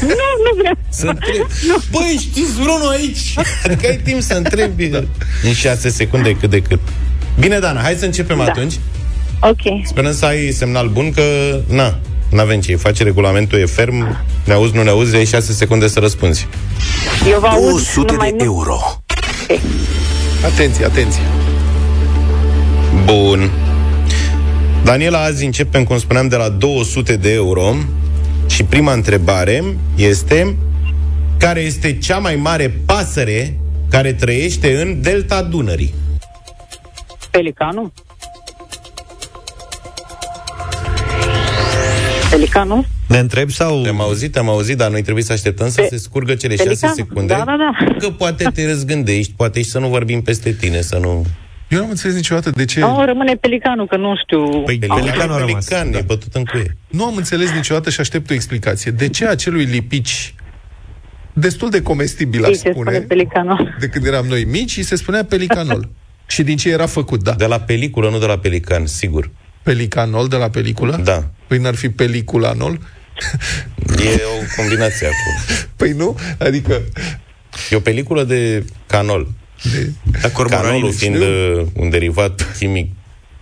nu, 0.00 0.08
nu 0.44 0.56
vreau. 0.58 0.74
Să 0.88 1.06
întreb. 1.06 1.46
Băi, 1.92 2.16
știți 2.20 2.52
vreunul 2.52 2.88
aici? 2.88 3.34
Adică 3.64 3.86
ai 3.88 3.96
timp 4.04 4.20
să 4.20 4.34
întrebi 4.34 4.86
Da. 4.86 5.02
în 5.42 5.52
6 5.52 5.88
secunde 5.88 6.36
cât 6.36 6.50
de 6.50 6.62
cât. 6.62 6.80
Bine, 7.38 7.58
Dana, 7.58 7.80
hai 7.80 7.94
să 7.94 8.04
începem 8.04 8.36
Da. 8.36 8.44
atunci. 8.44 8.74
Ok. 9.41 9.84
Sperăm 9.84 10.12
să 10.12 10.24
ai 10.26 10.51
semnal 10.51 10.88
bun 10.88 11.11
că, 11.12 11.22
na, 11.68 11.99
n-avem 12.30 12.61
ce 12.61 12.76
face, 12.76 13.03
regulamentul 13.03 13.59
e 13.59 13.64
ferm, 13.66 14.16
ne 14.45 14.53
auzi, 14.53 14.74
nu 14.74 14.82
ne 14.82 14.91
auzi, 14.91 15.16
ai 15.16 15.24
6 15.24 15.53
secunde 15.53 15.88
să 15.88 16.01
răspunzi. 16.01 16.47
Eu 17.30 17.41
vă 17.41 17.47
aud 17.47 17.68
200 17.70 18.12
numai 18.12 18.30
de 18.30 18.36
nu- 18.36 18.45
euro. 18.45 18.78
Atenție, 20.45 20.84
atenție. 20.84 21.22
Bun. 23.05 23.51
Daniela, 24.84 25.22
azi 25.22 25.45
începem, 25.45 25.84
cum 25.84 25.99
spuneam, 25.99 26.28
de 26.28 26.36
la 26.36 26.49
200 26.49 27.16
de 27.16 27.32
euro 27.32 27.74
și 28.47 28.64
prima 28.64 28.93
întrebare 28.93 29.64
este 29.97 30.57
care 31.38 31.61
este 31.61 31.99
cea 31.99 32.18
mai 32.18 32.36
mare 32.36 32.80
pasăre 32.86 33.59
care 33.91 34.12
trăiește 34.12 34.80
în 34.82 35.03
delta 35.03 35.43
Dunării? 35.43 35.95
Pelicanul? 37.30 37.93
Pelicanul? 42.30 42.86
Ne 43.08 43.18
întrebi 43.18 43.52
sau... 43.52 43.82
Te-am 43.82 44.00
auzit, 44.00 44.32
te-am 44.32 44.48
auzit, 44.48 44.76
dar 44.76 44.90
noi 44.90 45.02
trebuie 45.02 45.24
să 45.24 45.32
așteptăm 45.32 45.68
să 45.68 45.80
Pe- 45.80 45.86
se 45.90 45.96
scurgă 45.96 46.34
cele 46.34 46.54
Pelican? 46.54 46.76
6 46.88 46.94
secunde. 46.94 47.32
Da, 47.34 47.44
da, 47.44 47.56
da. 47.56 47.94
Că 47.98 48.10
poate 48.10 48.44
te 48.54 48.66
răzgândești, 48.66 49.32
poate 49.36 49.62
și 49.62 49.68
să 49.68 49.78
nu 49.78 49.88
vorbim 49.88 50.22
peste 50.22 50.52
tine, 50.52 50.80
să 50.80 50.98
nu... 50.98 51.24
Eu 51.68 51.78
nu 51.78 51.84
am 51.84 51.90
înțeles 51.90 52.16
niciodată 52.16 52.50
de 52.50 52.64
ce... 52.64 52.80
Nu, 52.80 53.02
rămâne 53.04 53.34
pelicanul, 53.34 53.86
că 53.86 53.96
nu 53.96 54.12
știu. 54.22 54.62
Păi, 54.62 54.78
Am- 54.88 54.98
pelicanul 55.00 55.34
a 55.34 55.38
rămas. 55.38 55.68
Pelican, 55.68 55.94
e 55.94 56.02
bătut 56.06 56.34
în 56.34 56.44
cuie. 56.44 56.76
Nu 56.88 57.04
am 57.04 57.16
înțeles 57.16 57.50
niciodată 57.52 57.90
și 57.90 58.00
aștept 58.00 58.30
o 58.30 58.34
explicație. 58.34 58.90
De 58.90 59.08
ce 59.08 59.26
acelui 59.26 59.64
lipici 59.64 60.34
destul 61.32 61.70
de 61.70 61.82
comestibil, 61.82 62.42
aș 62.44 62.48
Îi 62.48 62.56
se 62.56 62.70
spune, 62.70 62.90
spune 62.90 63.06
pelicanul. 63.06 63.74
de 63.80 63.86
când 63.88 64.06
eram 64.06 64.26
noi 64.26 64.44
mici, 64.44 64.76
îi 64.76 64.82
se 64.82 64.96
spunea 64.96 65.24
pelicanol. 65.24 65.88
și 66.26 66.42
din 66.42 66.56
ce 66.56 66.70
era 66.70 66.86
făcut, 66.86 67.22
da. 67.22 67.32
De 67.32 67.46
la 67.46 67.60
peliculă, 67.60 68.10
nu 68.10 68.18
de 68.18 68.26
la 68.26 68.38
pelican, 68.38 68.86
sigur. 68.86 69.30
Pelicanol 69.62 70.28
de 70.28 70.36
la 70.36 70.48
peliculă? 70.50 71.00
Da. 71.04 71.24
Păi 71.46 71.58
n-ar 71.58 71.74
fi 71.74 71.88
peliculanol? 71.88 72.78
E 74.04 74.20
o 74.24 74.61
combinație 74.61 75.06
acolo. 75.06 75.66
Păi 75.76 75.90
nu? 75.92 76.18
Adică... 76.38 76.80
E 77.70 77.76
o 77.76 77.80
peliculă 77.80 78.24
de 78.24 78.64
canol. 78.86 79.28
De 79.72 79.90
Dar 80.22 80.30
cormoranii 80.30 80.66
Canolul 80.68 80.88
nu 80.90 80.94
fiind 80.96 81.14
știu. 81.16 81.61
uh, 81.61 81.66
un 81.76 81.90
derivat 81.90 82.56
chimic. 82.58 82.92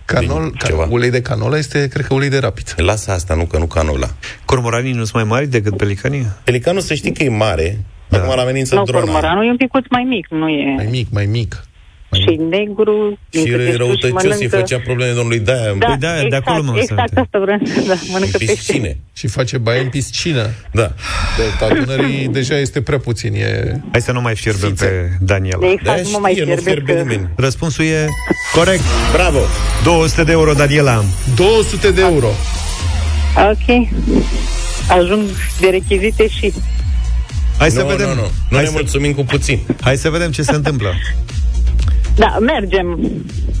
canol, 0.05 0.41
din 0.41 0.51
ca, 0.57 0.67
ceva. 0.67 0.87
ulei 0.89 1.09
de 1.09 1.21
canola 1.21 1.57
este, 1.57 1.87
cred 1.87 2.05
că 2.05 2.13
ulei 2.13 2.29
de 2.29 2.37
rapiță. 2.37 2.73
Lasă 2.77 3.11
asta, 3.11 3.33
nu 3.35 3.45
că 3.45 3.57
nu 3.57 3.65
canola. 3.65 4.07
Cormoranii 4.45 4.91
nu 4.91 5.03
sunt 5.03 5.13
mai 5.13 5.23
mari 5.23 5.47
decât 5.47 5.77
pelicanii? 5.77 6.25
Pelicanul 6.43 6.81
să 6.81 6.93
știi 6.93 7.11
că 7.13 7.23
e 7.23 7.29
mare. 7.29 7.79
Da. 8.09 8.17
Acum 8.17 8.35
la 8.35 8.41
amenință 8.41 8.75
Nu, 8.75 8.83
drona. 8.83 9.03
cormoranul 9.03 9.45
e 9.45 9.49
un 9.49 9.57
picuț 9.57 9.83
mai 9.89 10.03
mic, 10.03 10.27
nu 10.29 10.47
e... 10.49 10.73
Mai 10.75 10.87
mic, 10.89 11.07
mai 11.11 11.25
mic. 11.25 11.63
Și 12.11 12.39
negru, 12.49 13.17
din 13.29 13.45
Și 13.45 13.51
câte 13.51 13.63
știu, 13.65 13.77
răutăcios 13.77 14.23
îi 14.23 14.29
mănâncă- 14.29 14.57
făcea 14.57 14.79
probleme 14.79 15.11
domnului 15.11 15.39
Daia 15.39 15.73
Da, 15.79 15.85
Păi 15.85 15.95
da, 15.99 16.13
de 16.13 16.21
exact, 16.25 16.47
acolo 16.47 16.63
mă 16.63 16.77
exact 16.77 16.89
lăsate. 16.99 17.19
asta 17.19 17.39
vreau 17.39 17.59
să 17.65 17.81
da, 17.87 17.93
în 17.93 17.99
mănâncă 18.11 18.37
pește. 18.37 18.53
piscine. 18.53 18.97
Și 19.13 19.27
face 19.27 19.57
baie 19.57 19.81
în 19.81 19.89
piscină. 19.89 20.49
Da. 20.71 20.93
Delta 21.37 21.73
Dunării 21.85 22.27
deja 22.27 22.57
este 22.57 22.81
prea 22.81 22.97
puțin. 22.99 23.33
E... 23.33 23.79
Hai 23.91 24.01
să 24.01 24.11
nu 24.11 24.21
mai 24.21 24.35
fierbem 24.35 24.69
Fițe. 24.69 24.85
pe 24.85 25.09
Daniela. 25.19 25.59
De-aia 25.59 25.73
Exact, 25.79 26.03
nu 26.03 26.09
mă 26.09 26.17
mai 26.21 26.31
știe, 26.31 26.43
nu 26.43 26.49
fierbesc 26.55 26.75
fierbe 26.85 26.93
că... 26.93 26.99
nimeni. 27.01 27.29
Răspunsul 27.35 27.85
e 27.85 28.07
corect. 28.53 28.83
Bravo! 29.13 29.39
200 29.83 30.23
de 30.23 30.31
euro, 30.31 30.53
Daniela. 30.53 31.03
200 31.35 31.91
de 31.91 32.01
euro. 32.01 32.27
Ok. 33.51 33.87
Ajung 34.89 35.29
de 35.59 35.67
rechizite 35.67 36.27
și... 36.27 36.53
Hai 37.57 37.69
să 37.71 37.81
nu, 37.81 37.87
vedem. 37.87 38.07
nu, 38.07 38.13
nu. 38.13 38.21
Nu 38.21 38.29
Hai 38.55 38.59
ne 38.59 38.65
să, 38.65 38.71
mulțumim 38.73 39.13
cu 39.13 39.23
puțin. 39.23 39.59
hai 39.81 39.97
să 39.97 40.09
vedem 40.09 40.31
ce 40.31 40.41
se 40.41 40.55
întâmplă. 40.55 40.93
Da, 42.15 42.37
mergem. 42.39 42.99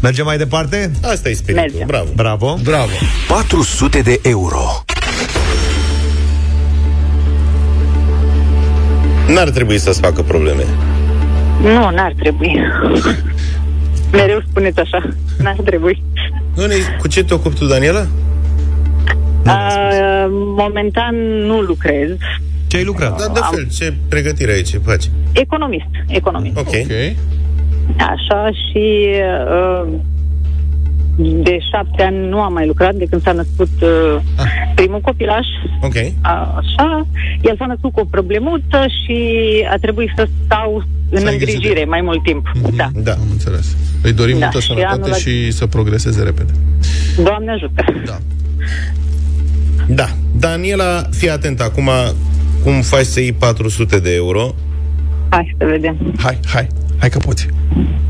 Mergem 0.01 0.25
mai 0.25 0.37
departe? 0.37 0.91
Asta 1.03 1.29
e 1.29 1.33
spiritul. 1.33 1.67
Mergem. 1.67 1.87
Bravo. 1.87 2.09
Bravo. 2.15 2.57
Bravo. 2.63 2.91
400 3.27 4.01
de 4.01 4.19
euro. 4.23 4.83
N-ar 9.33 9.49
trebui 9.49 9.77
să-ți 9.77 9.99
facă 9.99 10.21
probleme. 10.21 10.63
Nu, 11.61 11.89
n-ar 11.89 12.13
trebui. 12.19 12.59
Mereu 14.11 14.41
spuneți 14.49 14.79
așa. 14.79 15.09
N-ar 15.37 15.55
trebui. 15.65 16.03
Nu 16.55 16.65
ne... 16.65 16.75
Cu 16.99 17.07
ce 17.07 17.23
te 17.23 17.33
ocupi 17.33 17.55
tu, 17.55 17.65
Daniela? 17.65 18.07
Uh, 19.45 20.25
momentan 20.31 21.15
nu 21.45 21.59
lucrez. 21.61 22.09
Ce 22.67 22.77
ai 22.77 22.83
lucrat? 22.83 23.17
Da, 23.17 23.33
de 23.33 23.39
fel. 23.51 23.67
Ce 23.77 23.93
pregătire 24.09 24.51
ai, 24.51 24.61
ce 24.61 24.77
faci? 24.77 25.03
Economist. 25.31 25.87
Economist. 26.07 26.57
Ok. 26.57 26.67
Ok. 26.67 26.91
Așa 27.97 28.49
și 28.51 29.07
uh, 29.85 29.87
de 31.17 31.57
șapte 31.71 32.03
ani 32.03 32.27
nu 32.27 32.41
am 32.41 32.53
mai 32.53 32.67
lucrat 32.67 32.93
de 32.95 33.05
când 33.09 33.21
s-a 33.21 33.31
născut 33.31 33.69
uh, 33.81 34.15
primul 34.75 34.99
copilaș. 35.01 35.45
Ok. 35.81 35.95
Așa, 36.21 37.07
el 37.41 37.55
s-a 37.57 37.65
născut 37.65 37.91
cu 37.91 37.99
o 37.99 38.03
problemuță 38.05 38.79
și 39.03 39.17
a 39.71 39.75
trebuit 39.81 40.11
să 40.15 40.27
stau 40.45 40.83
în 41.09 41.19
Să 41.19 41.27
ai 41.27 41.35
grijă 41.37 41.51
îngrijire 41.51 41.79
de- 41.79 41.89
mai 41.89 42.01
mult 42.01 42.23
timp. 42.23 42.51
Da. 42.75 42.87
Da. 42.95 43.11
Am 43.11 43.27
înțeles. 43.31 43.75
Îi 44.03 44.13
dorim 44.13 44.39
Da, 44.39 44.43
multă 44.45 44.59
și 44.59 44.67
sănătate 44.67 45.01
anul 45.01 45.13
și 45.13 45.51
să 45.51 45.65
progreseze 45.67 46.23
repede. 46.23 46.51
Doamne 47.23 47.51
ajută. 47.51 47.83
Da. 48.05 48.17
Da. 49.87 50.05
Daniela, 50.39 51.01
fii 51.11 51.29
atent 51.29 51.59
acum 51.61 51.89
cum 52.63 52.81
faci 52.81 53.05
să 53.05 53.19
iei 53.19 53.33
400 53.33 53.99
de 53.99 54.13
euro. 54.15 54.55
Hai 55.29 55.55
să 55.57 55.65
vedem. 55.65 56.13
Hai, 56.19 56.39
hai. 56.45 56.67
Hai 56.99 57.09
că 57.09 57.17
poți. 57.17 57.47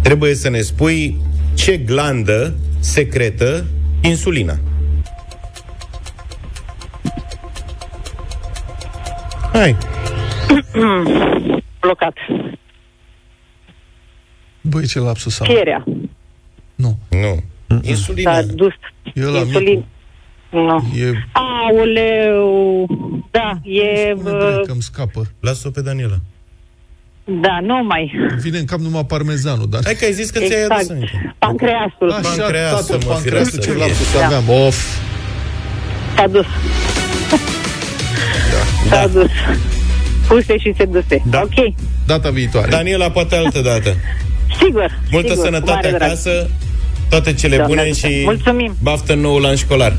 Trebuie 0.02 0.34
să 0.34 0.50
ne 0.50 0.60
spui 0.60 1.18
ce 1.54 1.78
glandă 1.78 2.54
secretă 2.80 3.66
insulina. 4.02 4.60
Hai. 9.54 9.78
Blocat. 11.82 12.14
Băi, 14.62 14.86
ce 14.86 15.00
lapsus 15.00 15.40
am. 15.40 15.48
Fierea. 15.48 15.84
Nu. 16.76 16.98
Nu. 17.10 17.44
Insulina. 17.82 18.34
S-a 18.34 18.42
dus. 18.42 18.74
E 19.14 19.26
ăla 19.26 19.40
Insulin. 19.40 19.86
Nu. 20.52 20.84
E... 20.98 21.14
Aoleu. 21.32 22.88
Da, 23.32 23.60
e... 23.64 24.14
Spune 24.16 24.36
uh, 24.36 24.40
direct 24.40 24.66
că 24.66 24.72
îmi 24.72 24.82
scapă. 24.82 25.22
Lasă-o 25.40 25.72
pe 25.72 25.82
Daniela. 25.82 26.18
Da, 27.42 27.60
nu 27.62 27.84
mai. 27.84 28.12
Îmi 28.30 28.40
vine 28.42 28.58
în 28.58 28.66
cap 28.66 28.80
numai 28.80 29.06
parmezanul, 29.06 29.68
dar... 29.70 29.82
Hai 29.84 29.94
că 29.94 30.06
ai 30.06 30.14
zis 30.14 30.30
că 30.30 30.40
ți-ai 30.40 30.64
adus 30.64 30.80
Exact. 30.80 30.90
aminte. 30.90 31.36
Pancreasul. 31.38 32.12
Așa, 32.12 32.22
Pancreasul, 32.38 32.78
tată, 32.86 33.06
mă, 33.06 33.12
pancreasul, 33.14 33.50
firește 33.50 33.58
ce 33.58 33.72
să 33.72 33.78
lapsus 33.78 34.08
fie. 34.08 34.24
aveam. 34.24 34.44
Of. 34.66 34.78
S-a 36.16 36.28
dus. 36.28 36.46
S-a 38.90 39.08
dus. 39.08 39.30
Puse 40.28 40.58
și 40.58 40.74
se 40.78 40.86
duse. 40.86 41.24
Da. 41.30 41.42
Ok. 41.42 41.74
Data 42.06 42.30
viitoare. 42.30 42.70
Daniela, 42.70 43.10
poate 43.12 43.36
altă 43.36 43.62
dată. 43.62 43.96
Sigur. 44.64 45.00
Multă 45.12 45.28
sigur, 45.28 45.44
cu 45.46 45.52
sănătate 45.54 45.72
mare 45.74 45.90
drag. 45.90 46.02
acasă, 46.02 46.50
toate 47.10 47.34
cele 47.34 47.56
Doamne 47.56 47.76
bune 47.76 47.90
ajută. 47.90 48.08
și 48.08 48.22
Mulțumim. 48.24 48.76
baftă 48.82 49.14
în 49.14 49.20
noul 49.20 49.46
an 49.46 49.56
școlar. 49.56 49.98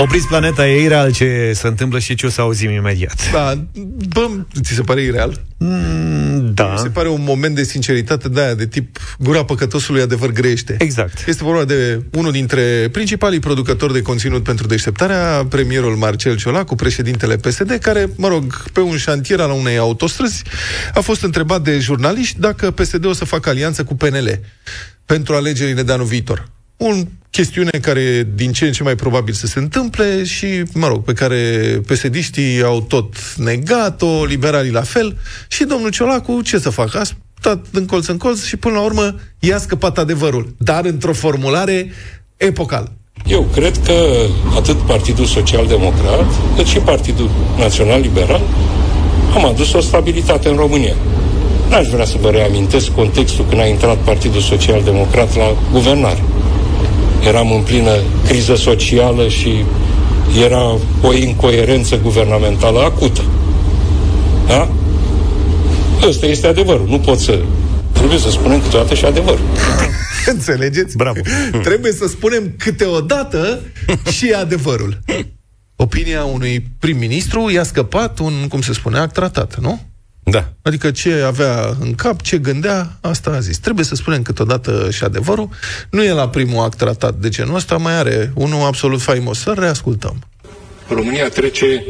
Opriți 0.00 0.26
planeta, 0.26 0.68
e 0.68 0.82
ireal 0.82 1.12
ce 1.12 1.52
se 1.54 1.66
întâmplă 1.66 1.98
și 1.98 2.14
ce 2.14 2.26
o 2.26 2.28
să 2.28 2.40
auzim 2.40 2.70
imediat. 2.70 3.30
Da, 3.32 3.64
bă, 4.08 4.28
ți 4.62 4.74
se 4.74 4.82
pare 4.82 5.02
ireal? 5.02 5.44
Mm, 5.56 6.52
da. 6.54 6.72
Mi 6.72 6.78
se 6.78 6.88
pare 6.88 7.08
un 7.08 7.22
moment 7.22 7.54
de 7.54 7.62
sinceritate 7.62 8.28
de 8.28 8.40
aia, 8.40 8.54
de 8.54 8.66
tip 8.66 8.98
gura 9.18 9.44
păcătosului 9.44 10.00
adevăr 10.00 10.30
grește. 10.30 10.76
Exact. 10.78 11.24
Este 11.26 11.44
vorba 11.44 11.64
de 11.64 12.02
unul 12.12 12.32
dintre 12.32 12.88
principalii 12.92 13.38
producători 13.38 13.92
de 13.92 14.02
conținut 14.02 14.42
pentru 14.42 14.66
deșteptarea, 14.66 15.46
premierul 15.48 15.96
Marcel 15.96 16.36
Ciolacu, 16.36 16.74
președintele 16.74 17.36
PSD, 17.36 17.78
care, 17.80 18.10
mă 18.16 18.28
rog, 18.28 18.62
pe 18.72 18.80
un 18.80 18.96
șantier 18.96 19.40
al 19.40 19.50
unei 19.50 19.78
autostrăzi, 19.78 20.42
a 20.94 21.00
fost 21.00 21.22
întrebat 21.22 21.62
de 21.62 21.78
jurnaliști 21.78 22.40
dacă 22.40 22.70
PSD 22.70 23.04
o 23.04 23.12
să 23.12 23.24
facă 23.24 23.48
alianță 23.48 23.84
cu 23.84 23.96
PNL 23.96 24.40
pentru 25.06 25.34
alegerile 25.34 25.82
de 25.82 25.92
anul 25.92 26.06
viitor. 26.06 26.48
O 26.80 26.88
chestiune 27.30 27.70
care 27.70 28.28
din 28.34 28.52
ce 28.52 28.66
în 28.66 28.72
ce 28.72 28.82
mai 28.82 28.94
probabil 28.94 29.34
să 29.34 29.46
se 29.46 29.58
întâmple 29.58 30.24
și, 30.24 30.46
mă 30.74 30.86
rog, 30.86 31.04
pe 31.04 31.12
care 31.12 31.36
psd 31.86 32.38
au 32.64 32.80
tot 32.80 33.34
negat-o, 33.36 34.24
liberalii 34.24 34.72
la 34.72 34.82
fel, 34.82 35.16
și 35.48 35.64
domnul 35.64 35.90
Ciolacu, 35.90 36.42
ce 36.42 36.58
să 36.58 36.70
facă? 36.70 36.98
A 36.98 37.02
stat 37.40 37.66
în 37.72 37.86
colț 37.86 38.06
în 38.06 38.16
colț 38.16 38.44
și 38.44 38.56
până 38.56 38.74
la 38.74 38.80
urmă 38.80 39.14
i-a 39.38 39.58
scăpat 39.58 39.98
adevărul, 39.98 40.54
dar 40.58 40.84
într-o 40.84 41.12
formulare 41.12 41.92
epocală. 42.36 42.92
Eu 43.26 43.42
cred 43.52 43.76
că 43.84 43.92
atât 44.56 44.76
Partidul 44.76 45.24
Social 45.24 45.66
Democrat, 45.66 46.26
cât 46.56 46.66
și 46.66 46.78
Partidul 46.78 47.30
Național 47.58 48.00
Liberal 48.00 48.42
am 49.34 49.44
adus 49.44 49.72
o 49.72 49.80
stabilitate 49.80 50.48
în 50.48 50.56
România. 50.56 50.94
N-aș 51.70 51.86
vrea 51.86 52.04
să 52.04 52.16
vă 52.20 52.30
reamintesc 52.30 52.88
contextul 52.90 53.44
când 53.48 53.60
a 53.60 53.66
intrat 53.66 53.96
Partidul 53.96 54.40
Social 54.40 54.82
Democrat 54.82 55.36
la 55.36 55.56
guvernare. 55.72 56.22
Eram 57.26 57.52
în 57.52 57.62
plină 57.62 57.90
criză 58.26 58.54
socială 58.54 59.28
și 59.28 59.64
era 60.44 60.78
o 61.02 61.14
incoerență 61.14 61.96
guvernamentală 61.96 62.78
acută. 62.78 63.22
Da? 64.46 64.68
Ăsta 66.06 66.26
este 66.26 66.46
adevărul. 66.46 66.86
Nu 66.88 66.98
pot 66.98 67.18
să... 67.18 67.42
Trebuie 67.92 68.18
să 68.18 68.30
spunem 68.30 68.60
câteodată 68.60 68.94
și 68.94 69.04
adevărul. 69.04 69.40
Înțelegeți? 70.26 70.96
Bravo. 70.96 71.20
Trebuie 71.62 71.92
să 71.92 72.06
spunem 72.06 72.54
câteodată 72.58 73.60
și 74.10 74.30
adevărul. 74.30 74.98
Opinia 75.76 76.24
unui 76.24 76.66
prim-ministru 76.78 77.50
i-a 77.50 77.62
scăpat 77.62 78.18
un, 78.18 78.32
cum 78.48 78.60
se 78.60 78.72
spune, 78.72 78.98
act 78.98 79.12
tratat, 79.12 79.58
nu? 79.60 79.87
Da. 80.30 80.52
Adică 80.62 80.90
ce 80.90 81.22
avea 81.26 81.76
în 81.80 81.94
cap, 81.94 82.22
ce 82.22 82.38
gândea, 82.38 82.98
asta 83.00 83.30
a 83.30 83.40
zis. 83.40 83.58
Trebuie 83.58 83.84
să 83.84 83.94
spunem 83.94 84.22
câteodată 84.22 84.88
și 84.90 85.04
adevărul. 85.04 85.48
Nu 85.90 86.04
e 86.04 86.10
la 86.12 86.28
primul 86.28 86.64
act 86.64 86.76
tratat 86.76 87.14
de 87.14 87.28
genul 87.28 87.54
ăsta, 87.54 87.76
mai 87.76 87.98
are 87.98 88.32
unul 88.34 88.66
absolut 88.66 89.00
faimos. 89.00 89.38
Să 89.38 89.54
reascultăm. 89.56 90.18
România 90.88 91.28
trece 91.28 91.84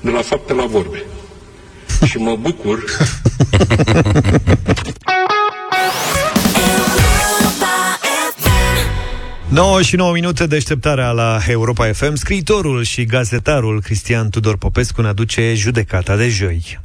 de 0.00 0.10
la 0.10 0.20
fapte 0.20 0.52
la 0.52 0.66
vorbe. 0.66 1.02
și 2.08 2.16
mă 2.16 2.36
bucur 2.40 2.84
9 9.48 9.82
și 9.82 9.96
9 9.96 10.12
minute 10.12 10.46
deșteptarea 10.46 11.10
la 11.10 11.38
Europa 11.46 11.92
FM. 11.92 12.14
Scriitorul 12.14 12.82
și 12.82 13.04
gazetarul 13.04 13.80
Cristian 13.82 14.30
Tudor 14.30 14.56
Popescu 14.56 15.02
ne 15.02 15.08
aduce 15.08 15.54
judecata 15.54 16.16
de 16.16 16.28
joi. 16.28 16.78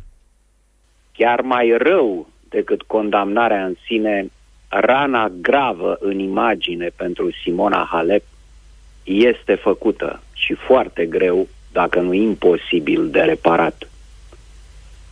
Chiar 1.19 1.41
mai 1.41 1.77
rău 1.77 2.29
decât 2.49 2.81
condamnarea 2.81 3.65
în 3.65 3.75
sine, 3.85 4.31
rana 4.67 5.31
gravă 5.41 5.97
în 5.99 6.19
imagine 6.19 6.89
pentru 6.95 7.31
Simona 7.43 7.87
Halep 7.91 8.23
este 9.03 9.55
făcută 9.55 10.21
și 10.33 10.53
foarte 10.53 11.05
greu, 11.05 11.47
dacă 11.71 11.99
nu 11.99 12.13
imposibil 12.13 13.09
de 13.09 13.19
reparat. 13.19 13.89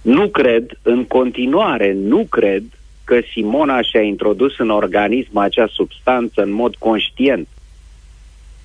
Nu 0.02 0.28
cred, 0.28 0.80
în 0.82 1.06
continuare 1.06 1.94
nu 1.94 2.26
cred 2.30 2.64
că 3.04 3.20
Simona 3.32 3.82
și-a 3.82 4.02
introdus 4.02 4.58
în 4.58 4.70
organism 4.70 5.38
acea 5.38 5.68
substanță 5.68 6.42
în 6.42 6.52
mod 6.52 6.76
conștient 6.76 7.48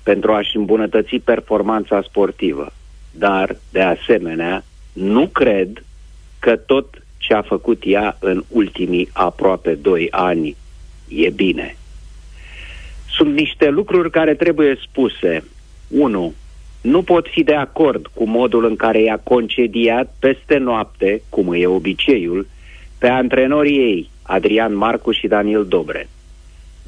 pentru 0.03 0.31
a-și 0.31 0.57
îmbunătăți 0.57 1.15
performanța 1.15 2.01
sportivă. 2.01 2.73
Dar, 3.11 3.55
de 3.71 3.81
asemenea, 3.81 4.63
nu 4.93 5.27
cred 5.27 5.83
că 6.39 6.55
tot 6.55 7.02
ce 7.23 7.33
a 7.33 7.41
făcut 7.41 7.81
ea 7.85 8.17
în 8.19 8.43
ultimii 8.47 9.09
aproape 9.13 9.73
doi 9.73 10.07
ani 10.11 10.55
e 11.07 11.29
bine. 11.29 11.75
Sunt 13.09 13.33
niște 13.33 13.69
lucruri 13.69 14.11
care 14.11 14.35
trebuie 14.35 14.77
spuse. 14.81 15.43
1. 15.87 16.33
Nu 16.81 17.01
pot 17.01 17.27
fi 17.27 17.43
de 17.43 17.53
acord 17.53 18.07
cu 18.13 18.27
modul 18.27 18.65
în 18.65 18.75
care 18.75 19.01
i-a 19.01 19.17
concediat 19.23 20.13
peste 20.19 20.57
noapte, 20.57 21.21
cum 21.29 21.53
e 21.53 21.65
obiceiul, 21.65 22.47
pe 22.97 23.07
antrenorii 23.07 23.77
ei, 23.77 24.09
Adrian 24.21 24.75
Marcu 24.75 25.11
și 25.11 25.27
Daniel 25.27 25.65
Dobre. 25.65 26.09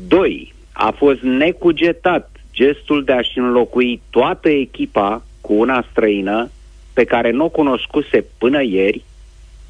2. 0.08 0.54
A 0.72 0.92
fost 0.98 1.22
necugetat 1.22 2.32
gestul 2.54 3.04
de 3.04 3.12
a-și 3.12 3.38
înlocui 3.38 4.02
toată 4.10 4.50
echipa 4.50 5.24
cu 5.42 5.54
una 5.54 5.86
străină 5.92 6.50
pe 6.94 7.04
care 7.04 7.32
nu 7.32 7.44
o 7.44 7.50
cunoscuse 7.50 8.26
până 8.38 8.64
ieri, 8.64 9.04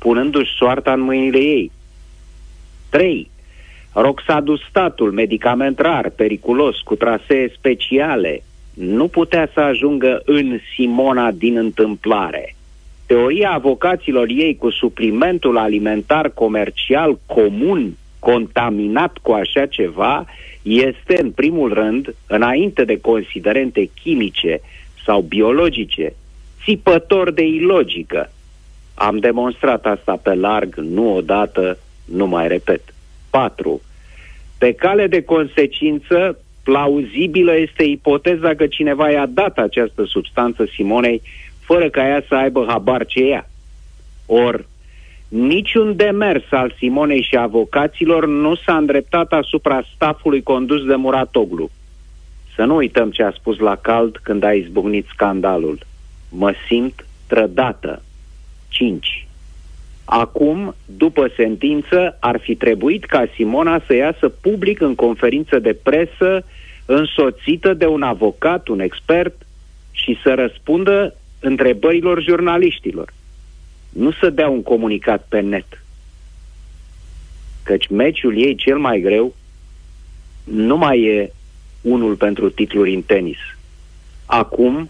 punându-și 0.06 0.56
soarta 0.58 0.92
în 0.92 1.00
mâinile 1.00 1.38
ei. 1.38 1.72
3. 2.90 3.30
Roxadustatul, 3.94 5.12
medicament 5.12 5.80
rar, 5.80 6.10
periculos, 6.10 6.80
cu 6.80 6.96
trasee 6.96 7.54
speciale, 7.58 8.44
nu 8.74 9.08
putea 9.08 9.50
să 9.54 9.60
ajungă 9.60 10.22
în 10.26 10.60
Simona 10.74 11.32
din 11.32 11.58
întâmplare. 11.58 12.56
Teoria 13.06 13.52
avocaților 13.52 14.28
ei 14.30 14.56
cu 14.56 14.70
suplimentul 14.70 15.58
alimentar 15.58 16.30
comercial 16.30 17.20
comun 17.26 17.98
contaminat 18.20 19.18
cu 19.22 19.32
așa 19.32 19.66
ceva 19.66 20.26
este, 20.62 21.22
în 21.22 21.32
primul 21.32 21.74
rând, 21.74 22.16
înainte 22.28 22.84
de 22.84 23.00
considerente 23.00 23.90
chimice 24.04 24.60
sau 25.06 25.22
biologice, 25.22 26.14
țipător 26.64 27.32
de 27.32 27.44
ilogică. 27.44 28.30
Am 28.96 29.18
demonstrat 29.18 29.86
asta 29.86 30.20
pe 30.24 30.34
larg, 30.34 30.76
nu 30.76 31.16
odată, 31.16 31.78
nu 32.06 32.28
mai 32.28 32.48
repet. 32.48 32.82
4. 33.30 33.82
Pe 34.58 34.74
cale 34.74 35.08
de 35.08 35.24
consecință, 35.24 36.40
plauzibilă 36.64 37.58
este 37.58 37.84
ipoteza 37.84 38.56
că 38.56 38.68
cineva 38.68 39.10
i-a 39.10 39.26
dat 39.26 39.58
această 39.58 40.04
substanță 40.06 40.66
Simonei 40.66 41.22
fără 41.60 41.90
ca 41.90 42.08
ea 42.08 42.24
să 42.28 42.36
aibă 42.36 42.66
habar 42.68 43.06
ce 43.06 43.20
ea. 43.20 43.50
Or, 44.26 44.66
niciun 45.28 45.96
demers 45.96 46.44
al 46.52 46.74
Simonei 46.78 47.22
și 47.22 47.38
avocaților 47.38 48.28
nu 48.28 48.56
s-a 48.56 48.78
îndreptat 48.78 49.32
asupra 49.32 49.82
stafului 49.96 50.44
condus 50.44 50.86
de 50.86 50.96
Muratoglu. 50.96 51.70
Să 52.56 52.64
nu 52.64 52.76
uităm 52.76 53.12
ce 53.12 53.24
a 53.24 53.32
spus 53.32 53.58
la 53.58 53.76
cald 53.76 54.18
când 54.24 54.44
a 54.44 54.54
izbucnit 54.54 55.06
scandalul. 55.14 55.80
Mă 56.30 56.54
simt 56.68 57.06
trădată. 57.28 58.02
5. 58.76 59.28
Acum, 60.06 60.76
după 60.86 61.32
sentință, 61.36 62.18
ar 62.20 62.40
fi 62.40 62.56
trebuit 62.56 63.06
ca 63.06 63.26
Simona 63.36 63.82
să 63.86 63.94
iasă 63.94 64.30
public 64.30 64.82
în 64.82 64.96
conferință 64.96 65.60
de 65.60 65.74
presă, 65.74 66.46
însoțită 66.86 67.74
de 67.74 67.86
un 67.86 68.02
avocat, 68.02 68.68
un 68.68 68.80
expert, 68.80 69.46
și 69.92 70.20
să 70.24 70.34
răspundă 70.34 71.16
întrebărilor 71.40 72.22
jurnaliștilor. 72.22 73.14
Nu 73.90 74.12
să 74.12 74.30
dea 74.30 74.50
un 74.50 74.64
comunicat 74.64 75.26
pe 75.30 75.40
net. 75.40 75.84
Căci 77.64 77.88
meciul 77.88 78.38
ei 78.38 78.56
cel 78.56 78.78
mai 78.78 79.00
greu 79.00 79.36
nu 80.44 80.78
mai 80.78 81.02
e 81.02 81.34
unul 81.82 82.16
pentru 82.16 82.50
titluri 82.50 82.94
în 82.94 83.02
tenis. 83.02 83.38
Acum 84.26 84.90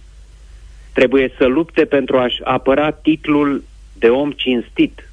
trebuie 0.94 1.32
să 1.38 1.46
lupte 1.46 1.86
pentru 1.86 2.18
a-și 2.18 2.42
apăra 2.44 2.92
titlul 2.92 3.64
de 4.00 4.10
om 4.10 4.32
cinstit. 4.32 5.10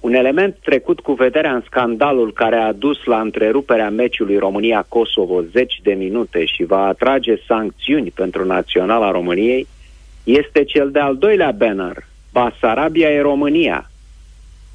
Un 0.00 0.14
element 0.14 0.56
trecut 0.64 1.00
cu 1.00 1.12
vederea 1.12 1.54
în 1.54 1.62
scandalul 1.66 2.32
care 2.32 2.56
a 2.56 2.72
dus 2.72 3.04
la 3.04 3.20
întreruperea 3.20 3.90
meciului 3.90 4.38
România-Kosovo 4.38 5.42
zeci 5.42 5.80
de 5.82 5.92
minute 5.92 6.44
și 6.44 6.64
va 6.64 6.86
atrage 6.86 7.36
sancțiuni 7.46 8.10
pentru 8.10 8.44
naționala 8.44 9.10
României 9.10 9.66
este 10.24 10.64
cel 10.64 10.90
de-al 10.90 11.16
doilea 11.16 11.50
banner, 11.50 11.96
Basarabia 12.32 13.08
e 13.10 13.20
România, 13.20 13.90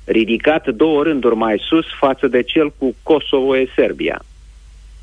ridicat 0.05 0.67
două 0.67 1.03
rânduri 1.03 1.35
mai 1.35 1.61
sus 1.67 1.85
față 1.99 2.27
de 2.27 2.41
cel 2.41 2.73
cu 2.77 2.95
Kosovo 3.03 3.57
e 3.57 3.67
Serbia. 3.75 4.21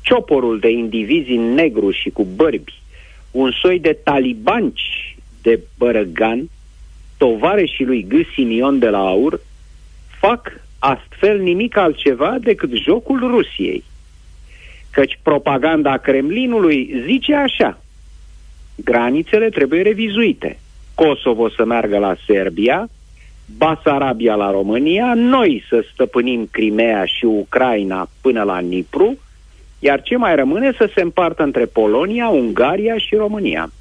Cioporul 0.03 0.59
de 0.59 0.69
indivizi 0.69 1.31
în 1.31 1.53
negru 1.53 1.91
și 1.91 2.09
cu 2.09 2.23
bărbi, 2.35 2.73
un 3.31 3.51
soi 3.51 3.79
de 3.79 3.97
talibanci 4.03 5.15
de 5.41 5.59
bărăgan, 5.77 6.49
tovarășii 7.17 7.85
lui 7.85 8.05
G. 8.09 8.13
Simion 8.33 8.79
de 8.79 8.89
la 8.89 8.99
Aur, 8.99 9.39
fac 10.19 10.61
astfel 10.79 11.39
nimic 11.39 11.77
altceva 11.77 12.37
decât 12.41 12.71
jocul 12.73 13.19
Rusiei. 13.19 13.83
Căci 14.91 15.19
propaganda 15.23 15.97
Kremlinului 15.97 17.03
zice 17.05 17.35
așa, 17.35 17.81
granițele 18.75 19.49
trebuie 19.49 19.81
revizuite. 19.81 20.59
Kosovo 20.95 21.49
să 21.49 21.65
meargă 21.65 21.97
la 21.97 22.15
Serbia, 22.25 22.89
Basarabia 23.57 24.35
la 24.35 24.51
România, 24.51 25.13
noi 25.15 25.63
să 25.69 25.85
stăpânim 25.93 26.47
Crimea 26.51 27.05
și 27.05 27.25
Ucraina 27.25 28.09
până 28.21 28.43
la 28.43 28.59
Nipru, 28.59 29.17
iar 29.83 30.01
ce 30.01 30.17
mai 30.17 30.35
rămâne 30.35 30.71
să 30.77 30.89
se 30.93 31.01
împartă 31.01 31.43
între 31.43 31.65
Polonia, 31.65 32.27
Ungaria 32.27 32.97
și 32.97 33.15
România. 33.15 33.71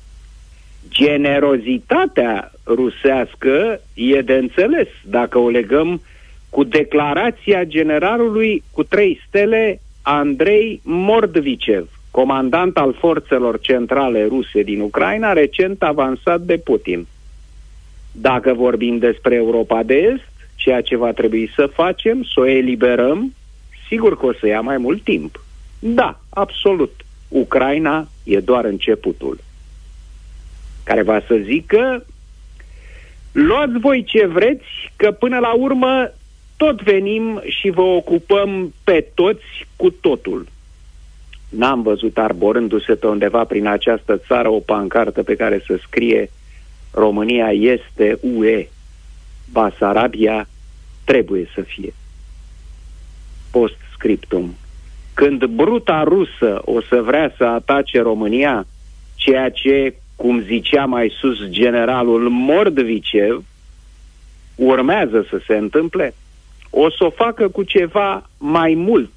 Generozitatea 0.88 2.52
rusească 2.66 3.80
e 3.94 4.20
de 4.20 4.32
înțeles 4.32 4.88
dacă 5.04 5.38
o 5.38 5.48
legăm 5.48 6.02
cu 6.50 6.64
declarația 6.64 7.64
generalului 7.64 8.62
cu 8.72 8.82
trei 8.82 9.20
stele 9.26 9.80
Andrei 10.02 10.80
Mordvicev, 10.84 11.88
comandant 12.10 12.76
al 12.76 12.94
forțelor 12.98 13.60
centrale 13.60 14.26
ruse 14.26 14.62
din 14.62 14.80
Ucraina, 14.80 15.32
recent 15.32 15.82
avansat 15.82 16.40
de 16.40 16.56
Putin. 16.56 17.06
Dacă 18.12 18.52
vorbim 18.52 18.98
despre 18.98 19.34
Europa 19.34 19.82
de 19.82 19.94
Est, 19.94 20.48
ceea 20.54 20.80
ce 20.80 20.96
va 20.96 21.12
trebui 21.12 21.50
să 21.54 21.66
facem, 21.66 22.22
să 22.22 22.40
o 22.40 22.46
eliberăm, 22.46 23.34
sigur 23.88 24.18
că 24.18 24.26
o 24.26 24.32
să 24.32 24.46
ia 24.46 24.60
mai 24.60 24.76
mult 24.76 25.02
timp. 25.02 25.40
Da, 25.84 26.20
absolut. 26.28 27.04
Ucraina 27.28 28.08
e 28.24 28.40
doar 28.40 28.64
începutul. 28.64 29.38
Care 30.84 31.02
va 31.02 31.20
să 31.26 31.40
zică, 31.44 32.06
luați 33.32 33.78
voi 33.78 34.04
ce 34.04 34.26
vreți, 34.26 34.92
că 34.96 35.10
până 35.10 35.38
la 35.38 35.52
urmă 35.52 36.10
tot 36.56 36.82
venim 36.82 37.42
și 37.46 37.70
vă 37.70 37.80
ocupăm 37.80 38.74
pe 38.84 39.06
toți 39.14 39.66
cu 39.76 39.90
totul. 39.90 40.46
N-am 41.48 41.82
văzut 41.82 42.18
arborându-se 42.18 42.94
pe 42.94 43.06
undeva 43.06 43.44
prin 43.44 43.66
această 43.66 44.16
țară 44.26 44.48
o 44.48 44.58
pancartă 44.58 45.22
pe 45.22 45.36
care 45.36 45.62
să 45.66 45.78
scrie 45.86 46.30
România 46.90 47.50
este 47.50 48.18
UE, 48.20 48.68
Basarabia 49.50 50.48
trebuie 51.04 51.48
să 51.54 51.60
fie. 51.60 51.94
Post-scriptum. 53.50 54.54
Când 55.14 55.44
bruta 55.44 56.02
rusă 56.02 56.60
o 56.64 56.80
să 56.80 57.02
vrea 57.02 57.34
să 57.36 57.44
atace 57.44 58.00
România, 58.00 58.66
ceea 59.14 59.50
ce, 59.50 59.94
cum 60.16 60.40
zicea 60.40 60.84
mai 60.84 61.12
sus 61.20 61.48
generalul 61.48 62.28
Mordvicev, 62.28 63.44
urmează 64.54 65.26
să 65.30 65.40
se 65.46 65.56
întâmple, 65.56 66.14
o 66.70 66.90
să 66.90 67.04
o 67.04 67.10
facă 67.10 67.48
cu 67.48 67.62
ceva 67.62 68.30
mai 68.38 68.74
mult 68.74 69.10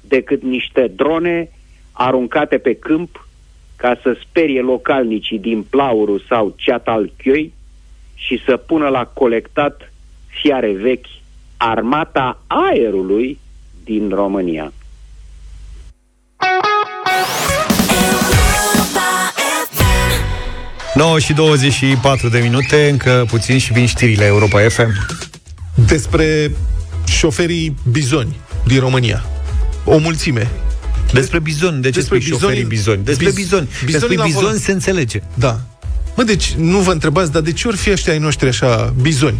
decât 0.00 0.42
niște 0.42 0.92
drone 0.96 1.50
aruncate 1.92 2.58
pe 2.58 2.74
câmp 2.74 3.28
ca 3.76 3.98
să 4.02 4.16
sperie 4.20 4.60
localnicii 4.60 5.38
din 5.38 5.62
Plauru 5.62 6.18
sau 6.18 6.54
Ceatalchioi 6.56 7.52
și 8.14 8.42
să 8.44 8.56
pună 8.56 8.88
la 8.88 9.04
colectat 9.04 9.92
fiare 10.26 10.72
vechi 10.72 11.06
armata 11.56 12.42
aerului 12.46 13.38
din 13.84 14.08
România. 14.08 14.72
9 20.94 21.18
și 21.18 21.32
24 21.32 22.28
de 22.28 22.38
minute, 22.38 22.88
încă 22.90 23.24
puțin 23.28 23.58
și 23.58 23.72
vin 23.72 23.86
știrile 23.86 24.24
Europa 24.24 24.60
FM. 24.68 25.06
Despre 25.86 26.50
șoferii 27.06 27.76
bizoni 27.90 28.36
din 28.66 28.80
România. 28.80 29.24
O 29.84 29.98
mulțime. 29.98 30.50
Despre 31.12 31.38
bizon, 31.38 31.80
de 31.80 31.90
ce 31.90 31.98
Despre 31.98 32.18
spui 32.18 32.30
șoferii 32.30 32.64
bizoni? 32.64 33.04
Despre 33.04 33.30
Biz- 33.30 33.34
bizoni. 33.34 33.68
bizonii 33.84 33.92
Despre 33.92 34.14
la 34.16 34.24
bizoni 34.24 34.44
volan. 34.44 34.58
se 34.58 34.72
înțelege. 34.72 35.20
Da. 35.34 35.60
Mă, 36.16 36.22
deci 36.22 36.52
nu 36.52 36.78
vă 36.78 36.92
întrebați, 36.92 37.32
dar 37.32 37.42
de 37.42 37.52
ce 37.52 37.68
ori 37.68 37.76
fi 37.76 37.90
ăștia 37.90 38.12
ai 38.12 38.18
noștri 38.18 38.48
așa 38.48 38.94
bizoni 39.00 39.38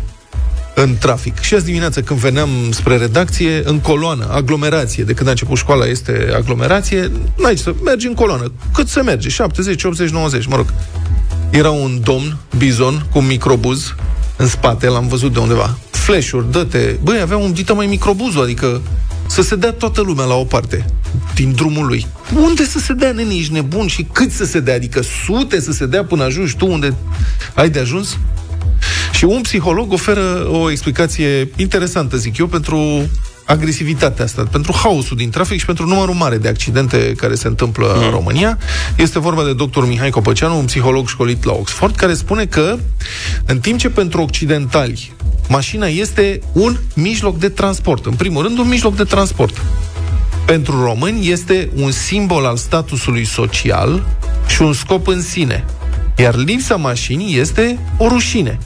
în 0.74 0.96
trafic? 0.98 1.40
Și 1.40 1.54
azi 1.54 1.64
dimineață 1.64 2.00
când 2.02 2.20
veneam 2.20 2.48
spre 2.70 2.96
redacție, 2.96 3.62
în 3.64 3.78
coloană, 3.80 4.28
aglomerație, 4.32 5.04
de 5.04 5.12
când 5.12 5.28
a 5.28 5.30
început 5.30 5.56
școala 5.56 5.86
este 5.86 6.30
aglomerație, 6.34 7.10
n-ai 7.36 7.54
ce 7.54 7.62
să 7.62 7.74
mergi 7.84 8.06
în 8.06 8.14
coloană. 8.14 8.52
Cât 8.74 8.88
să 8.88 9.02
merge? 9.02 9.28
70, 9.28 9.84
80, 9.84 10.10
90, 10.10 10.46
mă 10.46 10.56
rog. 10.56 10.72
Era 11.50 11.70
un 11.70 12.00
domn, 12.02 12.36
bizon, 12.56 13.06
cu 13.12 13.18
un 13.18 13.26
microbuz 13.26 13.94
în 14.36 14.46
spate, 14.46 14.86
l-am 14.86 15.08
văzut 15.08 15.32
de 15.32 15.38
undeva. 15.38 15.78
Flash-uri, 15.90 16.52
dă-te. 16.52 16.96
Băi, 17.02 17.20
avea 17.20 17.36
un 17.36 17.52
dită 17.52 17.74
mai 17.74 17.86
microbuzul, 17.86 18.42
adică 18.42 18.80
să 19.26 19.42
se 19.42 19.56
dea 19.56 19.72
toată 19.72 20.00
lumea 20.00 20.24
la 20.24 20.34
o 20.34 20.44
parte 20.44 20.84
din 21.34 21.52
drumul 21.52 21.86
lui. 21.86 22.06
Unde 22.34 22.64
să 22.64 22.78
se 22.78 22.92
dea, 22.92 23.12
nene, 23.12 23.34
ești 23.34 23.52
nebun? 23.52 23.86
Și 23.86 24.06
cât 24.12 24.32
să 24.32 24.44
se 24.44 24.60
dea? 24.60 24.74
Adică 24.74 25.00
sute 25.24 25.60
să 25.60 25.72
se 25.72 25.86
dea 25.86 26.04
până 26.04 26.24
ajungi 26.24 26.56
tu 26.56 26.66
unde 26.66 26.94
ai 27.54 27.70
de 27.70 27.78
ajuns? 27.78 28.18
Și 29.12 29.24
un 29.24 29.40
psiholog 29.40 29.92
oferă 29.92 30.48
o 30.50 30.70
explicație 30.70 31.50
interesantă, 31.56 32.16
zic 32.16 32.36
eu, 32.36 32.46
pentru 32.46 33.08
agresivitatea 33.50 34.24
asta, 34.24 34.42
pentru 34.50 34.72
haosul 34.82 35.16
din 35.16 35.30
trafic 35.30 35.58
și 35.58 35.64
pentru 35.64 35.86
numărul 35.86 36.14
mare 36.14 36.38
de 36.38 36.48
accidente 36.48 37.12
care 37.16 37.34
se 37.34 37.46
întâmplă 37.46 37.94
mm. 37.96 38.04
în 38.04 38.10
România. 38.10 38.58
Este 38.96 39.18
vorba 39.18 39.44
de 39.44 39.54
dr. 39.54 39.84
Mihai 39.86 40.10
Copăceanu, 40.10 40.58
un 40.58 40.64
psiholog 40.64 41.08
școlit 41.08 41.44
la 41.44 41.52
Oxford, 41.52 41.96
care 41.96 42.14
spune 42.14 42.44
că 42.44 42.76
în 43.46 43.58
timp 43.58 43.78
ce 43.78 43.88
pentru 43.88 44.22
occidentali 44.22 45.12
mașina 45.48 45.86
este 45.86 46.40
un 46.52 46.76
mijloc 46.94 47.38
de 47.38 47.48
transport, 47.48 48.06
în 48.06 48.14
primul 48.14 48.42
rând 48.42 48.58
un 48.58 48.68
mijloc 48.68 48.96
de 48.96 49.04
transport, 49.04 49.62
pentru 50.46 50.82
români 50.82 51.30
este 51.30 51.70
un 51.74 51.90
simbol 51.90 52.44
al 52.44 52.56
statusului 52.56 53.24
social 53.24 54.06
și 54.46 54.62
un 54.62 54.72
scop 54.72 55.06
în 55.06 55.22
sine. 55.22 55.64
Iar 56.16 56.36
lipsa 56.36 56.76
mașinii 56.76 57.38
este 57.38 57.78
o 57.98 58.08
rușine. 58.08 58.58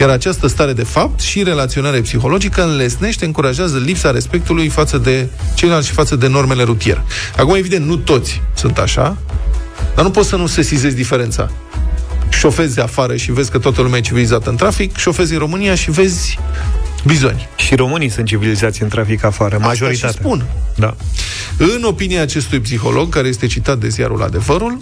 Iar 0.00 0.08
această 0.08 0.46
stare 0.46 0.72
de 0.72 0.82
fapt 0.82 1.20
și 1.20 1.42
relaționare 1.42 2.00
psihologică 2.00 2.62
înlesnește, 2.62 3.24
încurajează 3.24 3.78
lipsa 3.78 4.10
respectului 4.10 4.68
față 4.68 4.98
de 4.98 5.28
ceilalți 5.54 5.86
și 5.86 5.92
față 5.92 6.16
de 6.16 6.26
normele 6.26 6.62
rutiere. 6.62 7.04
Acum, 7.36 7.54
evident, 7.54 7.86
nu 7.86 7.96
toți 7.96 8.42
sunt 8.54 8.78
așa, 8.78 9.16
dar 9.94 10.04
nu 10.04 10.10
poți 10.10 10.28
să 10.28 10.36
nu 10.36 10.46
sesizezi 10.46 10.94
diferența. 10.94 11.50
Șofezi 12.28 12.80
afară 12.80 13.16
și 13.16 13.32
vezi 13.32 13.50
că 13.50 13.58
toată 13.58 13.82
lumea 13.82 13.98
e 13.98 14.02
civilizată 14.02 14.50
în 14.50 14.56
trafic, 14.56 14.96
șofezi 14.96 15.32
în 15.32 15.38
România 15.38 15.74
și 15.74 15.90
vezi 15.90 16.38
bizoni. 17.04 17.48
Și 17.56 17.74
românii 17.74 18.08
sunt 18.08 18.26
civilizați 18.26 18.82
în 18.82 18.88
trafic 18.88 19.24
afară, 19.24 19.58
majoritatea. 19.58 20.08
Asta 20.08 20.20
și 20.20 20.24
spun. 20.24 20.44
Da. 20.76 20.96
În 21.58 21.82
opinia 21.82 22.22
acestui 22.22 22.60
psiholog, 22.60 23.08
care 23.08 23.28
este 23.28 23.46
citat 23.46 23.78
de 23.78 23.88
ziarul 23.88 24.22
Adevărul, 24.22 24.78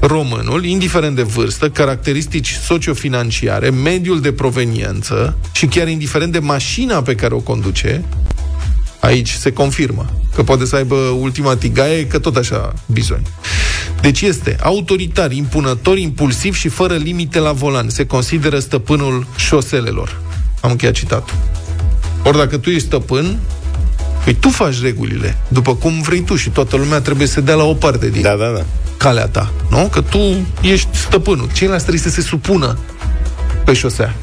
românul, 0.00 0.64
indiferent 0.64 1.16
de 1.16 1.22
vârstă, 1.22 1.70
caracteristici 1.70 2.58
sociofinanciare, 2.64 3.70
mediul 3.70 4.20
de 4.20 4.32
proveniență 4.32 5.36
și 5.52 5.66
chiar 5.66 5.88
indiferent 5.88 6.32
de 6.32 6.38
mașina 6.38 7.02
pe 7.02 7.14
care 7.14 7.34
o 7.34 7.38
conduce, 7.38 8.04
aici 9.00 9.30
se 9.30 9.52
confirmă 9.52 10.06
că 10.34 10.42
poate 10.42 10.64
să 10.64 10.76
aibă 10.76 10.94
ultima 10.94 11.56
tigaie, 11.56 12.06
că 12.06 12.18
tot 12.18 12.36
așa 12.36 12.72
bizoni. 12.86 13.26
Deci 14.00 14.20
este 14.20 14.56
autoritar, 14.60 15.32
impunător, 15.32 15.98
impulsiv 15.98 16.54
și 16.54 16.68
fără 16.68 16.94
limite 16.94 17.38
la 17.38 17.52
volan. 17.52 17.88
Se 17.88 18.06
consideră 18.06 18.58
stăpânul 18.58 19.26
șoselelor. 19.36 20.20
Am 20.62 20.70
încheiat 20.70 20.94
citatul. 20.94 21.34
Ori 22.24 22.36
dacă 22.36 22.56
tu 22.56 22.70
ești 22.70 22.86
stăpân, 22.86 23.38
Păi 24.24 24.34
tu 24.34 24.48
faci 24.48 24.82
regulile, 24.82 25.36
după 25.48 25.74
cum 25.74 26.00
vrei 26.00 26.20
tu 26.20 26.36
și 26.36 26.50
toată 26.50 26.76
lumea 26.76 27.00
trebuie 27.00 27.26
să 27.26 27.40
dea 27.40 27.54
la 27.54 27.62
o 27.62 27.74
parte 27.74 28.08
din 28.08 28.22
Da, 28.22 28.34
da, 28.34 28.52
da. 28.54 28.64
calea 28.96 29.26
ta, 29.26 29.52
nu? 29.70 29.88
Că 29.92 30.00
tu 30.00 30.18
ești 30.60 30.88
stăpânul. 30.92 31.48
Ceilalți 31.54 31.84
trebuie 31.84 32.02
să 32.02 32.10
se 32.10 32.20
supună 32.20 32.78
pe 33.64 33.72
șosea. 33.72 34.14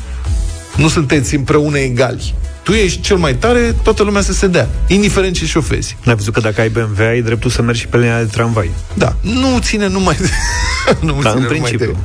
Nu 0.75 0.87
sunteți 0.87 1.35
împreună 1.35 1.77
egali. 1.77 2.33
Tu 2.63 2.71
ești 2.71 3.01
cel 3.01 3.17
mai 3.17 3.35
tare, 3.35 3.75
toată 3.83 4.03
lumea 4.03 4.21
să 4.21 4.33
se 4.33 4.47
dea, 4.47 4.69
indiferent 4.87 5.35
ce 5.35 5.45
șofezi. 5.45 5.97
N-ai 6.03 6.15
văzut 6.15 6.33
că 6.33 6.39
dacă 6.39 6.61
ai 6.61 6.69
BMW, 6.69 7.05
ai 7.07 7.21
dreptul 7.21 7.49
să 7.49 7.61
mergi 7.61 7.79
și 7.81 7.87
pe 7.87 7.97
linia 7.97 8.17
de 8.19 8.25
tramvai. 8.25 8.69
Da, 8.93 9.15
nu 9.21 9.59
ține 9.59 9.87
numai 9.87 10.15
de... 10.19 10.29
nu 11.05 11.19
Da, 11.21 11.29
ține 11.29 11.41
în 11.41 11.47
principiu. 11.47 11.85
numai 11.85 12.03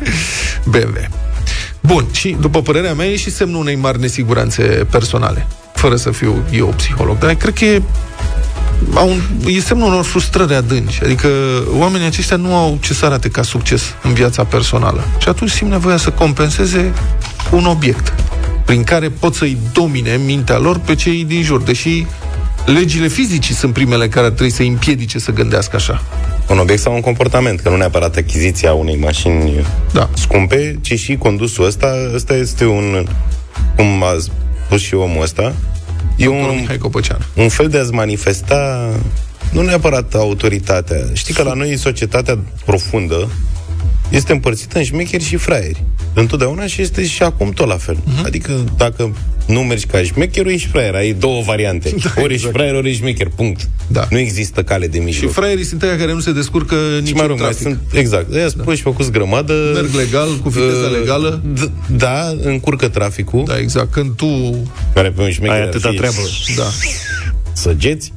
de 0.70 0.78
BMW. 0.78 1.08
Bun, 1.86 2.06
și 2.12 2.36
după 2.40 2.62
părerea 2.62 2.94
mea 2.94 3.06
e 3.06 3.16
și 3.16 3.30
semnul 3.30 3.60
unei 3.60 3.76
mari 3.76 4.00
nesiguranțe 4.00 4.62
personale, 4.90 5.46
fără 5.74 5.96
să 5.96 6.10
fiu 6.10 6.44
eu 6.52 6.66
psiholog, 6.66 7.18
dar 7.18 7.34
cred 7.34 7.54
că 7.54 7.64
e, 7.64 7.82
au 8.94 9.08
un, 9.08 9.20
e 9.46 9.60
semnul 9.60 9.88
unor 9.88 10.04
frustrări 10.04 10.54
adânci. 10.54 11.00
Adică 11.02 11.28
oamenii 11.78 12.06
aceștia 12.06 12.36
nu 12.36 12.54
au 12.54 12.78
ce 12.80 12.94
să 12.94 13.04
arate 13.04 13.28
ca 13.28 13.42
succes 13.42 13.82
în 14.02 14.12
viața 14.12 14.44
personală. 14.44 15.04
Și 15.18 15.28
atunci 15.28 15.50
simt 15.50 15.70
nevoia 15.70 15.96
să 15.96 16.10
compenseze 16.10 16.92
cu 17.50 17.56
un 17.56 17.64
obiect 17.64 18.12
prin 18.64 18.84
care 18.84 19.08
pot 19.08 19.34
să-i 19.34 19.58
domine 19.72 20.20
mintea 20.24 20.58
lor 20.58 20.78
pe 20.78 20.94
cei 20.94 21.24
din 21.24 21.42
jur, 21.42 21.62
deși 21.62 22.06
legile 22.64 23.08
fizicii 23.08 23.54
sunt 23.54 23.72
primele 23.72 24.08
care 24.08 24.26
ar 24.26 24.32
trebui 24.32 24.52
să-i 24.52 24.68
împiedice 24.68 25.18
să 25.18 25.32
gândească 25.32 25.76
așa. 25.76 26.02
Un 26.48 26.58
obiect 26.58 26.80
sau 26.80 26.94
un 26.94 27.00
comportament, 27.00 27.60
că 27.60 27.68
nu 27.68 27.76
neapărat 27.76 28.16
achiziția 28.16 28.72
unei 28.72 28.96
mașini 28.96 29.66
da. 29.92 30.10
scumpe, 30.14 30.78
ci 30.80 30.98
și 30.98 31.16
condusul 31.16 31.64
ăsta, 31.64 32.10
ăsta 32.14 32.34
este 32.34 32.64
un, 32.64 33.06
cum 33.76 34.02
a 34.02 34.16
spus 34.66 34.80
și 34.80 34.94
omul 34.94 35.22
ăsta, 35.22 35.54
e 36.16 36.28
un, 36.28 36.56
Mihai 36.60 36.78
Copăceanu. 36.78 37.24
un 37.34 37.48
fel 37.48 37.68
de 37.68 37.78
a-ți 37.78 37.92
manifesta 37.92 38.90
nu 39.52 39.62
neapărat 39.62 40.14
autoritatea. 40.14 40.96
Știi 41.12 41.34
că 41.34 41.42
la 41.42 41.52
noi 41.52 41.76
societatea 41.76 42.38
profundă 42.64 43.28
este 44.08 44.32
împărțită 44.32 44.78
în 44.78 44.84
șmecheri 44.84 45.24
și 45.24 45.36
fraieri. 45.36 45.82
Întotdeauna 46.14 46.66
și 46.66 46.82
este 46.82 47.06
și 47.06 47.22
acum 47.22 47.50
tot 47.50 47.66
la 47.66 47.76
fel. 47.76 47.96
Mhm. 48.04 48.20
Uh-huh. 48.20 48.26
Adică 48.26 48.64
dacă 48.76 49.12
nu 49.46 49.60
mergi 49.60 49.86
ca 49.86 50.02
șmecher, 50.02 50.46
ești 50.46 50.68
fraier. 50.68 50.94
Ai 50.94 51.12
două 51.12 51.42
variante. 51.42 51.94
Da, 52.02 52.10
ori 52.22 52.32
ești 52.32 52.34
exact. 52.34 52.54
fraier, 52.54 52.74
ori 52.74 52.88
ești 52.88 53.00
șmecher. 53.00 53.28
Punct. 53.36 53.68
Da. 53.86 54.06
Nu 54.10 54.18
există 54.18 54.62
cale 54.62 54.86
de 54.86 54.98
Și 54.98 55.04
mijloc. 55.04 55.32
fraierii 55.32 55.64
sunt 55.64 55.82
aia 55.82 55.96
care 55.98 56.12
nu 56.12 56.20
se 56.20 56.32
descurcă 56.32 56.74
nici 56.98 57.06
și 57.06 57.12
mai 57.14 57.22
în 57.22 57.28
rog, 57.28 57.38
mai 57.40 57.48
trafic. 57.48 57.66
sunt, 57.66 57.78
exact. 57.92 58.32
Ăia 58.34 58.48
da. 58.64 58.74
și 58.74 58.82
făcuți 58.82 59.10
grămadă. 59.10 59.70
Merg 59.74 59.94
legal, 59.94 60.28
cu 60.42 60.48
viteza 60.48 60.86
uh, 60.86 60.96
legală. 60.98 61.42
d- 61.54 61.70
Da, 61.96 62.32
încurcă 62.42 62.88
traficul. 62.88 63.42
Da, 63.46 63.58
exact. 63.58 63.92
Când 63.92 64.16
tu... 64.16 64.56
Care 64.94 65.10
pe 65.10 65.22
un 65.22 65.30
șmecher 65.30 65.54
Ai 65.56 65.60
ar 65.62 65.66
atâta 65.66 65.88
fi 65.88 65.96
treabă. 65.96 66.16
Da. 66.56 66.64
Săgeți. 67.52 68.12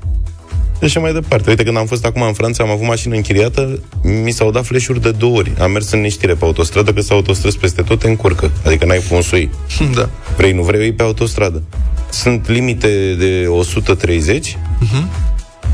Și 0.80 0.84
așa 0.84 1.00
mai 1.00 1.14
departe. 1.14 1.50
Uite, 1.50 1.64
când 1.64 1.78
am 1.78 1.86
fost 1.86 2.06
acum 2.06 2.22
în 2.22 2.34
Franța, 2.34 2.64
am 2.64 2.70
avut 2.70 2.88
mașină 2.88 3.16
închiriată, 3.16 3.80
mi 4.24 4.32
s-au 4.32 4.52
dat 4.52 4.66
flash-uri 4.66 5.02
de 5.02 5.12
două 5.12 5.38
ori. 5.38 5.52
Am 5.60 5.72
mers 5.72 5.92
în 5.92 6.02
neștire 6.02 6.34
pe 6.34 6.46
autostradă, 6.46 6.94
că 6.94 7.02
s-au 7.02 7.18
autostrăzi 7.18 7.58
peste 7.58 7.82
tot, 7.82 8.00
te 8.00 8.08
încurcă. 8.08 8.52
Adică 8.66 8.86
n-ai 8.86 9.02
cum 9.10 9.22
să 9.22 9.30
o 9.34 9.38
iei. 9.38 9.50
Da. 9.96 10.10
Vrei, 10.38 10.52
nu 10.52 10.62
vrei, 10.62 10.80
o 10.80 10.84
iei 10.84 10.94
pe 10.94 11.04
autostradă. 11.04 11.62
Sunt 12.10 12.50
limite 12.50 13.14
de 13.20 13.46
130 13.48 14.58
Mhm. 14.80 15.10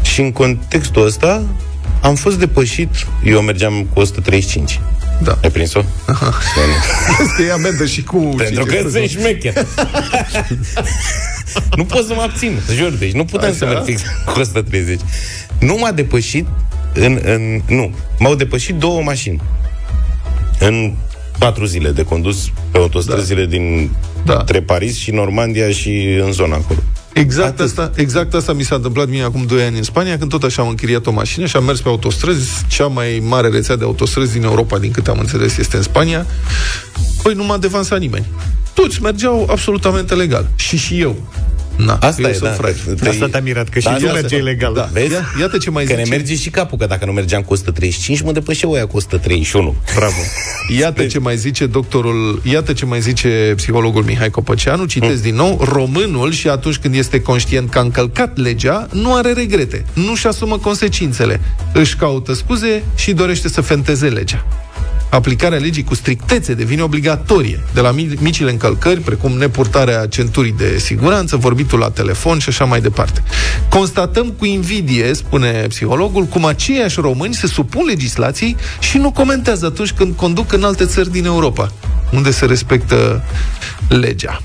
și 0.02 0.22
în 0.22 0.32
contextul 0.32 1.06
ăsta 1.06 1.44
am 2.02 2.16
fost 2.16 2.40
depășit, 2.40 2.90
eu 3.26 3.42
mergeam 3.42 3.88
cu 3.94 4.00
135. 4.00 4.80
Da. 5.22 5.38
Ai 5.44 5.52
prins-o? 5.52 5.82
Este 7.22 7.52
amendă 7.58 7.86
și 7.86 8.04
cu... 8.04 8.18
Pentru 8.18 8.66
că 8.66 8.90
sunt 8.90 9.10
șmecher. 9.10 9.54
nu 11.78 11.86
pot 11.86 12.06
să 12.06 12.14
mă 12.14 12.22
abțin, 12.22 12.62
jur, 12.76 12.90
deci 12.90 13.12
nu 13.12 13.26
puteam 13.26 13.52
Așa? 13.52 13.58
să 13.58 13.66
merg 13.66 13.84
fix 13.84 14.02
cu 14.34 14.40
130. 14.40 15.00
Nu 15.60 15.78
m-a 15.80 15.92
depășit 15.92 16.48
în, 16.94 17.20
în 17.24 17.62
nu, 17.68 17.96
m-au 18.20 18.36
depășit 18.36 18.76
două 18.76 19.02
mașini 19.02 19.42
în 20.60 20.94
patru 21.40 21.66
zile 21.66 21.92
de 21.92 22.04
condus 22.04 22.52
pe 22.72 22.78
autostrăzile 22.78 23.44
da. 23.44 23.50
din 23.50 23.92
da. 24.26 24.34
între 24.34 24.62
Paris 24.62 24.98
și 24.98 25.12
Normandia 25.12 25.70
și 25.70 26.20
în 26.24 26.32
zona 26.32 26.56
acolo. 26.56 26.80
Exact 27.14 27.60
asta, 27.60 27.92
exact 27.96 28.34
asta 28.34 28.54
mi 28.54 28.64
s-a 28.64 28.76
întâmplat 28.76 29.08
mie 29.08 29.24
acum 29.24 29.46
2 29.46 29.64
ani 29.64 29.78
în 29.78 29.84
Spania, 29.84 30.18
când 30.18 30.30
tot 30.30 30.44
așa 30.44 30.62
am 30.62 30.68
închiriat 30.68 31.06
o 31.06 31.12
mașină 31.12 31.46
și 31.46 31.56
am 31.56 31.64
mers 31.64 31.82
pe 31.82 31.88
autostrăzi, 31.90 32.50
cea 32.68 32.88
mai 32.88 33.24
mare 33.28 33.48
rețea 33.48 33.76
de 33.76 33.84
autostrăzi 33.84 34.34
din 34.34 34.44
Europa, 34.44 34.80
din 34.80 34.92
câte 34.92 35.10
am 35.10 35.20
înțeles, 35.20 35.58
este 35.58 35.78
în 35.78 35.84
Spania. 35.84 36.26
Păi 37.24 37.34
nu 37.34 37.44
m-a 37.44 37.58
devansat 37.58 38.00
nimeni. 38.00 38.26
Toți 38.74 39.02
mergeau 39.02 39.48
absolutamente 39.50 40.14
legal. 40.14 40.50
Și 40.56 40.78
și 40.78 41.02
eu. 41.02 41.16
Na, 41.76 41.94
Asta 42.02 42.22
eu 42.22 42.30
e, 42.30 42.34
sunt 42.34 42.50
da. 42.50 42.56
frate. 42.56 42.78
Te- 43.02 43.10
Asta 43.10 43.28
te-a 43.28 43.40
mirat, 43.42 43.70
că 43.70 43.80
și 43.80 43.86
Da, 43.86 43.96
tu 43.96 44.06
da, 44.06 44.12
mergeai 44.12 44.40
da. 44.42 44.46
legal. 44.48 44.74
Da. 44.74 44.90
Vezi? 44.92 45.12
Ia, 45.12 45.26
iată 45.40 45.58
ce 45.58 45.70
mai 45.70 45.84
Că 45.86 45.94
ne 45.94 46.04
zice. 46.04 46.16
merge 46.16 46.36
și 46.36 46.50
capul, 46.50 46.78
că 46.78 46.86
dacă 46.86 47.06
nu 47.06 47.12
mergeam 47.12 47.42
cu 47.42 47.54
135, 47.54 48.22
mă 48.22 48.32
depășeau 48.32 48.72
ăia 48.72 48.86
cu 48.88 48.98
131. 48.98 49.76
Bravo. 49.96 50.14
Iată 50.80 51.06
ce 51.06 51.20
mai 51.20 51.38
zice 51.38 51.66
doctorul, 51.66 52.42
iată 52.44 52.74
ce 52.74 52.86
mai 52.86 53.02
zice 53.02 53.54
psihologul 53.56 54.04
Mihai 54.04 54.30
Copăceanu, 54.30 54.86
citesc 54.86 55.22
din 55.22 55.36
nou, 55.36 55.62
românul 55.72 56.32
și 56.32 56.48
atunci 56.48 56.78
când 56.78 56.96
este 56.96 57.22
conștient 57.22 57.70
că 57.70 57.78
a 57.78 57.82
încălcat 57.82 58.38
legea, 58.38 58.88
nu 58.92 59.16
are 59.16 59.32
regrete, 59.34 59.86
nu-și 59.94 60.28
asumă 60.28 60.58
consecințele, 60.58 61.40
își 61.74 61.96
caută 61.96 62.34
scuze 62.34 62.84
și 62.96 63.14
dorește 63.14 63.50
să 63.50 63.62
fenteze 63.62 64.08
legea. 64.08 64.46
Aplicarea 65.14 65.58
legii 65.60 65.84
cu 65.84 65.96
strictețe 65.96 66.54
devine 66.54 66.82
obligatorie, 66.82 67.64
de 67.74 67.82
la 67.82 67.92
mi- 67.92 68.18
micile 68.20 68.52
încălcări, 68.52 69.00
precum 69.00 69.32
nepurtarea 69.32 70.08
centurii 70.08 70.52
de 70.58 70.78
siguranță, 70.78 71.38
vorbitul 71.38 71.80
la 71.80 71.90
telefon 71.90 72.40
și 72.40 72.50
așa 72.50 72.66
mai 72.66 72.82
departe. 72.82 73.24
Constatăm 73.70 74.30
cu 74.30 74.46
invidie, 74.46 75.14
spune 75.14 75.66
psihologul, 75.68 76.24
cum 76.24 76.46
aceiași 76.46 77.00
români 77.00 77.34
se 77.34 77.48
supun 77.48 77.86
legislației 77.86 78.56
și 78.80 78.98
nu 78.98 79.12
comentează 79.12 79.66
atunci 79.66 79.92
când 79.92 80.16
conduc 80.16 80.54
în 80.54 80.64
alte 80.64 80.86
țări 80.86 81.12
din 81.12 81.26
Europa, 81.26 81.72
unde 82.12 82.32
se 82.32 82.46
respectă 82.46 83.24
legea. 83.88 84.42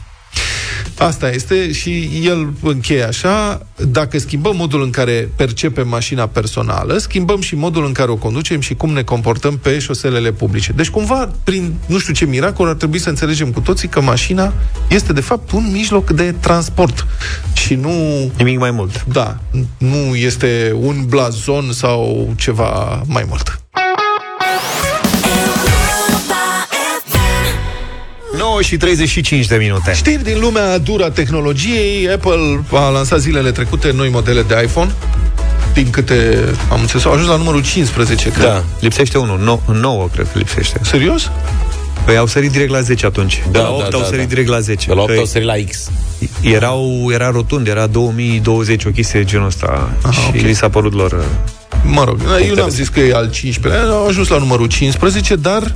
Asta 0.99 1.31
este 1.31 1.73
și 1.73 2.21
el 2.25 2.53
încheie 2.63 3.03
așa, 3.03 3.67
dacă 3.89 4.19
schimbăm 4.19 4.57
modul 4.57 4.83
în 4.83 4.91
care 4.91 5.31
percepem 5.37 5.89
mașina 5.89 6.27
personală, 6.27 6.99
schimbăm 6.99 7.41
și 7.41 7.55
modul 7.55 7.87
în 7.87 7.93
care 7.93 8.11
o 8.11 8.17
conducem 8.17 8.61
și 8.61 8.75
cum 8.75 8.91
ne 8.91 9.03
comportăm 9.03 9.59
pe 9.59 9.79
șoselele 9.79 10.33
publice. 10.33 10.73
Deci 10.73 10.91
cumva, 10.91 11.31
prin 11.45 11.75
nu 11.87 11.99
știu 11.99 12.13
ce 12.13 12.25
miracol, 12.25 12.69
ar 12.69 12.75
trebui 12.75 12.99
să 12.99 13.09
înțelegem 13.09 13.51
cu 13.51 13.61
toții 13.61 13.89
că 13.89 14.01
mașina 14.01 14.53
este 14.89 15.13
de 15.13 15.21
fapt 15.21 15.51
un 15.51 15.69
mijloc 15.73 16.11
de 16.11 16.35
transport 16.41 17.07
și 17.53 17.75
nu... 17.75 17.91
Nimic 18.37 18.59
mai 18.59 18.71
mult. 18.71 19.05
Da, 19.05 19.39
nu 19.79 20.15
este 20.15 20.77
un 20.81 21.05
blazon 21.07 21.73
sau 21.73 22.33
ceva 22.37 23.03
mai 23.07 23.25
mult. 23.29 23.61
9 28.49 28.63
și 28.63 28.77
35 28.77 29.47
de 29.47 29.57
minute. 29.57 29.95
Știri 29.95 30.25
din 30.25 30.39
lumea 30.41 30.79
dură 30.79 31.05
a 31.05 31.11
tehnologiei, 31.11 32.09
Apple 32.11 32.65
a 32.73 32.89
lansat 32.89 33.21
zilele 33.21 33.51
trecute 33.51 33.93
noi 33.93 34.09
modele 34.09 34.43
de 34.43 34.61
iPhone. 34.65 34.91
Din 35.73 35.91
câte 35.91 36.45
am 36.71 36.81
înțeles, 36.81 37.05
au 37.05 37.13
ajuns 37.13 37.29
la 37.29 37.37
numărul 37.37 37.63
15, 37.63 38.31
cred. 38.31 38.45
Da, 38.45 38.65
lipsește 38.81 39.19
unul, 39.19 39.39
no, 39.39 39.75
9 39.75 40.09
cred 40.13 40.27
că 40.33 40.39
lipsește. 40.39 40.81
Serios? 40.83 41.31
Păi 42.05 42.17
au 42.17 42.27
sărit 42.27 42.51
direct 42.51 42.71
la 42.71 42.81
10 42.81 43.07
atunci. 43.07 43.43
Da, 43.45 43.51
de 43.51 43.59
la 43.59 43.71
8 43.71 43.79
da, 43.91 43.97
au 43.97 44.03
da, 44.03 44.07
sărit 44.07 44.21
da. 44.21 44.29
direct 44.29 44.49
la 44.49 44.61
10. 44.61 44.87
De 44.89 44.95
la 44.95 45.01
8 45.01 45.13
Că 45.13 45.19
au 45.19 45.25
sărit 45.25 45.47
la 45.47 45.55
X. 45.71 45.91
erau, 46.41 47.09
era 47.13 47.31
rotund, 47.31 47.67
era 47.67 47.87
2020, 47.87 48.85
o 48.85 48.91
chestie 48.91 49.21
de 49.21 49.27
genul 49.27 49.47
ăsta. 49.47 49.91
Aha, 50.03 50.13
și 50.13 50.21
ok. 50.29 50.35
li 50.35 50.53
s-a 50.53 50.69
părut 50.69 50.93
lor... 50.95 51.13
uh, 51.13 51.19
Mă 51.85 52.05
rog, 52.05 52.21
eu 52.49 52.55
n-am 52.55 52.69
zis 52.69 52.89
că 52.89 53.01
e 53.01 53.15
al 53.15 53.31
15-lea, 53.31 53.83
au 53.91 54.07
ajuns 54.07 54.29
la 54.29 54.39
numărul 54.39 54.67
15, 54.67 55.35
dar 55.37 55.75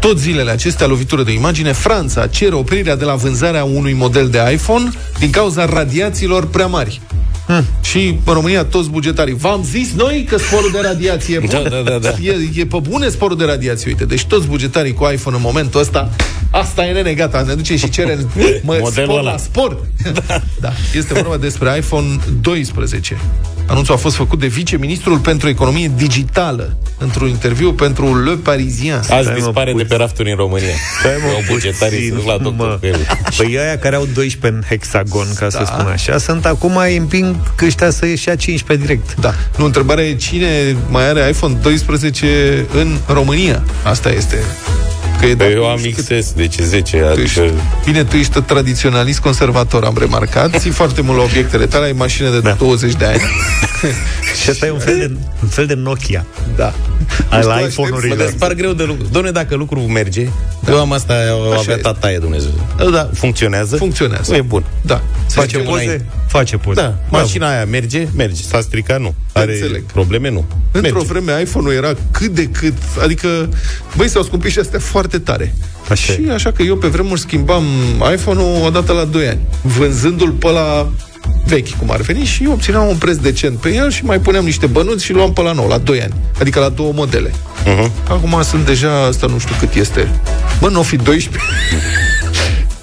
tot 0.00 0.18
zilele 0.18 0.50
acestea, 0.50 0.86
lovitură 0.86 1.22
de 1.22 1.32
imagine, 1.32 1.72
Franța 1.72 2.26
cere 2.26 2.54
oprirea 2.54 2.96
de 2.96 3.04
la 3.04 3.14
vânzarea 3.14 3.64
unui 3.64 3.92
model 3.92 4.28
de 4.28 4.38
iPhone 4.52 4.90
din 5.18 5.30
cauza 5.30 5.64
radiațiilor 5.64 6.46
prea 6.46 6.66
mari. 6.66 7.00
Hmm. 7.46 7.64
Și 7.82 8.18
în 8.24 8.32
România 8.32 8.64
toți 8.64 8.88
bugetarii. 8.90 9.34
V-am 9.34 9.62
zis 9.64 9.92
noi 9.96 10.26
că 10.28 10.36
sporul 10.38 10.70
de 10.72 10.78
radiație 10.82 11.34
e 11.34 11.38
bun. 11.38 11.48
Da, 11.62 11.68
da, 11.68 11.80
da, 11.90 11.98
da. 11.98 12.08
E, 12.22 12.34
e 12.54 12.66
pe 12.66 12.78
bune 12.82 13.08
sporul 13.08 13.36
de 13.36 13.44
radiație, 13.44 13.84
uite. 13.90 14.04
Deci 14.04 14.24
toți 14.24 14.46
bugetarii 14.46 14.92
cu 14.92 15.10
iPhone 15.12 15.36
în 15.36 15.42
momentul 15.42 15.80
ăsta, 15.80 16.10
asta 16.50 16.84
e 16.86 16.92
nene, 16.92 17.12
gata, 17.14 17.42
ne 17.46 17.54
duce 17.54 17.76
și 17.76 17.88
cere 17.88 18.18
mă, 18.62 18.78
Modelul 18.80 18.90
spor 18.92 19.18
ăla. 19.18 19.30
la 19.30 19.36
sport. 19.36 19.78
Da. 20.26 20.40
da. 20.60 20.72
Este 20.94 21.14
vorba 21.14 21.36
despre 21.36 21.76
iPhone 21.76 22.06
12. 22.40 23.16
Anunțul 23.68 23.94
a 23.94 23.96
fost 23.96 24.16
făcut 24.16 24.38
de 24.40 24.46
viceministrul 24.46 25.18
pentru 25.18 25.48
economie 25.48 25.92
digitală 25.96 26.76
într-un 26.98 27.28
interviu 27.28 27.72
pentru 27.72 28.22
Le 28.24 28.30
Parisien. 28.34 28.94
Azi 28.96 29.06
Stai, 29.06 29.22
mă, 29.24 29.32
dispare 29.34 29.64
de 29.66 29.72
puțin. 29.72 29.86
pe 29.88 29.96
rafturi 29.96 30.30
în 30.30 30.36
România. 30.36 30.74
Stai, 31.00 31.12
mă, 31.24 31.28
Au 31.28 31.42
bugetarii 31.50 31.98
puțin, 31.98 32.12
să 32.12 32.16
duc 32.18 32.26
la 32.26 32.38
doctor 32.42 32.66
mă. 32.68 32.76
cu 32.80 32.86
el. 32.86 33.06
Păi 33.36 33.58
aia 33.58 33.78
care 33.78 33.96
au 33.96 34.06
12 34.14 34.58
în 34.60 34.62
hexagon, 34.68 35.26
ca 35.38 35.48
să 35.48 35.58
Da. 35.58 35.64
spun 35.64 35.86
așa, 35.92 36.18
sunt 36.18 36.46
acum 36.46 36.72
mai 36.72 36.96
împing 36.96 37.35
că 37.54 37.64
ăștia 37.64 37.90
să 37.90 38.06
ieși 38.06 38.36
15 38.36 38.86
direct. 38.86 39.14
Da. 39.20 39.34
Nu, 39.58 39.64
întrebarea 39.64 40.04
e 40.04 40.14
cine 40.14 40.76
mai 40.88 41.08
are 41.08 41.28
iPhone 41.28 41.56
12 41.62 42.66
în 42.74 42.96
România. 43.06 43.62
Asta 43.82 44.10
este. 44.10 44.36
Că 45.20 45.26
e 45.26 45.34
Păi 45.34 45.46
doar- 45.46 45.50
eu 45.50 45.66
am 45.66 45.80
XS, 45.96 46.32
deci 46.32 46.58
10, 46.58 46.96
Tu 46.96 47.20
ești, 47.20 47.38
adică... 47.38 47.54
bine, 47.84 48.04
tu 48.04 48.16
ești 48.16 48.40
tradiționalist 48.40 49.18
conservator, 49.18 49.84
am 49.84 49.94
remarcat. 49.98 50.58
Ții 50.58 50.70
foarte 50.70 51.00
mult 51.00 51.16
la 51.16 51.22
obiectele 51.24 51.66
tale, 51.66 51.84
ai 51.84 51.92
mașină 51.92 52.30
de 52.30 52.40
da. 52.40 52.50
20 52.52 52.92
de 52.94 53.04
ani. 53.04 53.20
Și 54.42 54.50
asta 54.50 54.66
e 54.66 54.70
un 54.70 54.78
fel 54.78 54.98
de, 54.98 55.16
un 55.42 55.48
fel 55.48 55.66
de 55.66 55.74
Nokia. 55.74 56.26
Da. 56.56 56.72
Ai 57.28 57.38
Deci 57.40 57.48
la 57.48 57.58
tu 57.58 57.64
iPhone-urile. 57.66 58.14
Mă 58.14 58.22
despar 58.22 58.52
greu 58.52 58.72
de 58.72 58.84
lucru. 58.84 59.06
Doamne, 59.12 59.30
dacă 59.30 59.54
lucrul 59.54 59.82
merge, 59.82 60.28
da. 60.64 60.72
eu 60.72 60.80
am 60.80 60.92
asta, 60.92 61.14
o 61.14 61.50
Așa 61.50 61.60
avea 61.60 61.74
este. 61.74 61.76
tataie 61.76 62.18
Dumnezeu. 62.18 62.50
Da, 62.92 63.10
funcționează. 63.14 63.76
Funcționează. 63.76 64.30
Nu 64.30 64.36
e 64.36 64.40
bun. 64.42 64.64
Da. 64.82 65.02
Face 65.28 65.56
Mergem 65.56 65.72
poze? 65.72 66.04
Înainte. 66.36 66.56
Face 66.56 66.56
poze. 66.56 66.80
Da, 66.80 66.94
mașina 67.08 67.48
aia 67.48 67.64
merge, 67.64 68.06
merge. 68.16 68.42
S-a 68.42 68.60
stricat, 68.60 69.00
nu. 69.00 69.14
Are 69.32 69.52
Înțeleg. 69.52 69.82
probleme, 69.84 70.30
nu. 70.30 70.44
Într-o 70.72 70.92
Merge. 70.92 71.12
vreme 71.12 71.40
iPhone-ul 71.40 71.72
era 71.72 71.94
cât 72.10 72.28
de 72.28 72.44
cât, 72.44 72.76
adică, 73.02 73.48
băi, 73.96 74.08
s-au 74.08 74.22
scumpit 74.22 74.50
și 74.50 74.58
astea 74.58 74.78
foarte 74.78 75.18
tare. 75.18 75.54
Așa 75.90 76.12
și 76.12 76.22
e. 76.28 76.32
așa 76.32 76.52
că 76.52 76.62
eu 76.62 76.76
pe 76.76 76.86
vremuri 76.86 77.20
schimbam 77.20 77.64
iPhone-ul 78.12 78.66
odată 78.66 78.92
la 78.92 79.04
2 79.04 79.28
ani, 79.28 79.40
vânzându-l 79.62 80.30
pe 80.30 80.48
la 80.48 80.88
vechi, 81.46 81.76
cum 81.78 81.90
ar 81.90 82.00
veni, 82.00 82.24
și 82.24 82.44
eu 82.44 82.52
obțineam 82.52 82.88
un 82.88 82.96
preț 82.96 83.16
decent 83.16 83.58
pe 83.58 83.74
el 83.74 83.90
și 83.90 84.04
mai 84.04 84.18
puneam 84.20 84.44
niște 84.44 84.66
bănuți 84.66 85.04
și 85.04 85.12
luam 85.12 85.32
pe 85.32 85.42
la 85.42 85.52
nou, 85.52 85.68
la 85.68 85.78
2 85.78 86.02
ani. 86.02 86.14
Adică 86.40 86.60
la 86.60 86.68
două 86.68 86.92
modele. 86.94 87.30
Uh-huh. 87.30 87.90
Acum 88.08 88.42
sunt 88.42 88.66
deja, 88.66 89.04
asta 89.04 89.26
nu 89.26 89.38
știu 89.38 89.54
cât 89.58 89.74
este. 89.74 90.10
Bă, 90.60 90.68
nu 90.68 90.78
o 90.78 90.82
fi 90.82 90.96
12? 90.96 91.42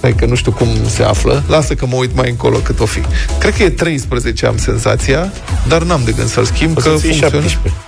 Hai 0.04 0.14
că 0.16 0.26
nu 0.26 0.36
știu 0.36 0.52
cum 0.52 0.68
se 0.88 1.04
află. 1.04 1.44
Lasă 1.48 1.74
că 1.74 1.86
mă 1.86 1.96
uit 1.96 2.16
mai 2.16 2.30
încolo 2.30 2.58
cât 2.58 2.80
o 2.80 2.86
fi. 2.86 3.00
Cred 3.40 3.56
că 3.56 3.64
e 3.64 3.70
13, 3.70 4.46
am 4.46 4.58
senzația, 4.58 5.32
dar 5.68 5.84
n-am 5.84 6.02
de 6.06 6.12
gând 6.12 6.30
să-l 6.30 6.46
schimb, 6.46 6.78
O 6.78 6.82
că 6.82 6.90
să 6.90 6.96
fie 6.98 7.10
funcționează. 7.10 7.48
17. 7.48 7.82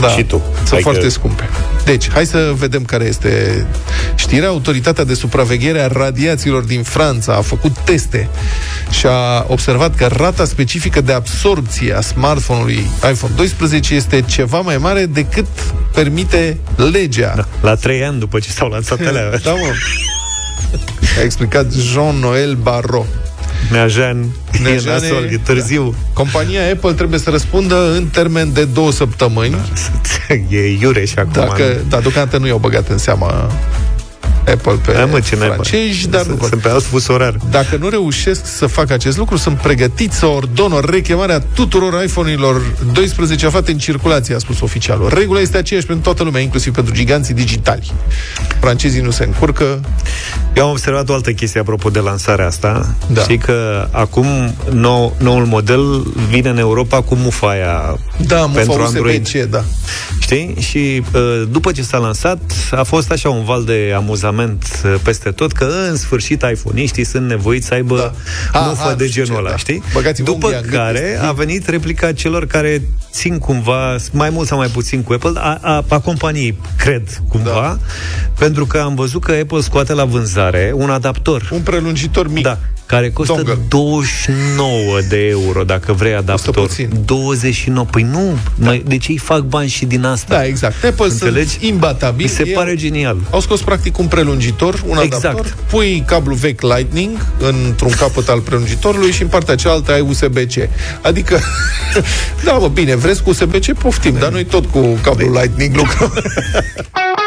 Da, 0.00 0.08
Și 0.08 0.24
tu. 0.24 0.42
sunt 0.56 0.68
Hai 0.70 0.80
foarte 0.82 1.00
că- 1.02 1.08
scumpe. 1.08 1.48
Deci, 1.84 2.10
hai 2.10 2.26
să 2.26 2.52
vedem 2.56 2.84
care 2.84 3.04
este 3.04 3.64
știrea. 4.14 4.48
Autoritatea 4.48 5.04
de 5.04 5.14
supraveghere 5.14 5.80
a 5.80 5.86
radiațiilor 5.86 6.62
din 6.62 6.82
Franța 6.82 7.32
a 7.34 7.40
făcut 7.40 7.76
teste 7.84 8.28
și 8.90 9.06
a 9.06 9.44
observat 9.48 9.94
că 9.94 10.06
rata 10.16 10.44
specifică 10.44 11.00
de 11.00 11.12
absorpție 11.12 11.92
a 11.96 12.00
smartphone-ului 12.00 12.86
iPhone 13.12 13.32
12 13.36 13.94
este 13.94 14.20
ceva 14.20 14.60
mai 14.60 14.76
mare 14.76 15.06
decât 15.06 15.46
permite 15.94 16.58
legea. 16.92 17.32
Da. 17.36 17.44
La 17.60 17.74
3 17.74 18.04
ani 18.04 18.18
după 18.18 18.38
ce 18.38 18.50
s-au 18.50 18.68
lansat 18.68 19.00
alea. 19.06 19.30
Da, 19.42 19.50
mă. 19.50 19.72
A 21.18 21.22
explicat 21.22 21.72
Jean-Noël 21.72 22.54
Barrot. 22.62 23.06
Neajan, 23.70 24.26
e 24.52 24.58
Neajan 24.58 25.02
e- 25.02 25.08
nasol, 25.08 25.24
e 25.30 25.38
târziu. 25.42 25.94
Compania 26.12 26.70
Apple 26.72 26.92
trebuie 26.92 27.18
să 27.18 27.30
răspundă 27.30 27.92
în 27.96 28.06
termen 28.06 28.52
de 28.52 28.64
două 28.64 28.92
săptămâni. 28.92 29.56
E 30.48 30.78
iure 30.80 31.04
și 31.04 31.18
acum. 31.18 31.32
Dacă, 31.32 31.80
dar 31.88 32.00
deocamdată 32.00 32.38
nu 32.38 32.46
i-au 32.46 32.58
băgat 32.58 32.88
în 32.88 32.98
seamă 32.98 33.50
Apple 34.46 34.72
pe 34.84 34.92
Da, 34.92 35.04
mă, 35.04 35.20
ce 35.20 35.36
naiba. 35.36 35.54
francezi, 35.54 36.08
dar 36.08 36.26
nu 36.26 36.36
Sunt 36.48 36.62
pe 36.62 36.68
alt 36.68 36.84
fus 36.84 37.06
orar. 37.08 37.36
Dacă 37.50 37.76
nu 37.76 37.88
reușesc 37.88 38.46
să 38.56 38.66
facă 38.66 38.92
acest 38.92 39.16
lucru, 39.16 39.36
sunt 39.36 39.56
pregătiți 39.58 40.16
să 40.18 40.26
ordonă 40.26 40.80
rechemarea 40.88 41.40
tuturor 41.54 42.02
iPhone-urilor 42.04 42.62
12 42.92 43.46
aflate 43.46 43.70
în 43.70 43.78
circulație, 43.78 44.34
a 44.34 44.38
spus 44.38 44.60
oficialul. 44.60 45.08
Regula 45.14 45.40
este 45.40 45.56
aceeași 45.56 45.86
pentru 45.86 46.04
toată 46.04 46.22
lumea, 46.22 46.40
inclusiv 46.40 46.74
pentru 46.74 46.94
giganții 46.94 47.34
digitali. 47.34 47.92
Francezii 48.60 49.00
nu 49.00 49.10
se 49.10 49.24
încurcă. 49.24 49.80
Eu 50.54 50.64
am 50.64 50.70
observat 50.70 51.08
o 51.08 51.14
altă 51.14 51.32
chestie 51.32 51.60
apropo 51.60 51.90
de 51.90 51.98
lansarea 51.98 52.46
asta. 52.46 52.94
Da. 53.12 53.20
Știi 53.22 53.38
că 53.38 53.88
acum 53.90 54.26
nou, 54.70 55.16
noul 55.18 55.44
model 55.46 56.02
vine 56.28 56.48
în 56.48 56.58
Europa 56.58 57.02
cu 57.02 57.14
mufaia 57.14 57.98
Da, 58.26 58.40
mufa 58.40 58.58
pentru 58.58 58.82
Android. 58.82 59.26
USB-C, 59.26 59.50
da. 59.50 59.64
Știi? 60.20 60.54
Și 60.58 61.02
uh, 61.14 61.42
după 61.50 61.72
ce 61.72 61.82
s-a 61.82 61.98
lansat, 61.98 62.40
a 62.70 62.82
fost 62.82 63.10
așa 63.10 63.28
un 63.30 63.44
val 63.44 63.64
de 63.64 63.92
amuzament 63.96 64.30
uh, 64.84 64.94
peste 65.02 65.30
tot, 65.30 65.52
că 65.52 65.68
în 65.88 65.96
sfârșit 65.96 66.44
iPhone-iștii 66.52 67.04
sunt 67.04 67.28
nevoiți 67.28 67.66
să 67.66 67.74
aibă 67.74 67.96
Da. 67.96 68.12
da. 68.52 68.58
Ah, 68.58 68.66
mufă 68.68 68.88
ah, 68.88 68.96
de 68.96 69.04
nu 69.04 69.08
știu 69.10 69.22
genul 69.24 69.40
ce, 69.40 69.46
ăla, 69.46 69.50
da. 69.50 69.56
știi? 69.56 69.82
Băgați 69.92 70.22
După 70.22 70.46
unghia 70.46 70.58
în 70.58 70.62
gât, 70.62 70.72
care 70.72 71.18
a 71.22 71.32
venit 71.32 71.68
replica 71.68 72.12
celor 72.12 72.46
care 72.46 72.82
țin 73.10 73.38
cumva, 73.38 73.96
mai 74.12 74.30
mult 74.30 74.46
sau 74.46 74.58
mai 74.58 74.68
puțin 74.68 75.02
cu 75.02 75.12
Apple, 75.12 75.32
a, 75.34 75.58
a, 75.60 75.84
a 75.88 76.00
companiei, 76.00 76.58
cred, 76.76 77.22
cumva, 77.28 77.50
da. 77.50 77.78
pentru 78.38 78.66
că 78.66 78.78
am 78.78 78.94
văzut 78.94 79.24
că 79.24 79.32
Apple 79.42 79.60
scoate 79.60 79.92
la 79.92 80.04
vânzare 80.04 80.72
un 80.74 80.90
adaptor. 80.90 81.48
Un 81.52 81.60
prelungitor 81.60 82.28
mic. 82.28 82.42
Da, 82.42 82.58
care 82.92 83.10
costă 83.10 83.32
Dongle. 83.34 83.58
29 83.68 85.00
de 85.08 85.26
euro 85.26 85.62
dacă 85.64 85.92
vrei 85.92 86.14
adaptor. 86.14 86.54
puțin. 86.54 86.88
29. 87.04 87.86
Păi 87.90 88.02
nu, 88.02 88.38
da. 88.54 88.66
mai, 88.66 88.82
de 88.86 88.96
ce 88.98 89.10
îi 89.10 89.18
fac 89.18 89.40
bani 89.40 89.68
și 89.68 89.84
din 89.84 90.04
asta? 90.04 90.34
Da, 90.34 90.44
exact. 90.44 90.84
Apple 90.84 91.04
Înțelegi? 91.04 91.48
sunt 91.48 91.62
imbatabili. 91.62 92.22
Mi 92.22 92.28
se 92.28 92.46
Ei 92.46 92.52
pare 92.52 92.74
genial. 92.74 93.16
Au 93.30 93.40
scos 93.40 93.60
practic 93.62 93.98
un 93.98 94.06
prelungitor, 94.06 94.82
un 94.86 94.98
Exact. 95.02 95.24
adaptor, 95.24 95.56
pui 95.70 96.04
cablu 96.06 96.34
vechi 96.34 96.60
Lightning 96.60 97.26
într-un 97.38 97.90
capăt 97.90 98.28
al 98.28 98.40
prelungitorului 98.40 99.12
și 99.12 99.22
în 99.22 99.28
partea 99.28 99.54
cealaltă 99.54 99.92
ai 99.92 100.00
USB-C. 100.00 100.68
Adică, 101.02 101.40
da, 102.44 102.52
mă, 102.52 102.68
bine, 102.68 102.96
vreți 102.96 103.22
cu 103.22 103.30
USB-C, 103.30 103.72
poftim, 103.72 104.16
dar 104.18 104.30
noi 104.30 104.44
tot 104.44 104.66
cu 104.66 104.98
cablu 105.02 105.32
Lightning 105.32 105.76
lucrăm. 105.76 106.12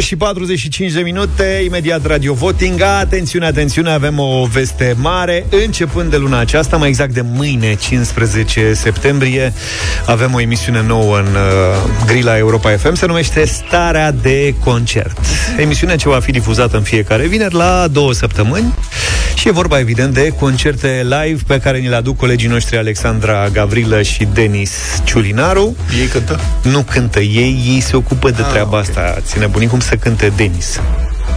9 0.00 0.12
și 0.12 0.16
45 0.16 0.92
de 0.92 1.00
minute, 1.00 1.62
imediat 1.64 2.06
Radio 2.06 2.34
Voting. 2.34 2.80
Atențiune, 2.80 3.46
atențiune, 3.46 3.90
avem 3.90 4.18
o 4.18 4.46
veste 4.52 4.94
mare. 4.98 5.46
Începând 5.64 6.10
de 6.10 6.16
luna 6.16 6.38
aceasta, 6.38 6.76
mai 6.76 6.88
exact 6.88 7.12
de 7.12 7.20
mâine, 7.20 7.74
15 7.74 8.72
septembrie, 8.74 9.52
avem 10.06 10.34
o 10.34 10.40
emisiune 10.40 10.82
nouă 10.82 11.16
în 11.18 11.24
uh, 11.26 12.06
Grila 12.06 12.36
Europa 12.36 12.70
FM, 12.70 12.94
se 12.94 13.06
numește 13.06 13.44
Starea 13.44 14.12
de 14.12 14.54
Concert. 14.64 15.18
Emisiune 15.58 15.96
ce 15.96 16.08
va 16.08 16.20
fi 16.20 16.30
difuzată 16.30 16.76
în 16.76 16.82
fiecare 16.82 17.26
vineri 17.26 17.54
la 17.54 17.86
două 17.92 18.12
săptămâni 18.12 18.74
și 19.34 19.48
e 19.48 19.50
vorba, 19.50 19.78
evident, 19.78 20.14
de 20.14 20.28
concerte 20.28 21.02
live 21.02 21.42
pe 21.46 21.58
care 21.58 21.78
ni 21.78 21.88
le 21.88 21.94
aduc 21.96 22.16
colegii 22.16 22.48
noștri 22.48 22.76
Alexandra 22.76 23.48
Gavrilă 23.48 24.02
și 24.02 24.28
Denis 24.32 24.72
Ciulinaru. 25.04 25.76
Ei 26.00 26.06
cântă? 26.06 26.40
Nu 26.62 26.80
cântă 26.82 27.20
ei, 27.20 27.62
ei 27.74 27.80
se 27.80 27.96
ocupă 27.96 28.30
de 28.30 28.42
Ah, 28.42 28.48
treaba 28.50 28.76
ok. 28.76 28.82
asta. 28.82 29.16
Ține 29.22 29.46
bunic 29.46 29.68
cum 29.68 29.80
să 29.90 29.96
cânte 29.96 30.32
Denis. 30.36 30.80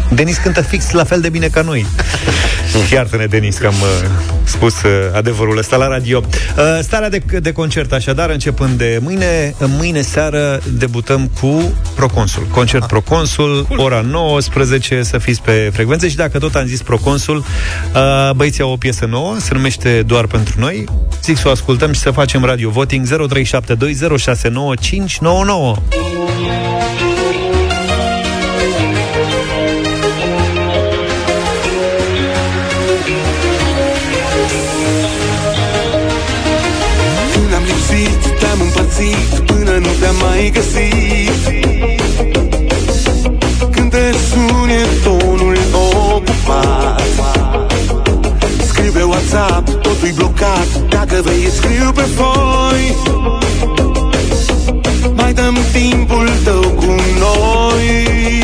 Denis 0.10 0.38
cântă 0.38 0.62
fix 0.62 0.92
la 0.92 1.04
fel 1.04 1.22
de 1.22 1.30
bine 1.30 1.48
ca 1.48 1.62
noi. 1.62 1.86
Iartă-ne, 2.94 3.26
Denis, 3.26 3.58
că 3.58 3.68
am 3.68 3.74
uh, 3.74 4.10
spus 4.44 4.84
uh, 4.84 4.92
adevărul 5.14 5.58
ăsta 5.58 5.76
la 5.76 5.88
radio. 5.88 6.22
Uh, 6.26 6.64
starea 6.82 7.10
de, 7.10 7.22
de 7.40 7.52
concert, 7.52 7.92
așadar, 7.92 8.30
începând 8.30 8.78
de 8.78 9.00
mâine, 9.02 9.56
mâine 9.60 10.02
seară 10.02 10.62
debutăm 10.78 11.30
cu 11.40 11.74
Proconsul. 11.96 12.48
Concert 12.52 12.88
Proconsul, 12.88 13.68
ora 13.78 14.02
19, 14.02 15.04
să 15.04 15.18
fiți 15.18 15.42
pe 15.42 15.70
frecvențe 15.74 16.10
și 16.10 16.16
dacă 16.16 16.40
tot 16.40 16.56
am 16.56 16.66
zis 16.66 16.82
Proconsul, 16.82 17.38
uh, 17.38 18.32
băieții 18.36 18.64
au 18.64 18.72
o 18.72 18.78
piesă 18.78 19.06
nouă, 19.06 19.36
se 19.40 19.54
numește 19.54 20.04
Doar 20.06 20.26
pentru 20.26 20.60
noi. 20.60 20.84
Zic 21.24 21.38
să 21.38 21.48
o 21.48 21.52
ascultăm 21.52 21.92
și 21.92 22.00
să 22.00 22.12
facem 22.12 22.44
radio 22.44 22.70
voting 22.70 23.08
0372069599. 23.08 23.12
Mai 40.24 40.52
găsit 40.54 41.64
Când 43.72 43.90
te 43.90 44.12
sun 44.30 44.70
e 44.70 44.84
tonul 45.04 45.58
ocupat 45.74 47.02
Scriu 48.68 48.92
pe 48.92 49.04
WhatsApp, 49.04 49.70
totul-i 49.70 50.12
blocat. 50.12 50.68
Dacă 50.90 51.22
vrei 51.22 51.50
scriu 51.56 51.92
pe 51.96 52.02
foi 52.02 52.96
Mai 55.16 55.34
dăm 55.34 55.58
timpul 55.72 56.30
tău 56.44 56.62
cu 56.62 56.96
noi 57.20 58.43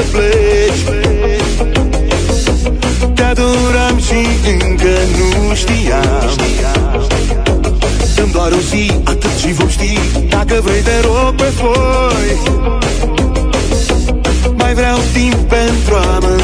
să 0.00 0.06
pleci. 0.10 0.82
Te 3.14 3.22
adoram 3.22 3.98
și 3.98 4.26
încă 4.44 4.94
nu 5.16 5.54
știam. 5.54 6.30
Sunt 8.14 8.32
doar 8.32 8.52
o 8.52 8.60
zi, 8.70 8.90
atât 9.04 9.36
și 9.38 9.52
vom 9.52 9.68
ști. 9.68 9.98
Dacă 10.28 10.60
vrei 10.62 10.80
te 10.80 11.00
rog 11.02 11.34
pe 11.34 11.52
foi 11.60 12.38
Mai 14.56 14.74
vreau 14.74 14.98
timp 15.12 15.34
pentru 15.34 15.94
amândoi 15.94 16.39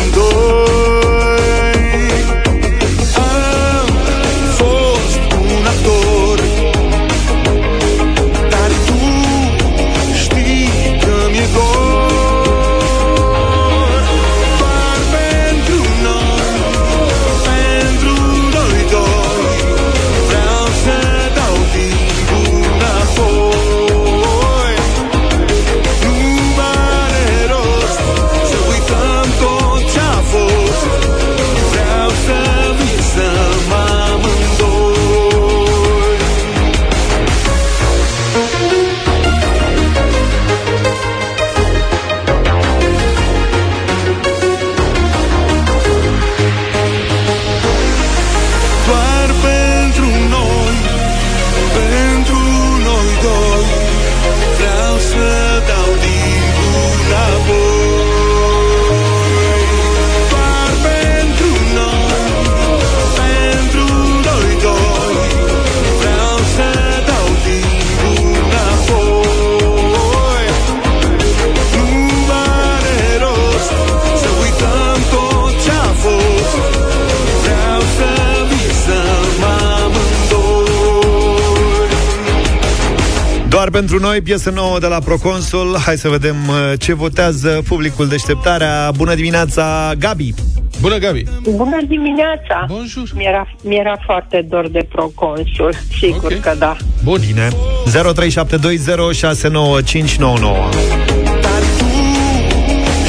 noi, 84.07 84.21
piesă 84.21 84.51
nouă 84.51 84.79
de 84.79 84.87
la 84.87 84.99
Proconsul. 84.99 85.77
Hai 85.85 85.97
să 85.97 86.09
vedem 86.09 86.37
uh, 86.49 86.73
ce 86.79 86.95
votează 86.95 87.63
publicul 87.69 88.09
deșteptarea. 88.09 88.91
Bună 88.97 89.15
dimineața, 89.15 89.93
Gabi! 89.99 90.35
Bună, 90.81 90.99
Gabi! 90.99 91.25
Bună 91.43 91.79
dimineața! 91.89 92.65
Bonjour! 92.69 93.09
Mi-era, 93.15 93.55
mi-era 93.63 93.97
foarte 94.05 94.47
dor 94.49 94.69
de 94.69 94.87
proconsul, 94.89 95.75
sigur 95.99 96.25
okay. 96.25 96.39
că 96.39 96.55
da. 96.59 96.77
Bun. 97.05 97.21
Bine. 97.27 97.49
0372069599. 97.49 97.55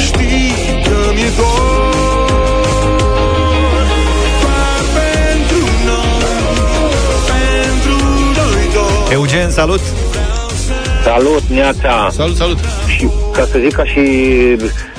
Știi 0.06 0.52
că 0.82 0.98
mi-e 1.14 1.30
dor 1.36 1.76
Doar 4.42 4.82
pentru 4.98 5.64
noi 5.88 6.38
Pentru 7.28 7.96
noi 8.36 8.64
doi 8.74 9.12
Eugen, 9.12 9.50
salut! 9.50 9.97
Salut, 11.04 11.42
Neața! 11.42 12.08
Salut, 12.12 12.36
salut! 12.36 12.58
Și 12.96 13.08
ca 13.32 13.48
să 13.50 13.58
zic 13.58 13.72
ca 13.72 13.84
și 13.84 13.98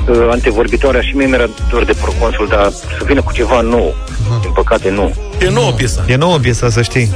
uh, 0.10 0.28
antevorbitoarea 0.32 1.02
și 1.02 1.16
mie 1.16 1.26
mi-era 1.26 1.50
dor 1.70 1.84
de 1.86 1.93
proconsul, 2.02 2.47
dar 2.47 2.70
să 2.72 3.04
vină 3.06 3.22
cu 3.22 3.32
ceva 3.34 3.62
nou. 3.62 3.95
Din 4.41 4.52
păcate, 4.54 4.89
nu. 4.89 5.14
E 5.41 5.50
nouă 5.50 5.72
piesa. 5.72 6.06
E 6.08 6.16
nouă 6.16 6.38
piesa, 6.38 6.70
să 6.70 6.82
știi. 6.82 7.10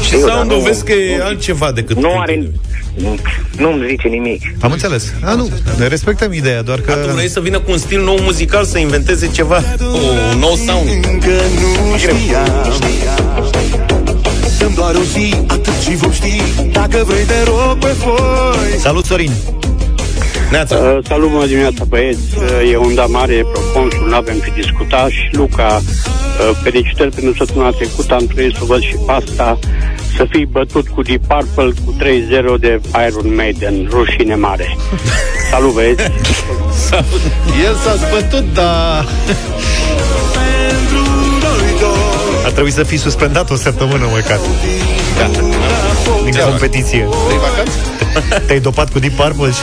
Și 0.00 0.04
Știu, 0.04 0.26
dar 0.26 0.34
sound-ul 0.36 0.56
nu- 0.56 0.62
vezi 0.62 0.84
că 0.84 0.92
e 0.92 1.22
altceva 1.22 1.72
decât... 1.72 1.96
Nu 1.96 2.18
are... 2.18 2.50
Nu-mi 3.56 3.86
zice 3.88 4.08
nimic. 4.08 4.42
Am 4.60 4.72
înțeles. 4.72 5.12
A, 5.24 5.34
nu, 5.34 5.48
ne 5.78 5.86
respectăm 5.86 6.32
ideea, 6.32 6.62
doar 6.62 6.80
că... 6.80 6.92
Tu 6.92 7.12
vrei 7.12 7.28
să 7.28 7.40
vină 7.40 7.58
cu 7.60 7.70
un 7.70 7.78
stil 7.78 8.02
nou 8.04 8.18
muzical, 8.20 8.64
să 8.64 8.78
inventeze 8.78 9.30
ceva, 9.32 9.62
un 10.32 10.38
nou 10.38 10.54
sound. 10.66 10.88
Încă 11.12 11.28
nu 11.90 11.96
știam 11.98 12.46
Dăm 14.58 14.72
doar 14.74 14.94
o 14.94 15.02
zi, 15.02 15.34
atât 15.46 15.72
și 15.82 15.96
vom 15.96 16.12
ști 16.12 16.42
Dacă 16.90 17.04
vrei 17.04 17.24
te 17.24 17.42
rog 17.44 17.78
pe 17.78 17.86
foi 17.86 18.78
Salut, 18.78 19.04
Sorin! 19.04 19.32
Neața. 20.50 20.76
Uh, 20.76 20.98
salut, 21.04 21.30
bună 21.30 21.46
dimineața, 21.46 21.84
băieți. 21.84 22.20
Uh, 22.36 22.72
e 22.72 22.76
un 22.76 22.94
da 22.94 23.06
mare, 23.06 23.44
proconsul, 23.52 24.08
nu 24.08 24.14
avem 24.14 24.38
ce 24.38 24.52
discuta. 24.60 25.08
Și 25.08 25.28
Luca, 25.36 25.80
uh, 25.82 26.58
felicitări 26.62 27.10
pentru 27.10 27.34
săptămâna 27.36 27.70
trecută, 27.70 28.14
am 28.14 28.26
trăit 28.26 28.54
să 28.54 28.64
văd 28.64 28.80
și 28.80 28.94
pasta. 29.06 29.58
Să 30.16 30.26
fii 30.30 30.46
bătut 30.46 30.88
cu 30.88 31.02
Deep 31.02 31.26
Purple 31.26 31.72
cu 31.84 31.94
3-0 31.98 32.58
de 32.60 32.80
Iron 33.08 33.34
Maiden, 33.34 33.88
rușine 33.90 34.34
mare. 34.34 34.76
Salut, 35.50 35.72
băieți! 35.72 36.02
El 37.64 37.74
s-a 37.84 37.94
zbătut, 37.94 38.54
dar... 38.54 39.06
Ar 42.44 42.50
trebui 42.50 42.72
să 42.72 42.82
fii 42.82 42.98
suspendat 42.98 43.50
o 43.50 43.56
săptămână 43.56 44.06
măcar. 44.12 44.38
Da. 45.18 45.40
Din 46.24 46.32
Ce 46.32 46.40
competiție. 46.40 47.08
Vrei 47.26 47.38
vacanță? 47.38 47.76
Te-ai 48.46 48.60
dopat 48.60 48.92
cu 48.92 48.98
Deep 48.98 49.12
Purple 49.12 49.50
și... 49.50 49.60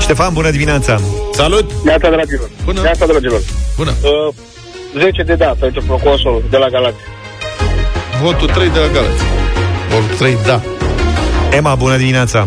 Ștefan, 0.00 0.32
bună 0.32 0.50
dimineața! 0.50 1.00
Salut! 1.32 1.70
Neața, 1.84 2.10
dragilor! 2.10 2.50
Bună! 2.64 2.80
Neața, 2.80 3.06
dragilor! 3.06 3.40
Bună! 3.76 3.92
Uh, 4.02 4.34
10 4.98 5.22
de 5.22 5.34
da 5.34 5.54
pentru 5.60 5.82
proconsul 5.86 6.44
de 6.50 6.56
la 6.56 6.68
Galați. 6.68 6.96
Votul 8.22 8.48
3 8.48 8.68
de 8.68 8.78
la 8.78 8.86
Galați. 8.86 9.22
Votul 9.90 10.16
3, 10.16 10.36
da. 10.46 10.60
Emma, 11.50 11.74
bună 11.74 11.96
dimineața! 11.96 12.46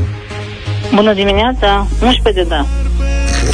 Bună 0.95 1.13
dimineața! 1.13 1.88
11 2.01 2.43
de 2.43 2.49
da. 2.49 2.65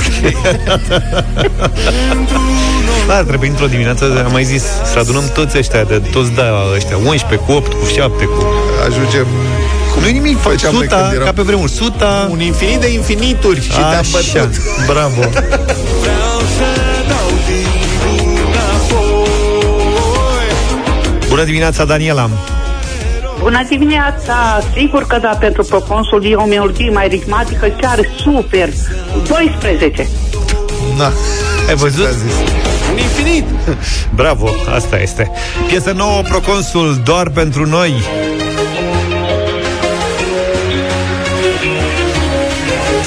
Da, 3.07 3.23
trebuie 3.23 3.49
într-o 3.49 3.65
dimineață, 3.65 4.23
am 4.25 4.31
mai 4.31 4.43
zis, 4.43 4.63
să 4.93 4.99
adunăm 4.99 5.23
toți 5.33 5.57
ăștia, 5.57 5.83
de 5.83 6.01
toți 6.11 6.31
da 6.31 6.43
ăștia, 6.75 6.97
11 6.97 7.35
cu 7.45 7.51
8, 7.51 7.73
cu 7.73 7.85
7, 7.95 8.23
cu... 8.23 8.45
Ajungem... 8.87 9.27
Nu 10.01 10.07
nimic, 10.07 10.39
făceam 10.39 10.73
noi 10.73 10.83
suta, 10.83 10.95
când 10.95 11.13
eram- 11.13 11.25
ca 11.25 11.31
pe 11.31 11.41
vremuri, 11.41 11.71
suta... 11.71 12.27
Un 12.31 12.41
infinit 12.41 12.79
de 12.79 12.91
infinituri 12.93 13.61
și 13.61 13.69
te-am 13.69 13.87
Așa, 13.87 14.07
bătut. 14.11 14.61
bravo! 14.91 15.21
Bună 21.27 21.43
dimineața, 21.43 21.85
Daniela! 21.85 22.29
Bună 23.41 23.63
dimineața! 23.69 24.61
Sigur 24.73 25.05
că 25.07 25.17
da, 25.17 25.37
pentru 25.39 25.63
proconsul 25.63 26.25
e 26.25 26.35
o 26.35 26.45
melodie 26.45 26.89
mai 26.89 27.07
ritmatică, 27.07 27.67
chiar 27.67 27.99
super! 28.17 28.69
12! 29.27 30.07
Da. 30.97 31.11
Ai 31.67 31.75
văzut? 31.75 32.07
Un 32.91 32.97
infinit! 32.97 33.45
Bravo, 34.21 34.49
asta 34.75 34.99
este. 34.99 35.31
Piesă 35.67 35.91
nouă, 35.91 36.21
Proconsul, 36.21 37.01
doar 37.03 37.29
pentru 37.29 37.65
noi. 37.65 37.93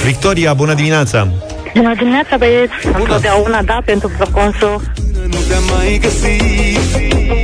Victoria, 0.05 0.55
bună 0.55 0.75
dimineața! 0.75 1.29
Bună 1.75 1.95
dimineața, 1.95 2.37
băieți! 2.37 2.73
Întotdeauna 2.99 3.63
da 3.63 3.79
pentru 3.85 4.11
proconsul. 4.17 4.81
Nu 5.27 5.39
te-am 5.49 5.63
mai 5.77 5.99
găsit 6.03 7.44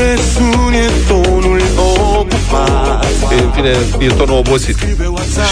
Când 0.00 0.16
te 0.16 0.22
sun 0.22 0.72
e 0.72 0.86
tonul 1.08 1.60
ocupat 1.76 3.06
E, 3.30 3.42
în 3.42 3.50
fine, 3.50 3.72
e 3.98 4.06
tonul 4.06 4.36
obosit. 4.38 4.76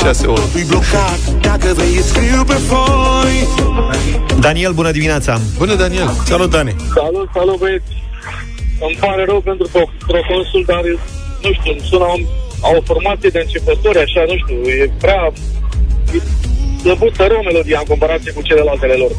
6 0.03 0.26
ore. 0.26 0.42
Nu-i 0.55 0.64
blocat 0.64 1.20
Dacă 1.40 1.72
vrei 1.74 2.03
scriu 2.03 2.44
pe 2.44 2.59
foi 2.68 3.36
Daniel, 4.40 4.72
bună 4.72 4.90
dimineața! 4.90 5.40
Bună, 5.59 5.74
Daniel! 5.74 6.11
Salut, 6.24 6.51
Dani! 6.51 6.74
Salut, 6.94 7.28
salut, 7.34 7.59
băieți! 7.59 7.92
Îmi 8.86 8.96
pare 9.01 9.24
rău 9.24 9.40
pentru 9.40 9.66
pro- 9.72 9.92
proconsul, 10.07 10.62
dar, 10.66 10.82
nu 11.42 11.51
știu, 11.57 11.70
îmi 11.72 11.84
sună 11.90 12.05
o, 12.05 12.16
o 12.76 12.80
formație 12.84 13.28
de 13.28 13.40
începători, 13.44 13.99
așa, 13.99 14.22
nu 14.30 14.36
știu, 14.42 14.57
e 14.82 14.90
prea... 15.05 15.32
E, 16.16 16.18
slăbuță 16.80 17.24
rău 17.32 17.42
melodia 17.42 17.78
în 17.82 17.88
comparație 17.92 18.32
cu 18.32 18.42
celelalte 18.42 18.86
lor. 18.86 19.12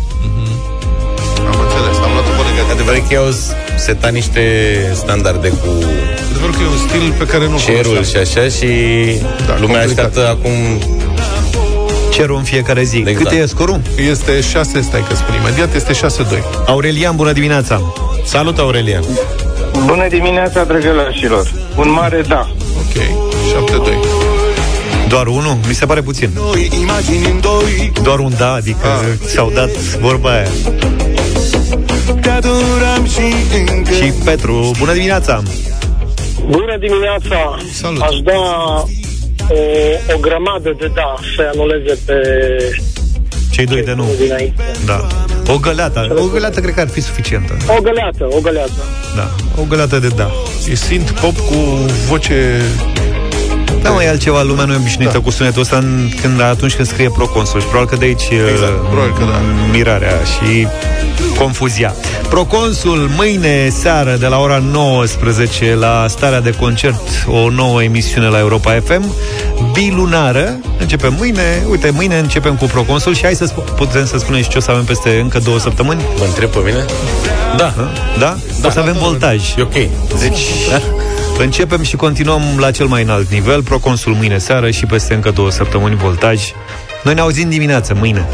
Am 1.51 1.57
înțeles, 1.63 1.97
am 2.05 2.11
luat-o 2.15 2.31
pe 2.37 2.43
negativ. 2.49 2.71
Adevărat 2.75 3.07
că 3.09 3.15
au 3.17 3.29
setat 3.89 4.11
niște 4.11 4.43
standarde 4.93 5.47
cu 5.49 5.67
Adevărul 6.29 6.53
că 6.55 6.61
e 6.63 6.67
un 6.71 6.87
stil 6.87 7.13
pe 7.17 7.25
care 7.25 7.47
nu 7.47 7.57
cerul 7.57 8.03
și 8.03 8.17
așa 8.17 8.43
și 8.57 8.67
Da, 9.47 9.55
lumea 9.59 9.79
complicat. 9.79 9.87
așteaptă 9.87 10.27
acum 10.29 10.51
Cerul 12.11 12.35
în 12.35 12.43
fiecare 12.43 12.83
zi. 12.83 12.97
Exact. 12.97 13.17
Cât 13.17 13.31
e 13.31 13.45
scorul? 13.45 13.81
Este 14.09 14.41
6, 14.41 14.81
stai 14.81 15.03
că 15.07 15.15
spun 15.15 15.35
imediat, 15.35 15.75
este 15.75 15.93
6-2. 15.93 15.97
Aurelian, 16.65 17.15
bună 17.15 17.31
dimineața! 17.31 17.81
Salut, 18.25 18.57
Aurelian! 18.57 19.03
Bună 19.85 20.07
dimineața, 20.09 20.63
drăgălașilor! 20.63 21.51
Un 21.75 21.91
mare 21.91 22.23
da! 22.27 22.49
Ok, 22.77 23.01
7-2. 24.13 24.18
Doar 25.09 25.27
unul? 25.27 25.57
Mi 25.67 25.73
se 25.73 25.85
pare 25.85 26.01
puțin. 26.01 26.29
Noi 26.35 26.69
imagini 26.81 27.25
în 27.25 27.39
doi 27.41 27.91
Doar 28.03 28.19
un 28.19 28.33
da, 28.37 28.51
adică 28.53 28.87
Ah. 28.87 29.27
s-au 29.27 29.51
dat 29.53 29.69
vorba 29.77 30.31
aia. 30.31 30.47
Te 32.21 32.29
adoram 32.29 33.05
și 33.05 33.33
încă 33.69 33.91
Și 33.91 34.13
Petru, 34.25 34.71
bună 34.79 34.93
dimineața! 34.93 35.41
Bună 36.49 36.77
dimineața! 36.79 37.57
Salut. 37.73 38.01
Aș 38.01 38.17
da 38.23 38.33
o, 39.49 39.55
o 40.15 40.17
grămadă 40.19 40.75
de 40.79 40.91
da 40.95 41.15
să 41.35 41.49
anuleze 41.53 41.97
pe 42.05 42.15
Cei 43.51 43.65
doi 43.65 43.83
de 43.83 43.93
nu. 43.93 44.05
dinainte. 44.21 44.63
Da. 44.85 45.07
O 45.47 45.57
găleată. 45.57 46.15
O 46.19 46.25
găleată 46.25 46.59
cred 46.59 46.73
că 46.73 46.79
ar 46.79 46.87
fi 46.89 47.01
suficientă. 47.01 47.57
O 47.77 47.81
găleată, 47.81 48.27
o 48.29 48.39
găleată. 48.39 48.83
Da. 49.15 49.31
O 49.61 49.65
găleată 49.69 49.99
de 49.99 50.07
da. 50.07 50.31
E 50.69 50.75
synth 50.75 51.11
pop 51.21 51.37
cu 51.37 51.55
voce... 52.07 52.61
Da, 53.81 53.89
mai 53.89 54.05
e 54.05 54.09
altceva, 54.09 54.41
lumea 54.41 54.65
nu 54.65 54.73
e 54.73 54.75
obișnuită 54.75 55.13
da. 55.13 55.19
cu 55.19 55.29
sunetul 55.29 55.61
ăsta 55.61 55.77
în, 55.77 56.09
când, 56.21 56.41
atunci 56.41 56.75
când 56.75 56.87
scrie 56.87 57.09
proconsul 57.09 57.59
și 57.59 57.65
probabil 57.65 57.89
că 57.89 57.95
de 57.95 58.05
aici 58.05 58.27
Exact, 58.51 58.71
uh, 58.71 58.87
probabil 58.89 59.13
că 59.13 59.23
da. 59.23 59.39
mirarea 59.71 60.17
și 60.23 60.67
confuzia. 61.37 61.93
Proconsul 62.29 63.09
mâine 63.15 63.69
seară 63.69 64.15
de 64.19 64.27
la 64.27 64.39
ora 64.39 64.57
19 64.71 65.75
la 65.75 66.05
starea 66.09 66.41
de 66.41 66.51
concert, 66.59 67.01
o 67.27 67.49
nouă 67.49 67.83
emisiune 67.83 68.27
la 68.27 68.39
Europa 68.39 68.79
FM, 68.85 69.13
bilunară. 69.73 70.59
Începem 70.79 71.15
mâine, 71.17 71.63
uite, 71.69 71.89
mâine 71.89 72.17
începem 72.17 72.55
cu 72.55 72.65
Proconsul 72.65 73.15
și 73.15 73.23
hai 73.23 73.33
să 73.33 73.51
sp- 73.51 73.75
putem 73.75 74.05
să 74.05 74.17
spunem 74.17 74.41
și 74.41 74.49
ce 74.49 74.57
o 74.57 74.61
să 74.61 74.71
avem 74.71 74.83
peste 74.83 75.19
încă 75.21 75.39
două 75.39 75.59
săptămâni. 75.59 76.01
Mă 76.17 76.25
întreb 76.25 76.49
pe 76.49 76.59
mine? 76.65 76.85
Da. 77.57 77.73
Da? 78.19 78.37
da 78.61 78.67
o 78.67 78.69
să 78.69 78.79
avem 78.79 78.95
voltaj. 78.99 79.55
E 79.57 79.61
ok. 79.61 79.73
Deci, 80.19 80.39
începem 81.43 81.83
și 81.83 81.95
continuăm 81.95 82.41
la 82.57 82.71
cel 82.71 82.85
mai 82.85 83.03
înalt 83.03 83.29
nivel, 83.31 83.63
Proconsul 83.63 84.13
mâine 84.13 84.37
seară 84.37 84.71
și 84.71 84.85
peste 84.85 85.13
încă 85.13 85.31
două 85.31 85.51
săptămâni 85.51 85.95
voltaj. 85.95 86.41
Noi 87.03 87.13
ne 87.13 87.19
auzim 87.19 87.49
dimineață, 87.49 87.93
mâine. 87.93 88.27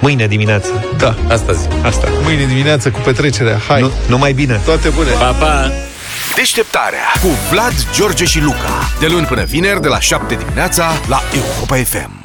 Mâine 0.00 0.26
dimineață. 0.26 0.84
Da. 0.98 1.14
Asta 1.28 1.52
zi. 1.52 1.66
Asta. 1.82 2.08
Mâine 2.22 2.44
dimineață 2.44 2.90
cu 2.90 3.00
petrecerea. 3.00 3.58
Hai. 3.68 3.80
Nu, 3.80 3.90
numai 4.08 4.32
bine. 4.32 4.60
Toate 4.64 4.88
bune. 4.88 5.10
Pa, 5.10 5.30
pa! 5.30 5.72
Deșteptarea 6.34 7.12
cu 7.22 7.28
Vlad, 7.50 7.74
George 7.94 8.24
și 8.24 8.40
Luca. 8.40 8.90
De 9.00 9.06
luni 9.06 9.26
până 9.26 9.44
vineri, 9.44 9.80
de 9.80 9.88
la 9.88 10.00
7 10.00 10.34
dimineața, 10.34 10.92
la 11.08 11.22
Europa 11.34 11.76
FM. 11.76 12.19